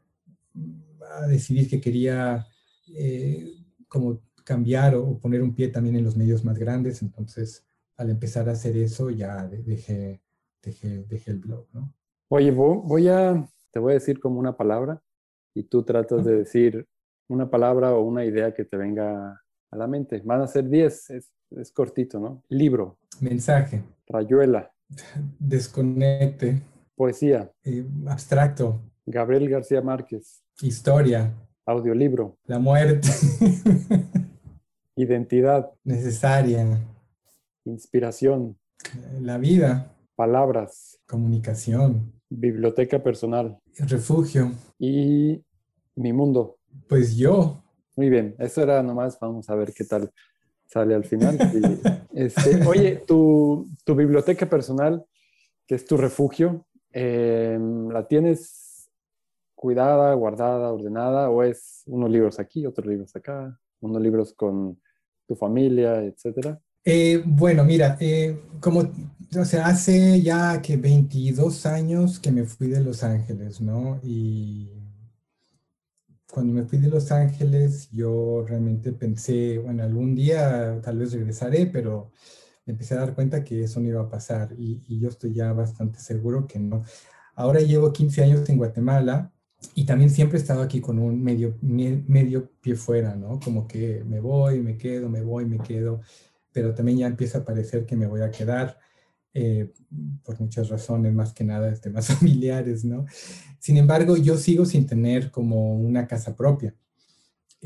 a 1.17 1.27
decidir 1.27 1.69
que 1.69 1.81
quería 1.81 2.47
eh, 2.95 3.55
como 3.87 4.21
cambiar 4.43 4.95
o, 4.95 5.19
poner 5.19 5.41
un 5.41 5.53
pie 5.53 5.67
también 5.67 5.95
en 5.95 6.03
los 6.03 6.15
medios 6.15 6.43
más 6.45 6.57
grandes, 6.57 7.01
entonces 7.01 7.65
al 7.97 8.09
empezar 8.09 8.47
a 8.47 8.53
hacer 8.53 8.77
eso 8.77 9.09
ya 9.09 9.47
dejé, 9.47 10.21
dejé, 10.61 11.03
dejé 11.03 11.31
el 11.31 11.39
blog, 11.39 11.67
¿no? 11.73 11.93
Oye, 12.29 12.51
voy 12.51 13.07
a 13.07 13.47
te 13.71 13.79
voy 13.79 13.91
a 13.91 13.95
decir 13.95 14.19
como 14.19 14.39
una 14.39 14.57
palabra 14.57 15.01
y 15.53 15.63
tú 15.63 15.83
tratas 15.83 16.25
de 16.25 16.37
decir 16.37 16.87
una 17.27 17.49
palabra 17.49 17.93
o 17.93 18.01
una 18.01 18.25
idea 18.25 18.53
que 18.53 18.65
te 18.65 18.77
venga 18.77 19.41
a 19.71 19.77
la 19.77 19.87
mente. 19.87 20.21
Van 20.23 20.41
a 20.41 20.47
ser 20.47 20.67
10, 20.67 21.09
es, 21.11 21.31
es 21.51 21.71
cortito, 21.71 22.19
¿no? 22.19 22.43
Libro. 22.49 22.97
Mensaje. 23.21 23.83
Rayuela. 24.07 24.71
Desconecte. 25.39 26.61
Poesía. 26.95 27.51
Eh, 27.63 27.85
abstracto. 28.07 28.81
Gabriel 29.05 29.49
García 29.49 29.81
Márquez. 29.81 30.43
Historia. 30.61 31.33
Audiolibro. 31.65 32.37
La 32.45 32.59
muerte. 32.59 33.07
Identidad. 34.95 35.71
Necesaria. 35.83 36.79
Inspiración. 37.65 38.57
La 39.21 39.37
vida. 39.37 39.95
Palabras. 40.15 40.99
Comunicación. 41.07 42.18
Biblioteca 42.29 43.01
personal. 43.01 43.57
Refugio. 43.77 44.51
Y 44.77 45.43
mi 45.95 46.13
mundo. 46.13 46.57
Pues 46.87 47.15
yo. 47.17 47.63
Muy 47.95 48.09
bien, 48.09 48.35
eso 48.39 48.61
era 48.63 48.81
nomás, 48.81 49.19
vamos 49.19 49.49
a 49.49 49.55
ver 49.55 49.73
qué 49.73 49.83
tal 49.83 50.09
sale 50.65 50.95
al 50.95 51.03
final. 51.03 51.37
este, 52.13 52.65
oye, 52.65 53.03
tu, 53.05 53.67
tu, 53.83 53.95
biblioteca 53.95 54.49
personal, 54.49 55.03
que 55.67 55.75
es 55.75 55.85
tu 55.85 55.97
refugio, 55.97 56.65
em, 56.91 57.89
¿la 57.89 58.07
tienes 58.07 58.89
cuidada, 59.55 60.13
guardada, 60.13 60.71
ordenada 60.71 61.29
o 61.29 61.43
es 61.43 61.83
unos 61.87 62.09
libros 62.09 62.39
aquí, 62.39 62.65
otros 62.65 62.87
libros 62.87 63.13
acá, 63.15 63.59
unos 63.81 64.01
libros 64.01 64.33
con 64.33 64.79
tu 65.27 65.35
familia, 65.35 66.01
etcétera? 66.03 66.59
Eh, 66.85 67.21
bueno, 67.25 67.63
mira, 67.65 67.97
eh, 67.99 68.41
como, 68.59 68.91
hace 69.63 70.21
ya 70.21 70.61
que 70.61 70.77
22 70.77 71.65
años 71.65 72.19
que 72.19 72.31
me 72.31 72.45
fui 72.45 72.67
de 72.67 72.81
Los 72.81 73.03
Ángeles, 73.03 73.61
¿no? 73.61 73.99
Y 74.03 74.71
cuando 76.31 76.53
me 76.53 76.63
fui 76.63 76.77
de 76.79 76.87
Los 76.89 77.11
Ángeles, 77.11 77.89
yo 77.91 78.45
realmente 78.47 78.91
pensé, 78.93 79.57
bueno, 79.57 79.83
algún 79.83 80.15
día 80.15 80.79
tal 80.81 80.99
vez 80.99 81.11
regresaré, 81.13 81.65
pero 81.67 82.11
me 82.65 82.73
empecé 82.73 82.93
a 82.95 82.99
dar 82.99 83.15
cuenta 83.15 83.43
que 83.43 83.63
eso 83.63 83.79
no 83.79 83.87
iba 83.87 84.01
a 84.01 84.09
pasar 84.09 84.53
y, 84.57 84.99
yo 84.99 85.09
estoy 85.09 85.33
ya 85.33 85.53
bastante 85.53 85.99
seguro 85.99 86.47
que 86.47 86.59
no. 86.59 86.83
Ahora 87.35 87.61
llevo 87.61 87.93
15 87.93 88.23
años 88.23 88.47
en 88.49 88.57
Guatemala 88.57 89.33
y 89.75 89.85
también 89.85 90.09
siempre 90.11 90.37
he 90.37 90.41
estado 90.41 90.61
aquí 90.61 90.81
con 90.81 90.99
un 90.99 91.21
medio, 91.23 91.57
medio 91.61 92.51
pie 92.61 92.75
fuera, 92.75 93.15
¿no? 93.15 93.39
Como 93.39 93.67
que 93.67 94.03
me 94.05 94.19
voy, 94.19 94.59
me 94.61 94.77
quedo, 94.77 95.09
me 95.09 95.21
voy, 95.21 95.45
me 95.45 95.59
quedo, 95.59 96.01
pero 96.51 96.73
también 96.73 96.99
ya 96.99 97.07
empieza 97.07 97.39
a 97.39 97.45
parecer 97.45 97.85
que 97.85 97.95
me 97.95 98.07
voy 98.07 98.21
a 98.21 98.31
quedar. 98.31 98.77
Eh, 99.33 99.71
por 100.23 100.39
muchas 100.39 100.69
razones, 100.69 101.13
más 101.13 101.33
que 101.33 101.43
nada 101.43 101.71
este, 101.71 101.89
más 101.91 102.07
familiares, 102.07 102.83
¿no? 102.83 103.05
Sin 103.59 103.77
embargo, 103.77 104.17
yo 104.17 104.37
sigo 104.37 104.65
sin 104.65 104.87
tener 104.87 105.31
como 105.31 105.75
una 105.75 106.07
casa 106.07 106.35
propia, 106.35 106.75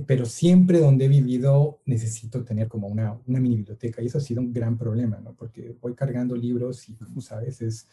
pero 0.06 0.26
siempre 0.26 0.80
donde 0.80 1.06
he 1.06 1.08
vivido 1.08 1.82
necesito 1.86 2.44
tener 2.44 2.68
como 2.68 2.88
una, 2.88 3.20
una 3.28 3.40
mini 3.40 3.58
biblioteca 3.58 4.02
y 4.02 4.08
eso 4.08 4.18
ha 4.18 4.22
sido 4.22 4.42
un 4.42 4.52
gran 4.52 4.78
problema, 4.78 5.20
¿no? 5.20 5.36
Porque 5.36 5.76
voy 5.82 5.94
cargando 5.94 6.36
libros 6.36 6.90
y, 6.90 6.96
como 6.96 7.22
sabes, 7.22 7.62
es, 7.62 7.88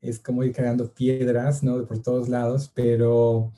es 0.00 0.18
como 0.20 0.44
ir 0.44 0.52
cargando 0.52 0.92
piedras, 0.92 1.62
¿no? 1.62 1.84
Por 1.86 2.00
todos 2.00 2.28
lados, 2.28 2.70
pero 2.74 3.52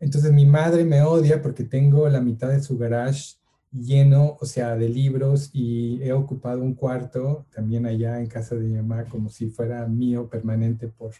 entonces 0.00 0.32
mi 0.32 0.46
madre 0.46 0.84
me 0.84 1.02
odia 1.02 1.42
porque 1.42 1.64
tengo 1.64 2.08
la 2.08 2.22
mitad 2.22 2.48
de 2.48 2.62
su 2.62 2.78
garage 2.78 3.34
lleno, 3.72 4.36
o 4.40 4.46
sea, 4.46 4.76
de 4.76 4.88
libros 4.88 5.50
y 5.52 6.02
he 6.02 6.12
ocupado 6.12 6.62
un 6.62 6.74
cuarto 6.74 7.46
también 7.54 7.86
allá 7.86 8.20
en 8.20 8.26
casa 8.26 8.54
de 8.56 8.62
mi 8.62 8.76
mamá 8.76 9.04
como 9.04 9.28
si 9.30 9.48
fuera 9.50 9.86
mío 9.86 10.28
permanente 10.28 10.88
por, 10.88 11.12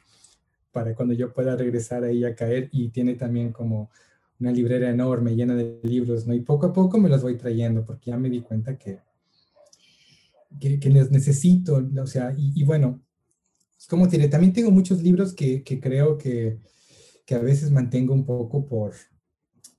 para 0.72 0.94
cuando 0.94 1.14
yo 1.14 1.32
pueda 1.32 1.56
regresar 1.56 2.04
ahí 2.04 2.24
a 2.24 2.34
caer 2.34 2.68
y 2.72 2.88
tiene 2.88 3.14
también 3.14 3.52
como 3.52 3.90
una 4.40 4.52
librera 4.52 4.90
enorme 4.90 5.36
llena 5.36 5.54
de 5.54 5.80
libros, 5.82 6.26
¿no? 6.26 6.34
Y 6.34 6.40
poco 6.40 6.66
a 6.66 6.72
poco 6.72 6.98
me 6.98 7.08
los 7.08 7.22
voy 7.22 7.36
trayendo 7.36 7.84
porque 7.84 8.10
ya 8.10 8.16
me 8.16 8.30
di 8.30 8.40
cuenta 8.40 8.76
que, 8.78 9.00
que, 10.58 10.80
que 10.80 10.90
necesito, 10.90 11.86
o 12.00 12.06
sea, 12.06 12.34
y, 12.36 12.64
bueno, 12.64 13.00
como 13.88 14.06
diré, 14.06 14.28
también 14.28 14.52
tengo 14.52 14.70
muchos 14.70 15.02
libros 15.02 15.34
que, 15.34 15.62
que 15.62 15.78
creo 15.80 16.16
que, 16.16 16.58
que 17.26 17.34
a 17.34 17.38
veces 17.38 17.70
mantengo 17.70 18.14
un 18.14 18.24
poco 18.24 18.66
por, 18.66 18.94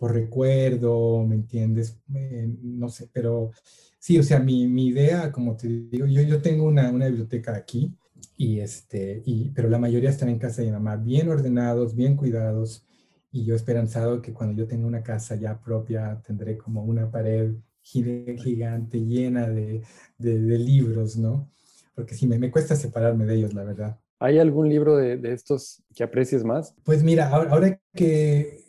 por 0.02 0.16
recuerdo, 0.16 1.24
¿me 1.28 1.36
entiendes? 1.36 1.96
Eh, 2.16 2.50
no 2.64 2.90
sé, 2.90 3.08
pero 3.14 3.52
sí, 4.00 4.18
o 4.18 4.24
sea, 4.24 4.40
mi, 4.40 4.66
mi, 4.66 4.88
idea, 4.88 5.32
como 5.32 5.56
te 5.56 5.68
digo, 5.68 6.08
yo, 6.08 6.24
yo 6.24 6.42
tengo 6.42 6.64
una, 6.64 6.90
una 6.90 7.06
biblioteca 7.06 7.56
aquí, 7.56 7.94
y 8.36 8.62
este, 8.62 9.22
y, 9.28 9.52
pero 9.52 9.70
la 9.70 9.78
mayoría 9.78 10.10
están 10.10 10.30
en 10.30 10.40
casa 10.40 10.64
de 10.64 10.70
mi 10.70 10.74
mamá, 10.74 10.96
bien 10.96 11.30
ordenados, 11.30 11.94
bien 11.94 12.16
cuidados, 12.16 12.84
y 13.32 13.46
yo 13.46 13.54
esperanzado 13.54 14.24
que 14.24 14.34
cuando 14.34 14.60
yo 14.60 14.68
tenga 14.68 14.88
una 14.88 15.04
casa 15.04 15.36
ya 15.36 15.62
propia, 15.62 16.20
tendré 16.26 16.58
como 16.58 16.84
una 16.84 17.12
pared 17.12 17.54
gigante 17.84 19.06
llena 19.06 19.50
de, 19.50 19.84
de, 20.18 20.58
libros, 20.58 21.16
¿no? 21.16 21.48
Porque 21.94 22.16
sí, 22.16 22.26
me, 22.26 22.40
me, 22.40 22.50
cuesta 22.50 22.76
separarme 22.76 23.28
de 23.28 23.36
ellos, 23.36 23.54
la 23.54 23.64
verdad. 23.66 24.00
¿Hay 24.18 24.40
algún 24.40 24.68
libro 24.68 24.98
de, 24.98 25.18
de 25.18 25.32
estos 25.32 25.84
que 25.94 26.04
aprecies 26.04 26.44
más? 26.44 26.74
Pues 26.84 27.04
mira, 27.04 27.30
ahora, 27.30 27.52
ahora 27.52 27.80
que, 27.94 28.62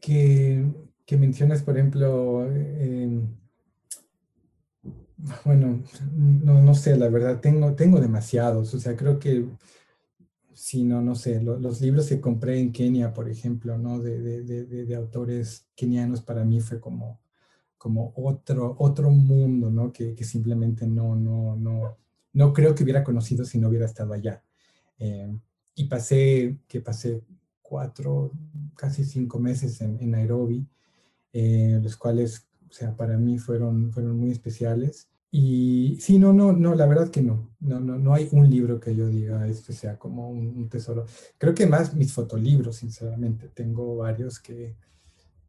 que, 0.00 0.64
que 1.06 1.16
mencionas, 1.16 1.62
por 1.62 1.76
ejemplo, 1.76 2.48
bueno, 5.44 5.82
no, 6.12 6.62
no, 6.62 6.74
sé, 6.74 6.96
la 6.96 7.08
verdad, 7.08 7.40
tengo, 7.40 7.74
tengo 7.74 8.00
demasiados, 8.00 8.72
o 8.74 8.78
sea, 8.78 8.96
creo 8.96 9.18
que, 9.18 9.46
si 10.52 10.84
no, 10.84 11.02
no 11.02 11.14
sé, 11.14 11.40
los 11.42 11.80
libros 11.80 12.08
que 12.08 12.20
compré 12.20 12.60
en 12.60 12.72
Kenia, 12.72 13.12
por 13.12 13.28
ejemplo, 13.28 13.78
¿no? 13.78 14.00
De, 14.00 14.20
de, 14.20 14.64
de, 14.64 14.94
autores 14.94 15.68
kenianos, 15.74 16.22
para 16.22 16.44
mí 16.44 16.60
fue 16.60 16.80
como, 16.80 17.20
como 17.76 18.12
otro, 18.16 18.76
otro 18.78 19.10
mundo, 19.10 19.70
¿no? 19.70 19.92
Que, 19.92 20.14
que, 20.14 20.24
simplemente 20.24 20.86
no, 20.86 21.14
no, 21.16 21.56
no, 21.56 21.96
no 22.32 22.52
creo 22.52 22.74
que 22.74 22.82
hubiera 22.84 23.04
conocido 23.04 23.44
si 23.44 23.58
no 23.58 23.68
hubiera 23.68 23.86
estado 23.86 24.12
allá. 24.12 24.42
Eh, 24.98 25.32
y 25.74 25.84
pasé, 25.84 26.58
que 26.66 26.80
pasé 26.80 27.22
cuatro, 27.68 28.32
casi 28.74 29.04
cinco 29.04 29.38
meses 29.38 29.80
en, 29.82 30.10
Nairobi, 30.10 30.66
eh, 31.32 31.78
los 31.82 31.96
cuales, 31.96 32.46
o 32.68 32.72
sea, 32.72 32.96
para 32.96 33.18
mí 33.18 33.38
fueron, 33.38 33.92
fueron 33.92 34.18
muy 34.18 34.30
especiales. 34.30 35.08
Y 35.30 35.98
sí, 36.00 36.18
no, 36.18 36.32
no, 36.32 36.52
no, 36.54 36.74
la 36.74 36.86
verdad 36.86 37.10
que 37.10 37.20
no. 37.20 37.50
No, 37.60 37.78
no, 37.80 37.98
no 37.98 38.14
hay 38.14 38.28
un 38.32 38.48
libro 38.48 38.80
que 38.80 38.96
yo 38.96 39.08
diga 39.08 39.46
esto 39.46 39.72
sea 39.74 39.98
como 39.98 40.30
un, 40.30 40.68
tesoro. 40.70 41.04
Creo 41.36 41.54
que 41.54 41.66
más 41.66 41.94
mis 41.94 42.12
fotolibros, 42.14 42.76
sinceramente. 42.76 43.48
Tengo 43.48 43.96
varios 43.98 44.40
que, 44.40 44.74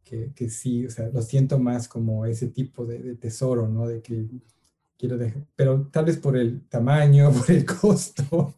que, 0.03 0.33
que, 0.35 0.49
sí, 0.49 0.85
o 0.85 0.91
sea, 0.91 1.07
lo 1.09 1.21
siento 1.21 1.59
más 1.59 1.87
como 1.87 2.25
ese 2.25 2.49
tipo 2.49 2.85
de, 2.85 2.99
de 2.99 3.15
tesoro, 3.15 3.69
¿no? 3.69 3.87
De 3.87 4.01
que 4.01 4.27
quiero 4.97 5.17
dejar, 5.17 5.45
pero 5.55 5.87
tal 5.87 6.05
vez 6.05 6.17
por 6.17 6.35
el 6.35 6.67
tamaño, 6.67 7.31
por 7.39 7.49
el 7.49 7.65
costo, 7.65 8.55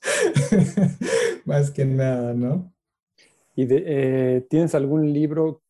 más 1.44 1.70
que 1.72 1.84
nada, 1.84 2.32
¿no? 2.34 2.72
¿Y 3.54 3.66
eh, 3.68 4.46
tienes 4.48 4.74
algún 4.74 5.12
libro 5.12 5.62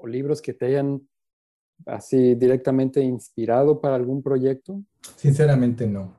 o 0.00 0.06
libros 0.06 0.40
que 0.42 0.54
te 0.54 0.66
hayan 0.66 1.06
así 1.86 2.34
directamente 2.34 3.00
inspirado 3.00 3.80
para 3.80 3.96
algún 3.96 4.22
proyecto? 4.22 4.82
Sinceramente 5.16 5.86
no, 5.86 6.16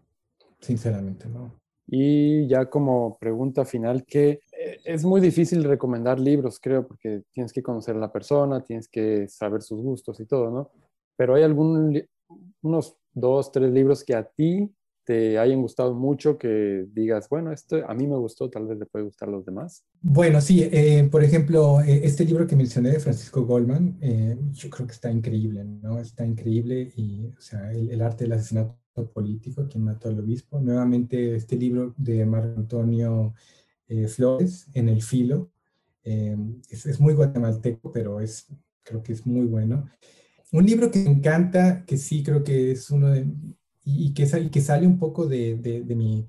sinceramente 0.59 1.27
no. 1.27 1.59
Y 1.91 2.47
ya 2.47 2.69
como 2.69 3.17
pregunta 3.17 3.65
final, 3.65 4.05
que 4.05 4.41
eh, 4.51 4.79
es 4.83 5.03
muy 5.03 5.21
difícil 5.21 5.63
recomendar 5.63 6.19
libros, 6.19 6.59
creo, 6.59 6.87
porque 6.87 7.23
tienes 7.31 7.51
que 7.51 7.63
conocer 7.63 7.95
a 7.95 7.99
la 7.99 8.11
persona, 8.11 8.63
tienes 8.63 8.87
que 8.87 9.27
saber 9.27 9.63
sus 9.63 9.81
gustos 9.81 10.19
y 10.19 10.25
todo, 10.25 10.51
¿no? 10.51 10.69
Pero 11.17 11.35
hay 11.35 11.43
algún, 11.43 11.99
unos 12.61 12.95
dos, 13.11 13.51
tres 13.51 13.71
libros 13.71 14.03
que 14.03 14.15
a 14.15 14.23
ti 14.23 14.71
te 15.09 15.39
hayan 15.39 15.63
gustado 15.63 15.95
mucho, 15.95 16.37
que 16.37 16.85
digas, 16.93 17.27
bueno, 17.29 17.51
esto 17.51 17.83
a 17.89 17.95
mí 17.95 18.05
me 18.05 18.15
gustó, 18.15 18.47
tal 18.47 18.67
vez 18.67 18.77
le 18.77 18.85
puede 18.85 19.05
gustar 19.05 19.27
a 19.27 19.31
los 19.31 19.43
demás? 19.43 19.83
Bueno, 20.01 20.39
sí, 20.39 20.69
eh, 20.71 21.09
por 21.09 21.23
ejemplo, 21.23 21.81
eh, 21.81 22.01
este 22.03 22.25
libro 22.25 22.45
que 22.45 22.55
mencioné 22.55 22.91
de 22.91 22.99
Francisco 22.99 23.43
Goldman, 23.43 23.97
eh, 24.01 24.37
yo 24.51 24.69
creo 24.69 24.85
que 24.85 24.93
está 24.93 25.09
increíble, 25.09 25.63
¿no? 25.63 25.97
Está 25.97 26.23
increíble 26.23 26.93
y, 26.95 27.25
o 27.25 27.41
sea, 27.41 27.71
el, 27.71 27.99
arte 28.03 28.25
del 28.25 28.33
asesinato 28.33 28.77
político, 29.11 29.67
quien 29.67 29.83
mató 29.83 30.09
al 30.09 30.19
obispo. 30.19 30.59
Nuevamente, 30.59 31.33
este 31.33 31.55
libro 31.55 31.95
de 31.97 32.23
Marco 32.27 32.59
Antonio 32.59 33.33
Flores, 34.09 34.67
En 34.75 34.89
el 34.89 35.01
filo, 35.01 35.49
es, 36.03 36.85
es 36.85 36.99
muy 36.99 37.15
guatemalteco, 37.15 37.91
pero 37.91 38.19
es, 38.19 38.45
creo 38.83 39.01
que 39.01 39.13
es 39.13 39.25
muy 39.25 39.47
bueno. 39.47 39.89
Un 40.51 40.67
libro 40.67 40.91
que 40.91 40.99
me 40.99 41.09
encanta, 41.09 41.83
que 41.83 41.97
sí 41.97 42.21
creo 42.21 42.43
que 42.43 42.71
es 42.73 42.91
uno 42.91 43.09
de, 43.09 43.25
y, 43.97 44.13
que, 44.13 44.25
sale, 44.25 44.49
que 44.49 44.61
sale 44.61 44.87
un 44.87 44.99
poco 44.99 45.27
de, 45.27 45.55
de, 45.55 45.95
mi, 45.95 46.27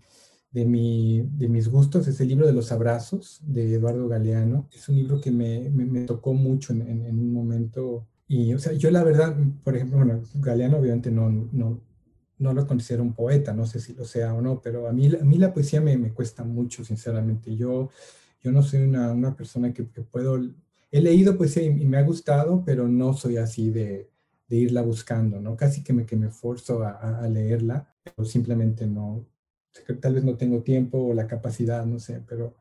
de, 0.50 0.64
mi, 0.64 1.22
de 1.32 1.48
mis 1.48 1.68
gustos 1.68 2.08
es 2.08 2.20
el 2.20 2.28
libro 2.28 2.46
de 2.46 2.52
los 2.52 2.72
abrazos 2.72 3.40
de 3.44 3.74
Eduardo 3.74 4.08
Galeano. 4.08 4.68
Es 4.72 4.88
un 4.88 4.96
libro 4.96 5.20
que 5.20 5.30
me, 5.30 5.70
me, 5.70 6.02
tocó 6.06 6.34
mucho 6.34 6.72
en, 6.72 6.82
en, 6.82 7.18
un 7.18 7.32
momento. 7.32 8.06
Y, 8.28 8.54
o 8.54 8.58
sea, 8.58 8.72
yo 8.72 8.90
la 8.90 9.04
verdad, 9.04 9.36
por 9.64 9.76
ejemplo, 9.76 9.98
bueno, 9.98 10.22
Galeano 10.34 10.78
obviamente 10.78 11.10
no, 11.10 11.30
no, 11.30 11.80
no 12.38 12.52
lo 12.54 12.66
considero 12.66 13.02
un 13.02 13.14
poeta, 13.14 13.52
no 13.52 13.66
sé 13.66 13.80
si 13.80 13.94
lo 13.94 14.04
sea 14.04 14.34
o 14.34 14.40
no, 14.40 14.60
pero 14.60 14.88
a 14.88 14.92
mí, 14.92 15.10
a 15.14 15.24
mí 15.24 15.38
la 15.38 15.52
poesía 15.52 15.80
me, 15.80 15.96
me 15.98 16.12
cuesta 16.12 16.44
mucho, 16.44 16.84
sinceramente. 16.84 17.54
Yo, 17.56 17.90
yo 18.42 18.52
no 18.52 18.62
soy 18.62 18.82
una, 18.82 19.12
una 19.12 19.36
persona 19.36 19.72
que, 19.72 19.88
que, 19.88 20.02
puedo... 20.02 20.40
He 20.92 21.00
leído 21.00 21.36
poesía 21.36 21.62
y 21.62 21.86
me 21.86 21.98
ha 21.98 22.02
gustado, 22.02 22.64
pero 22.64 22.88
no 22.88 23.14
soy 23.14 23.36
así 23.36 23.70
de, 23.70 24.10
de 24.50 24.56
irla 24.56 24.82
buscando, 24.82 25.40
¿no? 25.40 25.56
Casi 25.56 25.82
que 25.82 25.92
me, 25.92 26.04
que 26.04 26.16
me 26.16 26.28
forzo 26.28 26.82
a, 26.82 27.20
a, 27.20 27.28
leerla, 27.28 27.94
pero 28.02 28.24
simplemente 28.26 28.84
no, 28.84 29.24
tal 30.00 30.14
vez 30.14 30.24
no 30.24 30.36
tengo 30.36 30.62
tiempo 30.62 30.98
o 30.98 31.14
la 31.14 31.28
capacidad, 31.28 31.86
no 31.86 32.00
sé, 32.00 32.20
pero, 32.28 32.56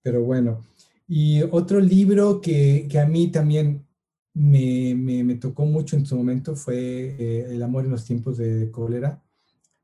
pero 0.00 0.22
bueno. 0.22 0.64
Y 1.08 1.42
otro 1.42 1.80
libro 1.80 2.40
que, 2.40 2.86
que 2.88 3.00
a 3.00 3.06
mí 3.06 3.32
también 3.32 3.84
me, 4.32 4.94
me, 4.94 5.24
me, 5.24 5.34
tocó 5.34 5.64
mucho 5.66 5.96
en 5.96 6.06
su 6.06 6.16
momento 6.16 6.54
fue 6.54 7.16
eh, 7.18 7.46
El 7.50 7.62
amor 7.64 7.84
en 7.84 7.90
los 7.90 8.04
tiempos 8.04 8.38
de, 8.38 8.70
cólera 8.70 9.20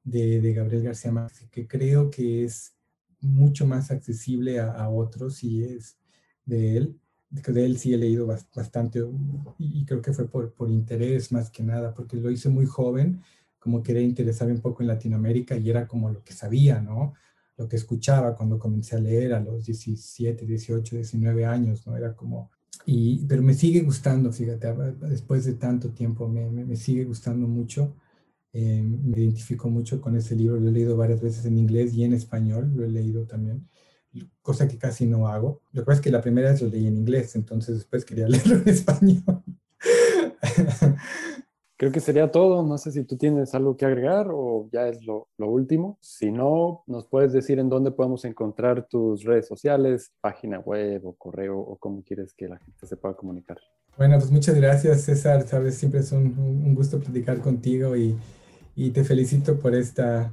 de, 0.05 0.41
de, 0.41 0.55
Gabriel 0.55 0.85
García 0.85 1.11
Márquez, 1.11 1.49
que 1.51 1.67
creo 1.67 2.11
que 2.11 2.45
es 2.45 2.77
mucho 3.21 3.67
más 3.67 3.91
accesible 3.91 4.61
a, 4.61 4.71
a 4.71 4.89
otros 4.89 5.43
y 5.43 5.65
es 5.65 5.99
de 6.45 6.77
él. 6.77 7.01
De 7.35 7.65
él 7.65 7.79
sí 7.79 7.93
he 7.93 7.97
leído 7.97 8.27
bastante 8.27 9.03
y 9.59 9.85
creo 9.85 10.01
que 10.01 10.13
fue 10.13 10.29
por, 10.29 10.53
por 10.53 10.71
interés 10.71 11.33
más 11.33 11.51
que 11.51 11.65
nada, 11.65 11.93
porque 11.93 12.17
lo 12.17 12.31
hice 12.31 12.49
muy 12.49 12.65
joven, 12.65 13.23
como 13.59 13.83
quería 13.83 14.03
interesarme 14.03 14.55
un 14.55 14.61
poco 14.61 14.83
en 14.83 14.89
Latinoamérica 14.89 15.57
y 15.57 15.69
era 15.69 15.89
como 15.89 16.11
lo 16.11 16.23
que 16.23 16.33
sabía, 16.33 16.81
¿no? 16.81 17.15
Lo 17.57 17.69
que 17.69 17.77
escuchaba 17.77 18.37
cuando 18.37 18.59
comencé 18.59 18.95
a 18.95 19.01
leer 19.01 19.35
a 19.35 19.41
los 19.41 19.65
17, 19.65 20.47
18, 20.47 20.97
19 20.97 21.45
años, 21.45 21.85
¿no? 21.87 21.97
Era 21.97 22.15
como... 22.15 22.51
Y, 22.87 23.25
pero 23.27 23.43
me 23.43 23.55
sigue 23.55 23.81
gustando, 23.81 24.33
fíjate, 24.33 24.73
después 25.09 25.45
de 25.45 25.55
tanto 25.55 25.91
tiempo, 25.91 26.29
me, 26.29 26.49
me, 26.51 26.77
sigue 26.77 27.05
gustando 27.05 27.49
mucho. 27.49 27.97
Eh, 28.53 28.83
me 28.83 29.19
identifico 29.19 29.69
mucho 29.71 30.01
con 30.01 30.17
ese 30.17 30.37
libro, 30.37 30.61
lo 30.61 30.69
he 30.69 30.73
leído 30.73 30.97
varias 30.97 31.21
veces 31.21 31.45
en 31.47 31.59
inglés 31.59 31.95
y 31.95 32.05
en 32.05 32.13
español, 32.13 32.73
lo 32.77 32.85
he 32.85 32.91
leído 32.91 33.25
también 33.27 33.67
cosa 34.43 34.69
que 34.69 34.79
casi 34.79 35.07
no 35.07 35.29
hago. 35.29 35.63
Lo 35.73 35.83
que 35.83 35.87
pasa 35.87 35.97
es 35.97 36.05
que 36.05 36.11
la 36.11 36.21
primera 36.21 36.51
vez 36.51 36.63
lo 36.63 36.69
leí 36.69 36.87
en 36.87 36.97
inglés, 36.97 37.35
entonces 37.37 37.77
después 37.77 38.05
quería 38.05 38.29
leerlo 38.29 38.57
en 38.57 38.69
español. 38.69 39.43
Creo 41.77 41.91
que 41.91 42.01
sería 42.01 42.31
todo. 42.31 42.63
No 42.63 42.79
sé 42.79 42.93
si 42.93 43.05
tú 43.05 43.17
tienes 43.17 43.55
algo 43.55 43.77
que 43.77 43.85
agregar 43.85 44.29
o 44.31 44.69
ya 44.73 44.87
es 44.87 45.03
lo, 45.05 45.29
lo, 45.37 45.49
último. 45.49 45.99
Si 46.01 46.31
no, 46.31 46.85
nos 46.87 47.07
puedes 47.07 47.33
decir 47.33 47.59
en 47.59 47.69
dónde 47.69 47.91
podemos 47.91 48.25
encontrar 48.25 48.87
tus 48.89 49.25
redes 49.25 49.49
sociales, 49.49 50.13
página 50.21 50.61
web 50.61 51.05
o 51.05 51.15
correo 51.15 51.59
o 51.59 51.77
cómo 51.77 52.03
quieres 52.03 52.33
que 52.33 52.49
la 52.49 52.59
gente 52.59 52.87
se 52.87 52.97
pueda 52.97 53.17
comunicar. 53.17 53.59
Bueno, 53.97 54.19
pues 54.19 54.31
muchas 54.31 54.55
gracias 54.55 55.03
César. 55.03 55.47
Sabes, 55.47 55.75
siempre 55.77 56.01
es 56.01 56.13
un, 56.13 56.39
un 56.39 56.75
gusto 56.75 57.01
platicar 57.01 57.41
contigo 57.41 57.97
y, 57.97 58.17
y, 58.77 58.91
te 58.91 59.05
felicito 59.05 59.59
por 59.59 59.75
esta, 59.75 60.33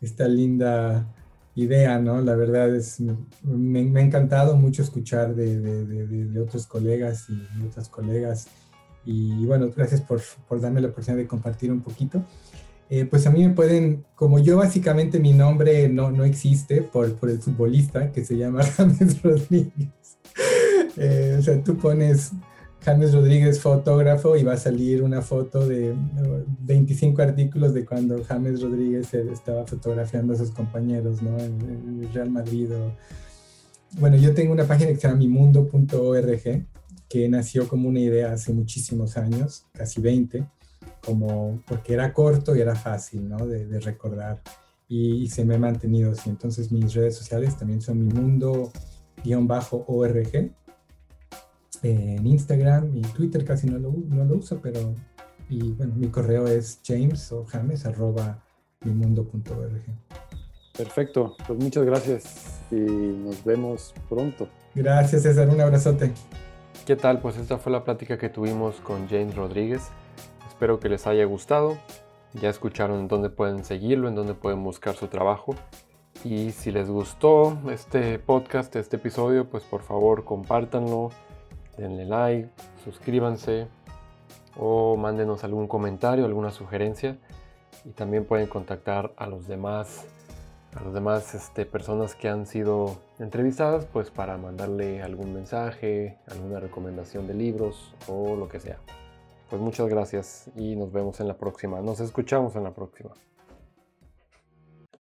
esta 0.00 0.26
linda 0.26 1.06
idea, 1.62 1.98
¿no? 1.98 2.20
La 2.20 2.34
verdad 2.34 2.74
es, 2.74 3.00
me, 3.42 3.82
me 3.82 4.00
ha 4.00 4.02
encantado 4.02 4.56
mucho 4.56 4.82
escuchar 4.82 5.34
de, 5.34 5.60
de, 5.60 6.06
de, 6.06 6.40
otros 6.40 6.66
colegas 6.66 7.26
y 7.28 7.66
otras 7.66 7.88
colegas. 7.88 8.48
Y 9.04 9.44
bueno, 9.46 9.70
gracias 9.74 10.00
por, 10.00 10.20
por, 10.46 10.60
darme 10.60 10.80
la 10.80 10.88
oportunidad 10.88 11.22
de 11.22 11.26
compartir 11.26 11.72
un 11.72 11.80
poquito. 11.80 12.24
Eh, 12.90 13.04
pues 13.04 13.26
a 13.26 13.30
mí 13.30 13.46
me 13.46 13.54
pueden, 13.54 14.04
como 14.14 14.38
yo 14.38 14.56
básicamente 14.56 15.20
mi 15.20 15.32
nombre 15.32 15.88
no, 15.88 16.10
no 16.10 16.24
existe 16.24 16.82
por, 16.82 17.14
por 17.16 17.28
el 17.28 17.38
futbolista 17.38 18.12
que 18.12 18.24
se 18.24 18.36
llama 18.36 18.62
James 18.76 19.22
Rodríguez. 19.22 19.90
Eh, 20.96 21.36
o 21.38 21.42
sea, 21.42 21.62
tú 21.62 21.76
pones 21.76 22.32
James 22.84 23.12
Rodríguez 23.12 23.60
fotógrafo 23.60 24.36
y 24.36 24.44
va 24.44 24.52
a 24.54 24.56
salir 24.56 25.02
una 25.02 25.20
foto 25.20 25.66
de 25.66 25.94
25 26.60 27.20
artículos 27.22 27.74
de 27.74 27.84
cuando 27.84 28.24
James 28.24 28.62
Rodríguez 28.62 29.12
estaba 29.14 29.66
fotografiando 29.66 30.32
a 30.34 30.36
sus 30.36 30.50
compañeros, 30.50 31.20
¿no? 31.22 31.36
En, 31.38 32.12
Real 32.12 32.30
Madrid. 32.30 32.70
Bueno, 33.98 34.16
yo 34.16 34.32
tengo 34.34 34.52
una 34.52 34.64
página 34.64 34.90
que 34.90 34.96
se 34.96 35.08
llama 35.08 35.18
mimundo.org 35.18 36.66
que 37.08 37.28
nació 37.28 37.66
como 37.68 37.88
una 37.88 38.00
idea 38.00 38.32
hace 38.32 38.52
muchísimos 38.52 39.16
años, 39.16 39.66
casi 39.72 40.00
20, 40.00 40.46
como 41.04 41.62
porque 41.66 41.94
era 41.94 42.12
corto 42.12 42.54
y 42.54 42.60
era 42.60 42.74
fácil, 42.74 43.28
¿no? 43.28 43.46
De, 43.46 43.66
de 43.66 43.80
recordar. 43.80 44.42
Y, 44.88 45.22
y, 45.24 45.28
se 45.28 45.44
me 45.44 45.56
ha 45.56 45.58
mantenido 45.58 46.12
así. 46.12 46.30
Entonces 46.30 46.70
mis 46.72 46.94
redes 46.94 47.16
sociales 47.16 47.56
también 47.56 47.82
son 47.82 48.06
mimundo-org 48.06 48.72
en 51.82 52.26
Instagram 52.26 52.96
y 52.96 53.02
Twitter 53.02 53.44
casi 53.44 53.66
no 53.66 53.78
lo, 53.78 53.92
no 53.92 54.24
lo 54.24 54.36
uso, 54.36 54.60
pero 54.62 54.94
y 55.48 55.72
bueno, 55.72 55.94
mi 55.96 56.08
correo 56.08 56.46
es 56.46 56.80
james 56.84 57.32
o 57.32 57.44
james 57.44 57.86
arroba 57.86 58.42
mimundo.org. 58.84 59.82
Perfecto, 60.76 61.36
pues 61.46 61.58
muchas 61.58 61.84
gracias 61.84 62.60
y 62.70 62.76
nos 62.76 63.44
vemos 63.44 63.94
pronto. 64.08 64.48
Gracias 64.74 65.22
César, 65.22 65.48
un 65.48 65.60
abrazote. 65.60 66.12
¿Qué 66.86 66.96
tal? 66.96 67.20
Pues 67.20 67.36
esta 67.36 67.58
fue 67.58 67.72
la 67.72 67.84
plática 67.84 68.16
que 68.16 68.28
tuvimos 68.28 68.76
con 68.76 69.08
James 69.08 69.34
Rodríguez. 69.34 69.88
Espero 70.46 70.80
que 70.80 70.88
les 70.88 71.06
haya 71.06 71.24
gustado. 71.24 71.76
Ya 72.34 72.50
escucharon 72.50 73.00
en 73.00 73.08
dónde 73.08 73.30
pueden 73.30 73.64
seguirlo, 73.64 74.08
en 74.08 74.14
dónde 74.14 74.34
pueden 74.34 74.62
buscar 74.62 74.94
su 74.94 75.08
trabajo. 75.08 75.54
Y 76.24 76.52
si 76.52 76.70
les 76.70 76.88
gustó 76.88 77.58
este 77.70 78.18
podcast, 78.18 78.74
este 78.76 78.96
episodio, 78.96 79.48
pues 79.48 79.64
por 79.64 79.82
favor 79.82 80.24
compártanlo, 80.24 81.10
denle 81.78 82.04
like, 82.04 82.50
suscríbanse 82.84 83.68
o 84.56 84.96
mándenos 84.96 85.44
algún 85.44 85.68
comentario, 85.68 86.26
alguna 86.26 86.50
sugerencia 86.50 87.16
y 87.84 87.90
también 87.90 88.24
pueden 88.24 88.48
contactar 88.48 89.12
a 89.16 89.26
los 89.26 89.46
demás 89.46 90.06
a 90.76 90.82
las 90.82 90.92
demás 90.92 91.34
este, 91.34 91.64
personas 91.64 92.14
que 92.14 92.28
han 92.28 92.46
sido 92.46 92.98
entrevistadas 93.18 93.86
pues 93.86 94.10
para 94.10 94.36
mandarle 94.36 95.02
algún 95.02 95.32
mensaje, 95.32 96.18
alguna 96.26 96.60
recomendación 96.60 97.26
de 97.26 97.34
libros 97.34 97.94
o 98.06 98.36
lo 98.36 98.48
que 98.48 98.60
sea. 98.60 98.78
Pues 99.48 99.62
muchas 99.62 99.88
gracias 99.88 100.50
y 100.56 100.76
nos 100.76 100.92
vemos 100.92 101.20
en 101.20 101.28
la 101.28 101.38
próxima. 101.38 101.80
Nos 101.80 102.00
escuchamos 102.00 102.54
en 102.54 102.64
la 102.64 102.74
próxima. 102.74 103.14